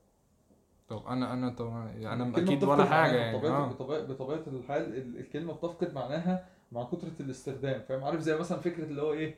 طب 0.91 1.07
أنا 1.07 1.33
أنا 1.33 1.51
طبعا 1.51 1.91
يعني 1.93 2.23
أنا 2.23 2.39
أكيد 2.39 2.65
ولا 2.65 2.85
معناها 2.85 3.07
يعني 3.17 3.37
بطبيعة, 3.39 3.65
آه. 3.65 3.69
بطبيعة, 3.69 4.03
بطبيعة 4.03 4.43
الحال 4.47 4.83
ال- 4.97 5.19
الكلمة 5.19 5.53
بتفقد 5.53 5.95
معناها 5.95 6.47
مع 6.73 6.85
كثرة 6.85 7.13
الاستخدام 7.21 7.83
فاهم؟ 7.89 8.05
عارف 8.05 8.21
زي 8.21 8.37
مثلا 8.39 8.61
فكرة 8.61 8.85
اللي 8.85 9.03
هو 9.03 9.13
إيه؟ 9.13 9.35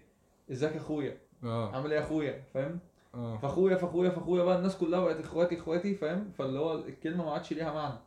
إزيك 0.52 0.72
يا 0.72 0.76
أخويا؟ 0.76 1.18
آه. 1.44 1.74
عامل 1.76 1.92
إيه 1.92 1.98
يا 2.00 2.04
أخويا؟ 2.04 2.42
فاهم؟ 2.54 2.78
آه. 3.14 3.36
فأخويا 3.38 3.76
فأخويا 3.76 4.10
فأخويا 4.10 4.44
بقى 4.44 4.58
الناس 4.58 4.76
كلها 4.76 5.00
بقت 5.00 5.20
إخواتي 5.20 5.58
إخواتي 5.58 5.94
فاهم؟ 5.94 6.30
فاللي 6.38 6.58
هو 6.58 6.74
الكلمة 6.74 7.24
ما 7.24 7.32
عادش 7.32 7.52
ليها 7.52 7.72
معنى. 7.74 7.98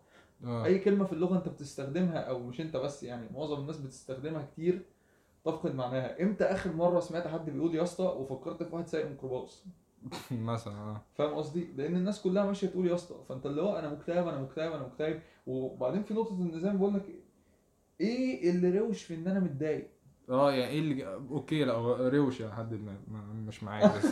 آه. 0.45 0.65
أي 0.65 0.79
كلمة 0.79 1.05
في 1.05 1.13
اللغة 1.13 1.37
أنت 1.37 1.47
بتستخدمها 1.49 2.17
أو 2.19 2.39
مش 2.39 2.61
أنت 2.61 2.77
بس 2.77 3.03
يعني 3.03 3.27
معظم 3.33 3.59
الناس 3.61 3.77
بتستخدمها 3.77 4.45
كتير 4.53 4.81
تفقد 5.45 5.75
معناها. 5.75 6.21
إمتى 6.23 6.43
آخر 6.43 6.71
مرة 6.73 6.99
سمعت 6.99 7.27
حد 7.27 7.49
بيقول 7.49 7.75
يا 7.75 7.83
اسطى 7.83 8.03
وفكرت 8.03 8.63
في 8.63 8.75
واحد 8.75 8.87
سايق 8.87 9.09
ميكروباص 9.09 9.63
مثلا 10.31 10.73
آه 10.73 11.01
فاهم 11.15 11.33
قصدي؟ 11.33 11.67
لأن 11.77 11.95
الناس 11.95 12.21
كلها 12.21 12.45
ماشية 12.45 12.67
تقول 12.67 12.87
يا 12.87 12.95
اسطى 12.95 13.15
فأنت 13.29 13.45
اللي 13.45 13.61
هو 13.61 13.79
أنا 13.79 13.89
مكتئب 13.93 14.27
أنا 14.27 14.41
مكتئب 14.41 14.71
أنا 14.71 14.83
مكتئب 14.87 15.19
وبعدين 15.47 16.03
في 16.03 16.13
نقطة 16.13 16.33
إن 16.35 16.59
زي 16.59 16.69
ما 16.71 16.77
بقول 16.77 16.93
لك 16.93 17.05
إيه 18.01 18.49
اللي 18.51 18.79
روش 18.79 19.03
في 19.03 19.15
إن 19.15 19.27
أنا 19.27 19.39
متضايق؟ 19.39 19.87
آه 20.29 20.51
يعني 20.51 20.71
إيه 20.71 20.79
اللي 20.79 21.13
okay 21.13 21.63
لا 21.63 21.73
هو 21.73 21.95
روش 22.07 22.39
يا 22.39 22.49
حد 22.49 22.73
ما 22.73 22.97
مش 23.47 23.63
معايا 23.63 23.97
بس 23.97 24.05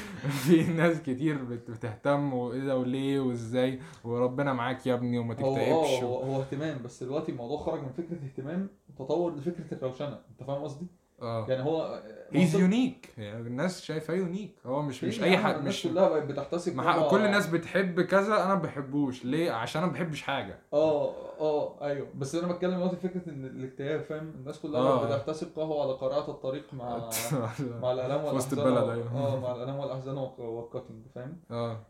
في 0.46 0.62
ناس 0.72 1.02
كتير 1.02 1.44
بت- 1.44 1.70
بتهتم 1.70 2.32
وإيه 2.34 2.60
ده 2.64 2.78
وليه 2.78 3.20
وإزاي 3.20 3.80
وربنا 4.04 4.52
معاك 4.52 4.86
يا 4.86 4.94
ابني 4.94 5.18
وما 5.18 5.34
هو 5.34 5.38
آه 5.38 5.50
تكتئبش 5.54 6.02
هو, 6.02 6.16
هو 6.22 6.40
اهتمام 6.40 6.82
بس 6.82 7.02
دلوقتي 7.02 7.32
الموضوع 7.32 7.58
خرج 7.58 7.82
من 7.82 7.92
فكرة 7.92 8.16
اهتمام 8.24 8.68
تطور 8.98 9.34
لفكرة 9.36 9.74
الروشنة 9.74 10.20
أنت 10.30 10.42
فاهم 10.46 10.62
قصدي؟ 10.62 10.86
آه. 11.22 11.46
يعني 11.48 11.62
هو 11.64 12.02
he's 12.32 12.54
unique 12.56 13.08
يعني 13.18 13.40
الناس 13.48 13.82
شايفاه 13.82 14.14
unique 14.14 14.54
هو 14.66 14.82
مش 14.82 15.04
مش 15.04 15.22
أي 15.22 15.36
عم؟ 15.36 15.42
حد 15.44 15.64
مش 15.64 15.82
كلها 15.82 16.08
بقت 16.08 16.22
بتحتسي 16.22 16.76
ما 16.76 17.08
كل 17.08 17.24
الناس 17.24 17.46
بتحب 17.46 18.00
كذا 18.00 18.34
أنا 18.44 18.54
ما 18.54 18.60
بحبوش. 18.60 19.24
ليه؟ 19.24 19.50
عشان 19.52 19.82
أنا 19.82 19.92
ما 19.92 19.98
بحبش 19.98 20.22
حاجة. 20.22 20.58
آه 20.72 21.14
آه 21.40 21.84
أيوه. 21.86 22.08
بس 22.14 22.34
أنا 22.34 22.52
بتكلم 22.52 22.74
دلوقتي 22.74 22.96
فكرة 22.96 23.28
إن 23.30 23.44
الاكتئاب 23.44 24.00
فاهم؟ 24.02 24.28
الناس 24.38 24.58
كلها 24.58 24.80
آه. 24.80 25.04
بقت 25.06 25.12
بتحتسي 25.14 25.48
قهوة 25.56 25.82
على 25.82 25.92
قارعة 25.92 26.30
الطريق 26.30 26.64
مع 26.74 27.10
مع 27.82 27.92
الالام 27.92 28.20
في 28.30 28.36
وسط 28.36 28.58
والاحزان 28.58 28.76
البلد، 28.78 28.88
أيوة. 28.88 29.26
آه 29.34 29.40
مع 29.40 29.52
الالام 29.54 29.76
والأحزان 29.76 30.16
والك- 30.18 30.38
وال 30.38 30.53
cutting 30.53 31.06
فاهم؟ 31.14 31.36
آه. 31.50 31.80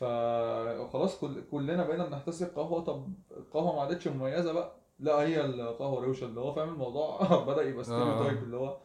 فخلاص 0.00 1.18
كل 1.18 1.42
كلنا 1.50 1.84
بقينا 1.86 2.06
بنحتسي 2.06 2.46
قهوة. 2.56 2.80
طب 2.80 3.06
القهوه 3.36 3.74
ما 3.76 3.80
عادتش 3.80 4.08
مميزة 4.08 4.52
بقى. 4.52 4.72
لا 5.00 5.14
هي 5.14 5.44
القهوة 5.44 6.04
روشة 6.04 6.24
اللي 6.24 6.40
هو 6.40 6.52
فاهم 6.54 6.68
الموضوع؟ 6.68 7.20
بدأ 7.48 7.62
يبقى 7.62 7.84
stereotype 7.84 8.42
اللي 8.42 8.56
هو 8.56 8.76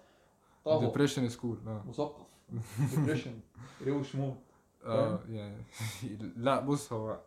قهوة. 0.65 0.79
depression 0.85 1.29
is 1.29 1.38
cool 1.38 1.57
مثقف 1.87 2.25
depression 2.95 3.39
روش 3.87 4.15
موت. 4.15 4.35
آه 4.85 5.19
يعني 5.29 5.57
لا 6.37 6.59
بص 6.59 6.93
هو 6.93 7.19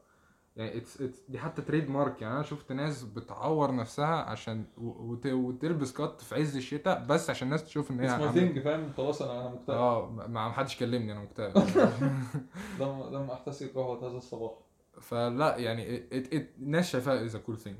يعني 0.56 0.76
it's 0.76 1.02
it's 1.02 1.22
دي 1.28 1.38
حتى 1.38 1.62
trademark 1.62 2.22
يعني 2.22 2.34
أنا 2.34 2.42
شفت 2.42 2.72
ناس 2.72 3.02
بتعور 3.02 3.74
نفسها 3.74 4.06
عشان 4.16 4.64
وت- 4.78 5.26
وتلبس 5.26 5.92
cut 5.92 6.20
في 6.20 6.34
عز 6.34 6.56
الشتاء 6.56 7.04
بس 7.08 7.30
عشان 7.30 7.46
الناس 7.48 7.64
تشوف 7.64 7.90
إن 7.90 8.00
هي 8.00 8.16
it's 8.16 8.34
a 8.34 8.38
thing 8.38 8.58
فاهم؟ 8.58 8.92
خلاص 8.96 9.22
أنا 9.22 9.40
أنا 9.40 9.50
مكتئب. 9.54 9.76
آه 9.76 10.10
ما 10.28 10.52
حدش 10.52 10.76
كلمني 10.78 11.12
أنا 11.12 11.20
مكتئب. 11.20 11.52
لما 12.80 13.08
لما 13.12 13.32
أحتسي 13.32 13.68
قهوة 13.74 13.98
هذا 14.08 14.16
الصباح. 14.16 14.52
فلا 15.00 15.56
يعني 15.56 15.98
it, 15.98 16.34
it, 16.34 16.42
الناس 16.58 16.94
as 17.08 17.36
cool 17.36 17.58
thing 17.58 17.76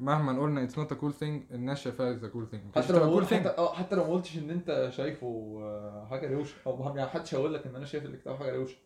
مهما 0.00 0.40
قلنا 0.40 0.62
it's 0.62 0.78
not 0.78 0.92
a 0.92 0.94
cool 0.94 1.14
thing 1.14 1.42
الناس 1.50 1.80
شايفاها 1.80 2.10
as 2.10 2.24
cool 2.24 2.46
thing 2.46 2.62
حتى 2.76 2.92
لو 2.92 2.98
قلت 2.98 3.34
حتى 3.34 3.48
آه 3.48 3.74
حتى 3.74 3.96
لو 3.96 4.04
ما 4.04 4.12
قلتش 4.12 4.38
إن 4.38 4.50
أنت 4.50 4.90
شايفه 4.92 5.58
آه، 5.62 6.06
حاجة 6.10 6.34
روشة. 6.34 6.54
أو 6.66 6.82
يعني 6.96 7.02
محدش 7.02 7.34
هيقول 7.34 7.54
لك 7.54 7.66
إن 7.66 7.76
أنا 7.76 7.84
شايف 7.84 8.04
الاكتئاب 8.04 8.36
حاجة 8.36 8.56
روشة. 8.56 8.76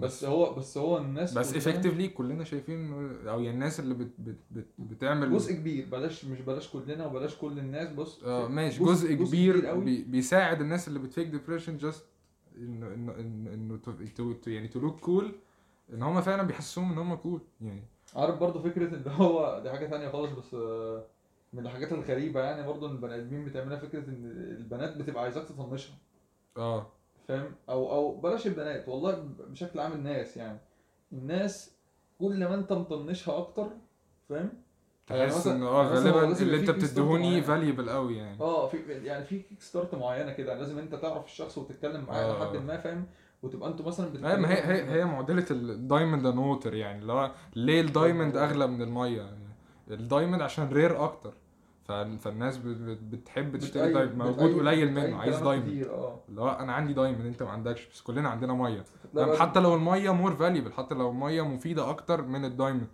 بس 0.00 0.24
هو 0.24 0.54
بس 0.54 0.78
هو 0.78 0.98
الناس 0.98 1.38
بس 1.38 1.56
effectively 1.56 2.08
كلنا 2.08 2.44
شايفين 2.44 2.92
أو 3.28 3.40
يعني 3.40 3.50
الناس 3.50 3.80
اللي 3.80 3.94
بت 3.94 4.10
بت 4.18 4.36
بت 4.50 4.66
بتعمل 4.78 5.32
جزء 5.32 5.54
كبير. 5.54 5.86
بلاش 5.86 6.24
مش 6.24 6.40
بلاش 6.40 6.68
كلنا 6.68 7.06
وبلاش 7.06 7.36
كل 7.36 7.58
الناس. 7.58 7.88
بص 7.88 8.24
آه 8.24 8.48
ماشي. 8.48 8.84
جزء, 8.84 9.14
كبير, 9.14 9.66
قوي. 9.66 9.84
بي 9.84 10.02
بيساعد 10.02 10.60
الناس 10.60 10.88
اللي 10.88 10.98
بت 10.98 11.08
fake 11.08 11.28
depression 11.28 11.76
just 11.76 12.04
انه 12.56 12.94
انه 12.94 13.14
انه 13.54 13.80
يعني 14.46 14.68
to 14.68 14.80
look 14.80 15.00
cool 15.00 15.32
إن 15.92 16.02
هم 16.02 16.20
فعلا 16.20 16.42
بيحسسوهم 16.42 16.92
إن 16.92 16.98
هم 16.98 17.14
cool 17.14 17.40
يعني. 17.60 17.82
عارف 18.16 18.38
برضو 18.38 18.58
فكرة 18.62 18.96
إن 18.96 19.02
هو 19.08 19.60
دي 19.62 19.70
حاجة 19.70 19.86
تانية 19.86 20.08
خالص 20.08 20.32
بس 20.32 20.54
آه، 20.54 21.04
من 21.52 21.66
الحاجات 21.66 21.92
الغريبة 21.92 22.40
يعني 22.40 22.66
برضو 22.66 22.86
إن 22.86 22.90
البني 22.92 23.14
آدمين 23.14 23.44
بتعملها 23.44 23.78
فكرة 23.78 23.98
إن 24.08 24.24
البنات 24.58 24.96
بتبقى 24.96 25.22
عايزاك 25.22 25.44
تطنشها. 25.48 25.94
آه. 26.56 26.86
فاهم؟ 27.28 27.54
أو 27.68 27.90
أو 27.92 28.20
بلاش 28.20 28.46
البنات 28.46 28.88
والله 28.88 29.28
بشكل 29.48 29.80
عام 29.80 29.92
الناس 29.92 30.36
يعني. 30.36 30.58
الناس 31.12 31.70
كل 32.18 32.38
ما 32.48 32.54
أنت 32.54 32.72
مطنشها 32.72 33.38
أكتر 33.38 33.66
فاهم؟ 34.28 34.50
يعني 35.10 35.30
تحس 35.30 35.46
إن 35.46 35.62
آه 35.62 35.82
غالبا 35.88 36.40
اللي 36.42 36.60
أنت 36.60 36.70
بتديهوني. 36.70 37.42
valuable 37.42 37.90
قوي 37.90 38.16
يعني. 38.16 38.40
آه 38.40 38.68
في 38.68 38.76
يعني 39.04 39.24
في 39.24 39.38
kick 39.38 39.60
start 39.60 39.94
معينة 39.94 40.32
كده 40.32 40.54
لازم 40.58 40.78
أنت 40.78 40.94
تعرف 40.94 41.24
الشخص 41.24 41.58
وتتكلم 41.58 42.04
معاه 42.04 42.24
آه. 42.24 42.44
لحد 42.44 42.56
ما 42.56 42.76
فاهم؟ 42.76 43.06
وتبقى 43.42 43.68
أنتوا 43.68 43.86
مثلا 43.86 44.06
بتتكلموا 44.08 44.36
ما 44.36 44.48
هي 44.50 44.62
هي 44.64 45.00
هي 45.00 45.04
معضلة 45.04 45.46
ال 45.50 45.60
diamond 45.60 46.26
and 46.26 46.38
water 46.38 46.74
يعني 46.74 46.98
اللي 46.98 47.12
هو 47.12 47.30
ليه 47.56 47.80
ال 47.80 47.86
diamond. 47.86 48.36
أغلى 48.36 48.66
من 48.66 48.82
المية 48.82 49.20
يعني 49.22 49.36
ال 49.90 49.97
diamond 49.97 50.42
عشان 50.42 50.68
rare 50.68 51.04
أكتر 51.04 51.32
فالناس 52.18 52.56
بت- 52.56 52.76
بت- 52.76 52.98
بتحب 53.02 53.56
تشتري 53.56 53.92
diamond 53.92 54.22
موجود 54.22 54.58
قليل 54.58 54.92
منه 54.92 55.16
عايز 55.16 55.36
diamond 55.44 55.82
آه 55.90 56.18
اللي 56.28 56.40
هو 56.40 56.48
أنا 56.48 56.72
عندي 56.72 56.92
diamond 56.92 57.26
أنت 57.26 57.42
ما 57.42 57.50
عندكش 57.50 57.88
بس 57.92 58.00
كلنا 58.00 58.28
عندنا 58.28 58.52
مية؟ 58.54 58.84
بس- 59.14 59.38
حتى 59.38 59.60
لو 59.60 59.74
المية 59.74 60.10
more 60.10 60.34
valuable 60.36 60.72
حتى 60.72 60.94
لو 60.94 61.10
الميه 61.10 61.42
مفيدة 61.42 61.90
أكتر 61.90 62.22
من 62.22 62.44
ال 62.44 62.49
diamond. 62.49 62.86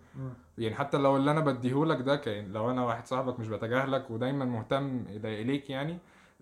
يعني 0.57 0.75
حتى 0.75 0.97
لو 0.97 1.17
اللي 1.17 1.31
أنا 1.31 1.39
بديهولك 1.39 2.01
ده 2.01 2.15
كان 2.15 2.51
لو 2.53 2.71
أنا 2.71 2.85
واحد 2.85 3.07
صاحبك 3.07 3.39
مش 3.39 3.47
بتجاهلك 3.47 4.11
ودايما 4.11 4.45
مهتم 4.45 5.03
إليك 5.23 5.69
يعني 5.69 5.97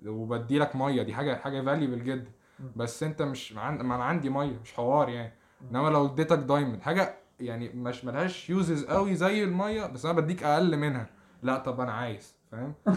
وبديلك 0.05 0.75
مية 0.75 1.01
دي 1.01 1.13
حاجة 1.13 1.35
حاجة 1.35 1.61
valuable 1.61 2.03
جدا. 2.03 2.31
بس 2.75 3.03
انت 3.03 3.21
مش 3.21 3.53
عن... 3.57 3.81
ما 3.81 3.95
أنا 3.95 4.03
عندي 4.03 4.29
مية 4.29 4.59
مش 4.63 4.73
حوار 4.73 5.09
يعني. 5.09 5.33
انما 5.71 5.89
لو 5.89 6.05
اديتك 6.05 6.37
diamond 6.37 6.81
حاجة 6.81 7.15
يعني 7.39 7.69
مش 7.69 8.05
ملهاش 8.05 8.49
uses 8.49 8.85
قوي 8.85 9.15
زي 9.15 9.43
المية 9.43 9.85
بس 9.85 10.05
أنا 10.05 10.13
بديك 10.13 10.43
أقل 10.43 10.77
منها. 10.77 11.09
لا 11.43 11.57
طب 11.57 11.79
أنا 11.79 11.91
عايز 11.91 12.35
فاهم؟ 12.51 12.73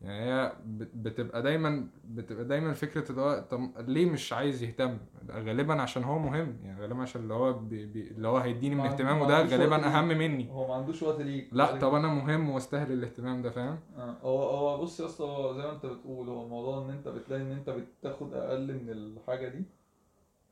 يعني 0.00 0.24
هي 0.30 0.52
بت- 0.66 0.94
بتبقى 0.94 1.42
دايما 1.42 1.86
بتبقى 2.04 2.44
دايما 2.44 2.72
فكرة 2.72 3.10
اللي 3.10 3.20
هو 3.22 3.44
طب 3.50 3.70
ليه 3.88 4.06
مش 4.10 4.32
عايز 4.32 4.62
يهتم؟ 4.62 4.98
غالبا 5.30 5.82
عشان 5.82 6.04
هو 6.04 6.18
مهم 6.18 6.56
يعني 6.64 6.80
غالبا 6.80 7.02
عشان 7.02 7.22
اللي 7.22 7.34
هو 7.34 7.52
بي 7.52 7.86
بي 7.86 8.08
اللي 8.10 8.28
هو 8.28 8.36
هيديني 8.36 8.74
من 8.74 8.80
ما- 8.80 8.88
اهتمامه 8.88 9.20
ما 9.20 9.28
ده 9.28 9.42
غالبا 9.56 9.86
أهم. 9.98 10.08
مني. 10.08 10.50
هو 10.50 10.68
ما 10.68 10.74
عندوش 10.74 11.02
وقت 11.02 11.20
ليك 11.20 11.48
لا 11.52 11.78
طب 11.78 11.94
أنا 11.94 12.08
مهم 12.08 12.50
واستاهل 12.50 12.92
الاهتمام 12.92 13.42
ده 13.42 13.50
فاهم؟ 13.50 13.78
آه، 13.96 14.16
هو 14.22 14.42
هو 14.42 14.78
بص 14.82 15.00
يا 15.00 15.06
اسطى 15.06 15.52
زي 15.56 15.62
ما 15.62 15.72
انت 15.72 15.86
بتقول 15.86 16.28
هو 16.28 16.42
الموضوع 16.44 16.84
إن 16.84 16.90
أنت 16.90 17.08
بتلاقي 17.08 17.42
إن 17.42 17.52
أنت 17.52 17.70
بتاخد 17.70 18.34
أقل 18.34 18.74
من 18.74 18.90
الحاجة 18.90 19.48
دي. 19.48 19.64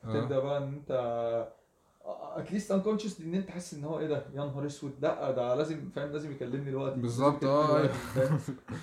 آه. 0.04 0.12
تبدا 0.12 0.38
بقى 0.38 0.58
إن 0.58 0.72
أنت 0.74 0.92
at 2.36 2.47
least 2.47 2.72
unconscious 2.72 3.20
إن 3.20 3.34
أنت 3.34 3.50
حاسس 3.50 3.74
إن 3.74 3.84
هو 3.84 3.98
إيه 3.98 4.06
ده؟ 4.06 4.16
يا 4.34 4.44
نهار 4.44 4.66
أسود. 4.66 4.92
لأ 5.02 5.30
ده 5.30 5.54
لازم 5.54 5.90
فاهم؟ 5.96 6.12
لازم 6.12 6.32
يكلمني 6.32 6.70
دلوقتي. 6.70 7.00
بالظبط، 7.00 7.44
آه. 7.44 7.88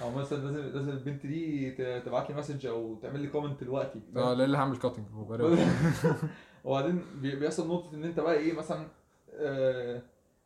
أو 0.01 0.11
مثلا 0.11 0.37
لازم 0.51 0.69
لازم 0.73 0.89
البنت 0.89 1.25
دي 1.25 1.71
تبعت 1.99 2.29
لي 2.29 2.35
message 2.35 2.65
أو 2.65 2.95
تعمل 3.01 3.19
لي 3.19 3.27
comment 3.27 3.61
دلوقتي؟ 3.63 3.99
آه 4.17 4.33
لا 4.33 4.45
اللي 4.45 4.57
هعمل 4.57 4.77
cutting 4.77 5.05
وبعدين 6.65 7.01
بي- 7.21 7.35
بيحصل 7.35 7.67
نقطة 7.67 7.95
إن 7.95 8.03
أنت 8.03 8.19
بقى 8.19 8.33
إيه؟ 8.35 8.53
مثلا 8.53 8.87
آه، 9.33 10.01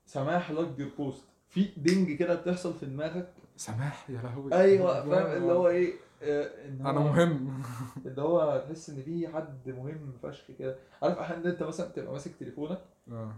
سماح 0.05 0.51
like 0.51 0.80
your 0.80 0.89
post 0.97 1.24
في 1.49 1.67
ding 1.78 2.12
كده 2.11 2.36
بتحصل 2.36 2.73
في 2.73 2.86
دماغك. 2.86 3.34
سماح 3.57 4.09
يا 4.09 4.21
لهوي. 4.21 4.53
أيوه 4.53 5.05
فاهم؟ 5.09 5.38
اللي 5.41 5.53
هو 5.53 5.67
إن 5.67 5.88
أنا 6.22 6.99
هو- 6.99 7.03
مهم. 7.03 7.61
اللي 8.05 8.22
هو 8.22 8.63
تحس 8.67 8.89
إن 8.89 9.01
في 9.03 9.28
حد 9.28 9.70
مهم 9.70 10.13
فشخ 10.24 10.43
كده. 10.59 10.76
عارف 11.03 11.17
أحيانا 11.17 11.49
أنت 11.49 11.63
مثلا 11.63 11.88
تبقى 11.88 12.11
ماسك 12.11 12.32
تليفونك 12.39 12.82
آه. 13.11 13.32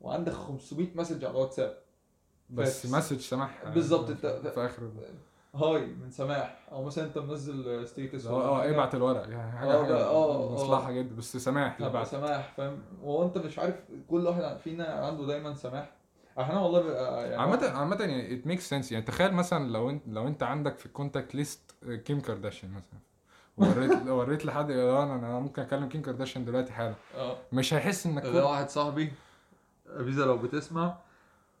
وعندك 0.00 0.32
500 0.32 0.86
مسج 0.94 1.24
على 1.24 1.34
الواتساب. 1.34 1.78
بس 2.50 2.86
بس- 2.86 2.92
message 2.92 3.18
سماح. 3.20 3.64
بالظبط، 3.68 4.10
في- 4.10 4.12
انت- 4.38 4.48
في 4.48 4.66
آخر 4.66 4.90
hi 5.54 5.86
من 5.86 6.10
سماح. 6.10 6.68
أو 6.72 6.84
مثلا 6.84 7.04
أنت 7.04 7.18
منزل 7.18 7.88
status 7.88 8.26
آه 8.26 8.62
آه 8.64 8.70
ابعت 8.70 8.94
الورق. 8.94 9.28
يعني 9.28 9.52
حاجة 9.58 9.70
آه، 9.70 10.10
آه، 10.10 10.48
آه. 10.50 10.52
مصلحة 10.52 10.92
جدا 10.92 11.14
بس 11.16 11.36
سماح 11.36 11.82
ابعت. 11.82 12.06
سماح 12.06 12.54
فاهم؟ 12.56 12.78
وهو 13.02 13.24
أنت 13.24 13.38
مش 13.38 13.58
عارف 13.58 13.74
كل 14.10 14.26
واحد 14.26 14.58
فينا 14.58 14.84
عنده 14.84 15.26
دايما 15.26 15.54
سماح. 15.54 15.90
إحنا 16.40 16.60
والله 16.60 16.92
يعني 16.92 17.34
عامة 17.34 17.66
عامة 17.68 17.96
يعني 18.00 18.34
it 18.34 18.46
make 18.46 18.60
sense 18.60 18.92
يعني 18.92 19.04
تخيل 19.04 19.32
مثلا 19.34 19.70
لو 19.70 19.90
انت 19.90 20.02
لو 20.08 20.26
أنت 20.28 20.42
عندك 20.42 20.78
في 20.78 20.86
ال 20.86 20.92
contact 20.92 21.34
list 21.34 21.65
كيم 21.94 22.20
كارداشيان 22.20 22.72
مثلا. 22.72 22.98
وريت 23.56 24.06
وريت 24.18 24.46
لحد 24.46 24.70
أنا 24.70 25.14
أنا 25.14 25.38
ممكن 25.38 25.62
أكلم 25.62 25.88
كيم 25.88 26.02
كارداشيان 26.02 26.44
دلوقتي 26.44 26.72
حالا. 26.72 26.94
آه. 27.16 27.36
مش 27.52 27.74
هيحس 27.74 28.06
انك 28.06 28.22
ده 28.22 28.46
واحد 28.46 28.68
صاحبي 28.68 29.12
فيزا 30.04 30.24
لو 30.26 30.38
بتسمع 30.38 30.96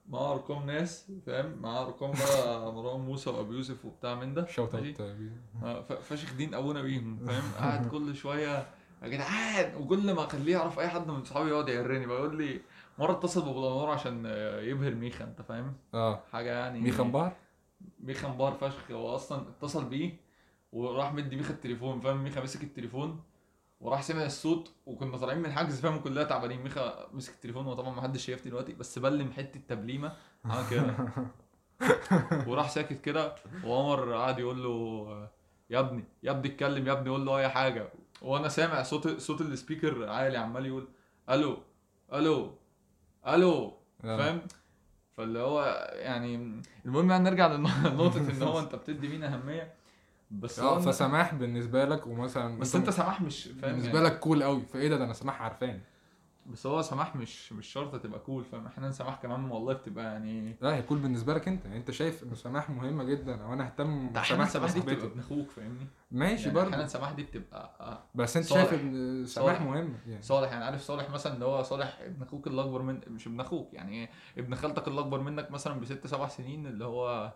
معاه 0.08 0.32
أرقام 0.32 0.66
ناس 0.66 1.06
فاهم؟ 1.26 1.58
معاه 1.62 1.82
أرقام 1.86 2.10
بقى 2.10 2.58
مروان 2.74 3.00
موسى 3.00 3.30
وأبو 3.30 3.52
يوسف 3.52 3.84
وبتاع 3.84 4.14
من 4.14 4.34
ده. 4.34 4.46
shout 4.46 4.74
out 4.74 5.92
فشخ 6.02 6.34
دين 6.34 6.54
أبونا 6.54 6.82
بيهم 6.82 7.18
فاهم؟ 7.26 7.42
قاعد 7.58 7.88
كل 7.88 8.16
شوية 8.16 8.66
يا 9.02 9.08
جدعان! 9.08 9.74
وكل 9.76 10.14
ما 10.14 10.24
أخليه 10.24 10.52
يعرف 10.52 10.78
أي 10.78 10.88
حد 10.88 11.08
من 11.08 11.24
صحابي 11.24 11.50
يقعد 11.50 11.68
يعرني 11.68 12.06
بيقول 12.06 12.36
لي 12.38 12.60
مرة 12.98 13.12
اتصل 13.12 13.42
بأبو 13.42 13.86
عشان 13.86 14.24
يبهر 14.62 14.94
ميخا 14.94 15.24
أنت 15.24 15.42
فاهم؟ 15.42 15.72
آه. 15.94 16.20
حاجة 16.32 16.50
يعني 16.50 16.80
ميخا 16.80 17.02
مبار 17.02 17.32
ميخا 18.00 18.28
مبار 18.28 18.52
فشخ 18.52 18.90
هو 18.90 19.14
أصلا 19.14 19.48
اتصل 19.48 19.84
بيه 19.84 20.20
وراح 20.72 21.12
مدي 21.12 21.36
ميخا 21.36 21.54
التليفون 21.54 22.00
فاهم؟ 22.00 22.24
ميخا 22.24 22.42
مسك 22.42 22.62
التليفون 22.62 23.20
وراح 23.80 24.02
سمع 24.02 24.24
الصوت 24.24 24.72
وكنا 24.86 25.16
طالعين 25.16 25.38
من 25.38 25.52
حجز 25.52 25.80
فاهم؟ 25.80 25.98
كلنا 25.98 26.22
تعبانين. 26.24 26.62
ميخا 26.62 27.08
مسك 27.12 27.34
التليفون 27.34 27.66
وطبعا 27.66 27.94
ما 27.94 28.02
حدش 28.02 28.26
شايفني 28.26 28.50
دلوقتي 28.50 28.72
بس 28.72 28.98
بلم 28.98 29.32
حتة 29.32 29.60
تبليمة. 29.68 30.16
عمل 30.44 30.70
كده. 30.70 30.96
وراح 32.48 32.70
ساكت 32.70 33.00
كده 33.00 33.34
وعمر 33.64 34.12
قعد 34.12 34.38
يقول 34.38 34.62
له 34.62 35.28
يا 35.70 35.80
ابني 35.80 36.04
يا 36.22 36.30
ابني 36.30 36.48
اتكلم 36.48 36.86
يا 36.86 36.92
ابني 36.92 37.10
قول 37.10 37.26
له 37.26 37.38
أي 37.38 37.48
حاجة. 37.48 37.92
وأنا 38.22 38.48
سامع 38.48 38.82
صوت 38.82 39.08
صوت 39.08 39.40
السبيكر 39.40 40.08
عالي 40.08 40.36
عمال 40.36 40.66
يقول 40.66 40.88
ألو 41.30 41.58
ألو 42.12 42.54
ألو. 43.26 43.72
فاهم؟ 44.02 44.40
فاللي 45.16 45.38
هو 45.38 45.88
يعني 45.92 46.60
المهم 46.84 47.10
يعني 47.10 47.24
نرجع 47.24 47.46
لنقطة 47.46 48.30
إن 48.30 48.42
هو 48.42 48.60
أنت 48.60 48.74
بتدي 48.74 49.08
مين 49.08 49.24
أهمية. 49.24 49.72
بس 50.30 50.58
آه 50.58 50.78
فسماح 50.80 51.34
بالنسبة 51.34 51.84
لك 51.84 52.06
ومثلا 52.06 52.58
بس 52.58 52.76
أنت 52.76 52.90
سماح 52.90 53.20
مش 53.20 53.44
فاهم 53.44 53.72
بالنسبة 53.72 53.92
يعني. 53.98 54.04
لك 54.04 54.18
كول 54.18 54.42
قوي 54.42 54.62
فإيه 54.72 54.88
ده؟ 54.88 54.96
ده 54.96 55.04
أنا 55.04 55.12
سماح 55.12 55.42
عارفاني 55.42 55.80
بس 56.52 56.66
هو 56.66 56.82
سماح 56.82 57.16
مش 57.16 57.52
مش 57.52 57.66
شرط 57.66 58.02
تبقى 58.02 58.20
كول 58.20 58.44
فاهم؟ 58.44 58.66
أحيانا 58.66 58.90
سماح 58.92 59.14
كمان 59.22 59.50
والله 59.50 59.72
بتبقى 59.72 60.04
يعني 60.04 60.56
لا 60.60 60.76
هي 60.76 60.82
كول 60.82 60.98
بالنسبة 60.98 61.34
لك 61.34 61.48
انت. 61.48 61.64
يعني 61.64 61.76
انت 61.76 61.90
شايف 61.90 62.22
ان 62.22 62.34
سماح 62.34 62.70
مهمة 62.70 63.04
جدا. 63.04 63.44
أو 63.44 63.52
أنا 63.52 63.64
اهتم 63.66 64.12
بسماح 64.12 64.48
سماح 64.48 64.72
دي 64.72 64.80
بتبقى 64.80 65.06
ابن 65.06 65.20
أخوك 65.20 65.50
فاهمني؟ 65.50 65.86
ماشي 66.10 66.42
يعني 66.42 66.54
برضه. 66.54 66.68
أحيانا 66.68 66.86
سماح 66.86 67.12
دي 67.12 67.22
بتبقى 67.22 67.76
آه، 67.80 67.98
بس 68.14 68.36
انت 68.36 68.46
صالح. 68.46 68.70
شايف 68.70 68.80
إن 68.82 69.24
سماح. 69.26 69.60
مهم؟ 69.60 69.94
يعني. 70.06 70.22
صالح 70.22 70.52
يعني 70.52 70.64
عارف 70.64 70.82
صالح 70.82 71.10
مثلا 71.10 71.34
اللي 71.34 71.44
هو 71.44 71.62
صالح 71.62 71.98
ابن 72.00 72.22
أخوك 72.22 72.46
اللي 72.46 72.60
اكبر 72.62 72.82
من 72.82 73.00
مش 73.08 73.26
ابن 73.26 73.40
أخوك 73.40 73.74
يعني 73.74 74.10
ابن 74.38 74.54
خالتك 74.54 74.88
اللي 74.88 75.00
اكبر 75.00 75.20
منك 75.20 75.50
مثلا 75.50 75.80
بست 75.80 76.06
سبع 76.06 76.28
سنين 76.28 76.66
اللي 76.66 76.84
هو 76.84 77.32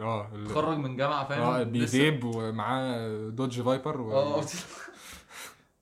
آه 0.00 0.28
اتخرج 0.44 0.76
من 0.78 0.96
جامعة 0.96 1.28
فاهم؟ 1.28 1.42
آه 1.42 1.62
بيفيب 1.62 2.24
ومعاه 2.24 3.28
Dodge 3.28 3.60
Viper 3.60 4.00
و... 4.00 4.12
آه 4.12 4.42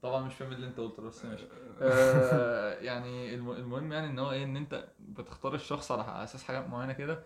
طبعا 0.07 0.27
مش 0.27 0.35
فاهم 0.35 0.53
اللي 0.53 0.67
انت 0.67 0.81
قلته 0.81 1.03
بس 1.03 1.25
ماشي. 1.25 1.45
آه 1.81 2.75
يعني 2.75 3.35
الم- 3.35 3.51
المهم 3.51 3.93
يعني 3.93 4.07
إن 4.07 4.19
هو 4.19 4.31
إيه 4.33 4.45
إن 4.45 4.57
أنت 4.57 4.89
بتختار 5.09 5.55
الشخص 5.55 5.93
على 5.93 6.25
أساس 6.25 6.45
حاجات 6.45 6.69
معينة 6.69 6.93
كده 6.93 7.23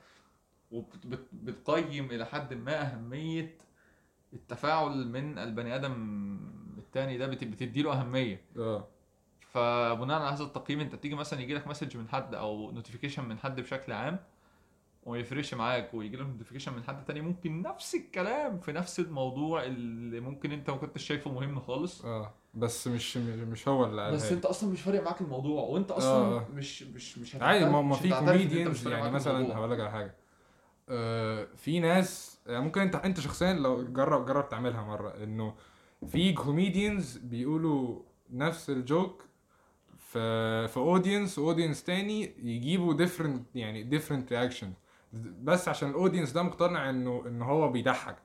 وبتقيم 0.70 2.10
إلى 2.10 2.26
حد 2.26 2.54
ما 2.54 2.80
أهمية 2.92 3.58
التفاعل 4.32 5.08
من 5.08 5.38
البني 5.38 5.74
آدم 5.76 5.92
التاني 6.78 7.18
ده 7.18 7.26
بت- 7.26 7.44
بتديله 7.44 7.92
أهمية. 8.00 8.40
آه. 8.56 8.88
فبناء 9.40 10.20
على 10.22 10.36
هذا 10.36 10.44
التقييم 10.44 10.80
أنت 10.80 10.94
بتيجي 10.94 11.14
مثلا 11.14 11.40
يجي 11.40 11.54
لك 11.54 11.66
message 11.66 11.96
من 11.96 12.08
حد 12.08 12.34
أو 12.34 12.70
notification 12.70 13.24
من 13.24 13.38
حد 13.38 13.60
بشكل 13.60 13.92
عام 13.92 14.18
وما 15.02 15.18
يفرقش 15.18 15.54
معاك 15.54 15.94
ويجي 15.94 16.16
لك 16.16 16.26
notification 16.26 16.72
من 16.72 16.82
حد 16.84 17.04
تاني 17.04 17.20
ممكن 17.20 17.62
نفس 17.62 17.94
الكلام 17.94 18.58
في 18.58 18.72
نفس 18.72 19.00
الموضوع 19.00 19.64
اللي 19.64 20.20
ممكن 20.20 20.52
انت 20.52 20.70
ما 20.70 20.76
كنتش 20.76 21.06
شايفه 21.06 21.32
مهم 21.32 21.60
خالص 21.60 22.04
آه 22.04 22.34
بس 22.54 22.88
مش 22.88 23.16
مش 23.16 23.68
هو 23.68 23.84
اللي 23.84 24.02
قالها 24.02 24.16
بس. 24.16 24.32
انت 24.32 24.44
أصلا 24.44 24.70
مش 24.72 24.80
فارق 24.80 25.02
معاك 25.02 25.20
الموضوع 25.20 25.62
وانت 25.62 25.90
أصلا 25.90 26.10
آه. 26.10 26.46
مش 26.54 26.82
مش 26.82 27.18
مش 27.18 27.34
عادي 27.36 27.64
ما 27.64 27.82
ما 27.82 27.94
في 27.96 28.10
comedians 28.10 28.88
يعني 28.88 29.10
مثلا. 29.10 29.54
هقول 29.56 29.70
لك 29.70 29.80
على 29.80 29.90
حاجة 29.90 30.14
آه 30.88 31.48
في 31.56 31.80
ناس 31.80 32.38
يعني 32.46 32.64
ممكن 32.64 32.80
انت 32.80 32.94
انت 32.94 33.20
شخصيا 33.20 33.52
لو 33.52 33.84
جرب 33.92 34.26
جرب 34.26 34.48
تعملها 34.48 34.82
مرة 34.82 35.24
إنه 35.24 35.54
في 36.06 36.32
comedians 36.32 37.16
بيقولوا 37.16 38.02
نفس 38.30 38.70
ال 38.70 38.81
joke 38.81 39.24
في 39.98 40.68
في 40.68 40.76
audience 40.76 41.38
audience 41.38 41.84
تاني 41.84 42.34
يجيبوا 42.42 42.94
different 42.94 43.56
يعني 43.56 43.82
different 43.82 44.32
reaction 44.32 44.72
بس 45.42 45.68
عشان 45.68 45.90
ال 45.90 45.95
audience 45.95 46.32
ده 46.32 46.42
مقتنع 46.42 46.90
انه 46.90 47.22
إن 47.26 47.42
هو 47.42 47.68
بيضحك. 47.72 48.16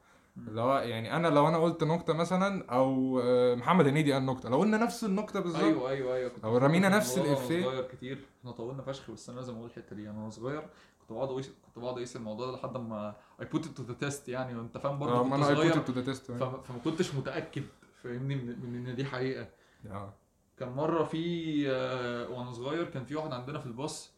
اللي 0.47 0.61
هو 0.61 0.77
يعني 0.77 1.15
أنا 1.15 1.27
لو 1.27 1.47
أنا 1.47 1.57
قلت 1.57 1.83
نكتة 1.83 2.13
مثلا 2.13 2.65
أو 2.71 3.19
آه، 3.23 3.55
محمد 3.55 3.87
هنيدي 3.87 4.13
قال 4.13 4.25
نكتة 4.25 4.49
لو 4.49 4.57
قلنا 4.59 4.77
نفس 4.77 5.03
النكتة 5.03 5.39
بالظبط. 5.39 5.63
أيوه 5.63 5.89
أيوه 5.89 6.15
أيوه. 6.15 6.31
أو 6.43 6.57
رمينا 6.57 6.89
نفس. 6.89 7.17
وأنا 7.17 7.35
صغير 7.35 7.81
كتير. 7.87 8.19
إحنا 8.39 8.51
طولنا 8.51 8.81
فشخ 8.81 9.11
بس 9.11 9.29
أنا 9.29 9.37
لازم 9.39 9.53
أقول 9.55 9.65
الحتة 9.65 9.95
دي. 9.95 10.09
أنا 10.09 10.19
وأنا 10.19 10.29
صغير 10.29 10.61
كنت 11.01 11.11
بقعد 11.11 11.29
اقيس 11.29 11.47
كنت 11.65 11.79
بقعد 11.79 11.93
أقيس 11.97 12.15
الموضوع 12.15 12.45
ده 12.45 12.57
لحد 12.57 12.77
ما 12.77 13.15
I 13.41 13.45
put 13.45 13.65
to 13.65 13.83
the 13.83 13.93
test 13.93 14.29
يعني. 14.29 14.57
وأنت 14.57 14.77
فاهم 14.77 14.99
برضه 14.99 15.19
كنت 15.23 15.29
ما 15.29 15.35
أنا 15.35 15.43
صغير. 15.43 15.73
it 15.73 15.75
to 15.75 15.91
the 15.91 16.09
test. 16.09 16.31
فما 16.31 16.79
كنتش 16.83 17.15
متأكد 17.15 17.63
فاهمني 18.03 18.35
من, 18.35 18.87
إن 18.87 18.95
دي 18.95 19.05
حقيقة. 19.05 19.47
آه. 19.91 20.13
كان 20.59 20.69
مرة 20.69 21.03
في 21.03 21.65
آه، 21.69 22.29
وأنا 22.29 22.51
صغير 22.53 22.85
كان 22.85 23.05
في 23.05 23.15
واحد 23.15 23.33
عندنا 23.33 23.59
في 23.59 23.65
الباص 23.65 24.11
آه، 24.11 24.14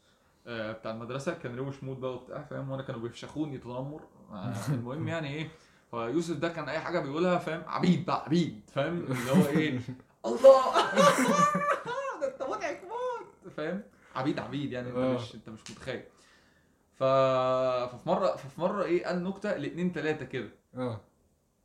بتاع 0.48 0.92
المدرسة 0.92 1.34
كان 1.34 1.56
روش 1.56 1.84
موت 1.84 1.98
بقى 1.98 2.14
وبتاع 2.14 2.44
فاهم؟ 2.44 2.70
وأنا 2.72 2.84
كانوا 2.84 3.02
بيفشخوني 3.02 3.58
تنمر. 3.58 4.02
آه، 4.32 4.54
المهم 4.70 5.08
يعني 5.08 5.34
إيه 5.34 5.48
فيوسف 5.92 6.38
ده 6.38 6.50
كان 6.50 6.70
أي 6.70 6.80
حاجة 6.80 7.00
بيقولها 7.00 7.38
فاهم؟ 7.38 7.64
عبيد 7.68 8.06
بقى 8.06 8.24
عبيد 8.26 8.62
فاهم؟ 8.74 8.98
اللي 8.98 9.32
هو 9.32 9.48
إيه 9.48 9.80
الله! 10.26 10.74
ده 12.22 12.28
أنت 12.34 12.44
مضحك 12.44 12.82
موت 12.84 13.54
فاهم؟ 13.54 13.84
عبيد 14.16 14.40
عبيد 14.40 14.72
يعني 14.72 14.90
أنت 14.90 14.98
آه. 14.98 15.14
مش 15.14 15.36
أنت 15.36 15.50
مش 15.50 15.72
متخيل. 15.72 16.04
ف... 16.96 17.04
ففي 17.04 18.10
مرة 18.10 18.36
ففي 18.36 18.62
مرة 18.62 18.84
إيه 18.84 19.06
قال 19.06 19.24
نكتة 19.24 19.58
لاتنين 19.58 19.92
تلاتة 19.92 20.26
كده. 20.26 20.50
آه. 20.78 21.02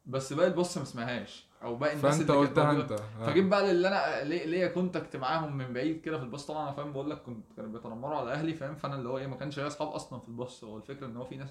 بس 0.07 0.33
باقي 0.33 0.49
الباص 0.49 0.79
ما 0.79 0.85
سمعهاش 0.85 1.47
أو 1.63 1.77
باقي 1.77 1.97
الناس 1.97 2.17
فأنت 2.17 2.31
اللي 2.31 2.41
قلتها. 2.41 2.71
أنت. 2.73 2.93
آه. 2.93 3.27
فجيت 3.27 3.45
بقى 3.45 3.73
للي 3.73 3.89
أنا 3.89 4.25
ليه- 4.25 4.45
ليا 4.47 4.67
contact 4.69 5.17
معاهم 5.17 5.57
من 5.57 5.73
بعيد 5.73 6.01
كده 6.01 6.19
في 6.19 6.25
الباص 6.25 6.47
طبعا 6.47 6.63
أنا 6.63 6.73
فاهم 6.73 6.93
بقول 6.93 7.11
لك 7.11 7.23
كنت 7.23 7.45
كانوا 7.57 7.71
بيتنمروا 7.71 8.17
على 8.19 8.33
أهلي 8.33 8.55
فاهم؟ 8.55 8.75
فأنا 8.75 8.95
اللي 8.95 9.09
هو 9.09 9.19
إيه 9.19 9.27
ما 9.27 9.37
كانش 9.37 9.59
ليا 9.59 9.67
أصحاب 9.67 9.89
أصلا 9.89 10.21
في 10.21 10.29
الباص 10.29 10.65
هو 10.65 10.77
الفكرة 10.77 11.07
إن 11.07 11.17
هو 11.17 11.25
في 11.25 11.37
ناس 11.37 11.49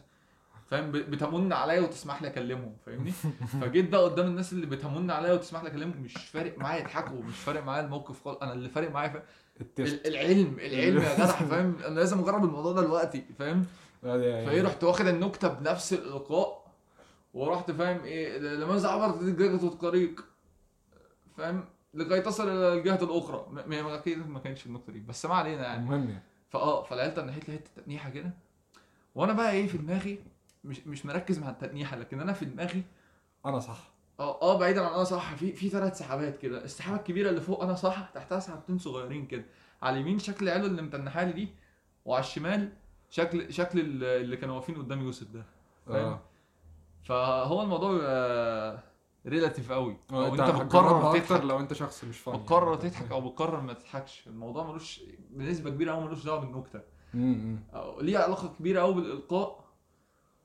فاهم؟ 0.70 0.91
بتمن 0.91 1.54
عليا 1.54 1.82
وتسمح 1.82 2.22
لي 2.22 2.28
أكلمهم 2.28 2.76
فاهمني؟ 2.86 3.12
فجيت 3.62 3.89
بقى 3.89 4.04
قدام 4.04 4.28
الناس 4.28 4.54
اللي 4.54 4.66
بتمن 4.66 5.12
عليا 5.12 5.34
وتسمح 5.34 5.64
لي 5.64 5.70
أكلمهم. 5.70 6.02
مش 6.02 6.14
فارق 6.18 6.58
معايا 6.58 6.80
يضحكوا 6.82 7.22
مش 7.24 7.36
فارق 7.36 7.64
معايا 7.64 7.84
الموقف 7.86 8.24
خالص. 8.24 8.38
أنا 8.41 8.54
اللي 8.54 8.70
فارق 8.70 8.91
معايا 8.91 9.24
العلم 10.06 10.58
العلم 10.60 10.97
يا 11.02 11.14
جدع 11.16 11.26
فاهم؟ 11.26 11.76
أنا 11.86 11.95
لازم 11.95 12.20
أجرب 12.20 12.43
الموضوع 12.45 12.72
ده 12.72 12.82
دلوقتي 12.82 13.26
فاهم؟ 13.39 13.66
يعني 14.04 14.45
فإيه 14.45 14.62
رحت 14.62 14.84
واخد 14.84 15.08
النكتة 15.08 15.47
بنفس 15.47 15.93
الإلقاء. 15.93 16.61
ورحت 17.34 17.71
فاهم 17.71 18.03
إيه 18.03 18.38
لماذا 18.38 18.89
عبرت 18.89 19.21
الجهه 19.21 19.67
الطريق 19.67 20.25
فاهم؟ 21.38 21.65
لكي 21.93 22.21
تصل 22.21 22.49
إلى 22.49 22.73
الجهة 22.79 23.03
الأخرى. 23.03 23.45
م- 23.51 23.69
م- 23.69 23.88
أكيد 23.88 24.29
ما 24.29 24.39
كانتش 24.39 24.65
النكته 24.65 24.93
دي 24.93 24.99
بس 24.99 25.25
ما 25.25 25.36
علينا 25.36 25.61
يعني. 25.63 25.82
المهم 25.84 26.09
يعني. 26.09 26.23
فآه 26.49 26.84
فالعيال 26.84 27.13
تنحت 27.13 27.49
لي 27.49 27.55
حتة 27.55 27.82
تنيحة 27.86 28.09
كده. 28.09 28.32
وأنا 29.15 29.34
بقى 29.34 29.51
إيه 29.51 29.67
في 29.67 29.77
دماغي 29.77 30.19
مش 30.63 30.88
مش 30.88 31.05
مركز 31.05 31.39
مع 31.39 31.49
التنيحة 31.49 31.97
لكن 31.97 32.19
أنا 32.21 32.34
في 32.34 32.45
دماغي 32.45 32.84
أنا 33.45 33.59
صح. 33.59 33.91
آه 34.19 34.41
آه 34.41 34.57
بعيدا 34.59 34.82
عن 34.86 34.93
أنا 34.93 35.03
صح 35.03 35.36
في 35.36 35.53
في 35.53 35.69
ثلاث 35.69 35.97
سحابات 35.97 36.38
كده. 36.38 36.63
السحابة 36.63 36.97
الكبيرة 36.97 37.29
اللي 37.29 37.41
فوق 37.41 37.63
أنا 37.63 37.75
صح 37.75 38.09
تحتها 38.13 38.39
سحابتين 38.39 38.77
صغيرين 38.77 39.25
كده. 39.27 39.45
على 39.82 39.95
اليمين 39.95 40.19
شكل 40.19 40.45
العيال 40.47 40.65
اللي 40.65 40.82
متنحه 40.82 41.23
لي 41.23 41.32
دي 41.34 41.49
وعلى 42.05 42.23
الشمال 42.23 42.73
شكل 43.09 43.53
شكل 43.53 43.79
ال- 43.79 44.03
اللي 44.03 44.38
كانوا 44.38 44.55
واقفين 44.55 44.75
قدام 44.77 45.01
يوسف 45.01 45.27
ده. 45.32 45.43
فاهم؟ 45.88 45.95
آه. 46.05 46.19
فهو 47.04 47.62
الموضوع 47.62 47.91
relative 49.28 49.72
قوي. 49.72 49.97
آه، 50.12 50.28
انت 50.28 50.41
بتقرر 50.41 51.20
تضحك. 51.20 51.43
لو 51.43 51.60
انت 51.60 51.74
شخص 51.74 52.04
مش 52.04 52.20
فاهم 52.20 52.38
بتقرر 52.38 52.76
تضحك 52.76 53.12
أو 53.12 53.30
بتقرر 53.30 53.62
ما 53.62 53.74
تضحكش. 53.74 54.24
الموضوع 54.28 54.68
ملوش 54.70 55.02
بنسبة 55.30 55.70
كبيرة 55.70 55.91
قوي 55.91 56.04
ملوش 56.06 56.26
دعوة 56.26 56.39
بالنكتة. 56.39 56.82
ليه 58.02 58.18
علاقة 58.18 58.54
كبيرة 58.60 58.82
قوي 58.82 58.93
بالإلقاء 58.93 59.62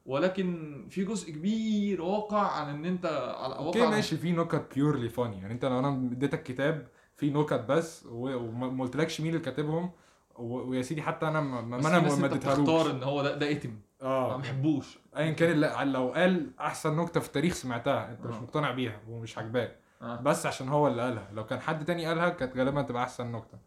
ولكن 0.06 0.72
في 0.90 1.04
جزء 1.04 1.32
كبير 1.32 2.02
واقع 2.02 2.38
عن 2.50 2.68
إن 2.68 2.84
أنت 2.84 3.06
على 3.38 3.56
okay 3.56 3.80
واقع 3.80 3.90
ماشي. 3.90 4.16
في 4.16 4.32
نكت 4.32 4.74
purely 4.74 5.08
funny 5.08 5.36
يعني 5.38 5.52
أنت 5.52 5.64
لو 5.64 5.78
أنا 5.78 5.88
اديتك 6.12 6.42
كتاب 6.42 6.88
في 7.16 7.30
نكت 7.30 7.64
بس 7.68 8.06
وما 8.10 8.68
ما 8.70 8.84
قلتلكش 8.84 9.20
مين 9.20 9.30
اللي 9.34 9.44
كاتبهم 9.44 9.90
ويا 10.38 10.82
سيدي 10.82 11.02
حتى 11.02 11.28
أنا 11.28 11.40
ما 11.40 11.58
أنا 11.76 12.00
ما 12.00 12.26
اديتهالوش. 12.26 12.60
بتختار 12.60 12.90
إن 12.90 13.02
هو 13.02 13.22
ده 13.22 13.36
ده 13.36 13.50
اتم 13.50 13.76
ما 14.02 14.06
آه 14.08 14.36
بحبوش 14.36 14.98
ايا 15.16 15.32
كان 15.32 15.60
لو 15.92 16.08
قال 16.08 16.50
أحسن 16.60 16.96
نكتة 16.96 17.20
في 17.20 17.26
التاريخ 17.26 17.54
سمعتها 17.54 18.10
أنت 18.10 18.26
مش 18.26 18.34
آه. 18.34 18.40
مقتنع 18.40 18.70
بيها 18.70 19.00
ومش 19.08 19.38
عاجباك 19.38 19.76
آه. 20.02 20.16
بس 20.20 20.46
عشان 20.46 20.68
هو 20.68 20.88
اللي 20.88 21.02
قالها 21.02 21.28
لو 21.32 21.46
كان 21.46 21.60
حد 21.60 21.84
تاني 21.84 22.06
قالها 22.06 22.28
كانت 22.28 22.56
غالبا 22.56 22.82
تبقى 22.82 23.02
أحسن 23.02 23.32
نكتة. 23.32 23.58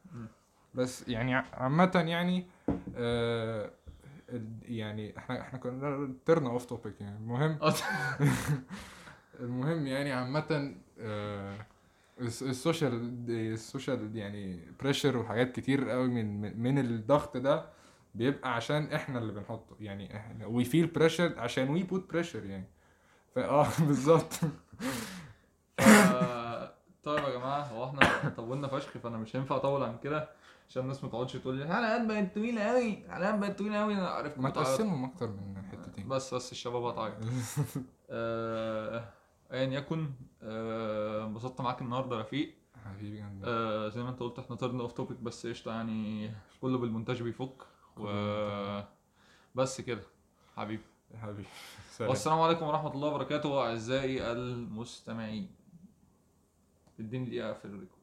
بس 0.73 1.07
يعني 1.09 1.35
ع- 1.35 1.45
عامة 1.53 2.03
يعني 2.07 2.47
آه 2.95 3.71
يعني 4.61 5.17
إحنا 5.17 5.41
إحنا 5.41 5.59
كنا 5.59 6.13
طرنا 6.25 6.49
off 6.49 6.65
topic 6.65 7.01
يعني 7.01 7.17
المهم 7.17 7.57
آه. 7.61 7.73
المهم 9.39 9.87
يعني 9.87 10.11
عامة 10.11 10.75
آه 10.99 11.55
الس- 12.21 12.43
ال 12.43 12.53
social 12.53 13.15
ال 13.29 13.41
social 13.41 14.15
يعني 14.15 14.59
pressure 14.79 15.17
وحاجات 15.17 15.51
كتير 15.51 15.89
قوي 15.89 16.07
من- 16.07 16.59
من 16.61 16.77
الضغط 16.79 17.37
ده 17.37 17.65
بيبقى 18.15 18.55
عشان 18.55 18.93
إحنا 18.93 19.19
اللي 19.19 19.33
بنحطه 19.33 19.75
يعني 19.79 20.17
إحنا 20.17 20.45
we 20.45 20.63
feel 20.65 20.87
pressure 20.87 21.39
عشان 21.39 21.69
we 21.69 21.83
put 21.83 22.09
pressure 22.09 22.45
يعني. 22.45 22.69
فاه 23.35 23.67
بالظبط. 23.87 24.33
طيب 27.03 27.23
يا 27.23 27.29
جماعة 27.29 27.63
هو 27.63 27.83
إحنا 27.83 28.29
طولنا 28.29 28.67
فشخ 28.67 28.97
فأنا 28.97 29.17
مش 29.17 29.35
هينفع 29.35 29.55
أطول 29.55 29.83
عن 29.83 29.97
كده 29.97 30.29
عشان 30.69 30.83
الناس 30.83 31.03
ما 31.03 31.09
تقعدش 31.09 31.33
تقول 31.33 31.55
لي 31.55 31.63
الحلقات 31.63 32.05
بقت 32.05 32.35
طويلة 32.35 32.61
قوي 32.61 33.05
الحلقات 33.05 33.35
بقت 33.35 33.59
طويلة 33.59 33.77
قوي 33.77 33.93
أنا 33.93 34.07
عرفت 34.09 34.37
ما 34.39 34.49
تقسمهم 34.49 35.05
أكتر 35.05 35.27
من 35.27 35.63
حتتين. 35.71 36.07
بس 36.07 36.33
بس 36.33 36.51
الشباب 36.51 36.83
هتعيط. 36.83 37.13
آه، 38.09 39.03
ايا 39.51 39.63
يكن 39.63 40.09
آه، 40.43 41.25
انبسطت 41.25 41.61
معاك 41.61 41.81
النهارده 41.81 42.19
رفيق. 42.19 42.55
حبيبي 42.85 43.17
جدا. 43.17 43.47
آه، 43.47 43.89
زي 43.89 44.03
ما 44.03 44.09
أنت 44.09 44.19
قلت 44.19 44.39
إحنا 44.39 44.55
طرنا 44.55 44.81
off 44.81 44.91
topic 44.91 45.17
بس 45.19 45.47
قشطة 45.47 45.71
يعني 45.71 46.31
كله 46.61 46.77
بالمونتاج 46.77 47.23
بيفك. 47.23 47.63
و 47.97 48.81
بس 49.55 49.81
كده. 49.81 50.03
حبيبي. 50.57 50.83
حبيبي. 51.21 51.45
سلام. 51.91 52.09
والسلام 52.09 52.39
عليكم 52.39 52.65
ورحمة 52.65 52.91
الله 52.93 53.07
وبركاته 53.07 53.61
أعزائي 53.61 54.31
المستمعين. 54.31 55.51
اديني 56.99 57.25
دقيقة 57.25 57.49
أقفل 57.51 57.67
ال 57.67 57.71
record. 57.71 57.98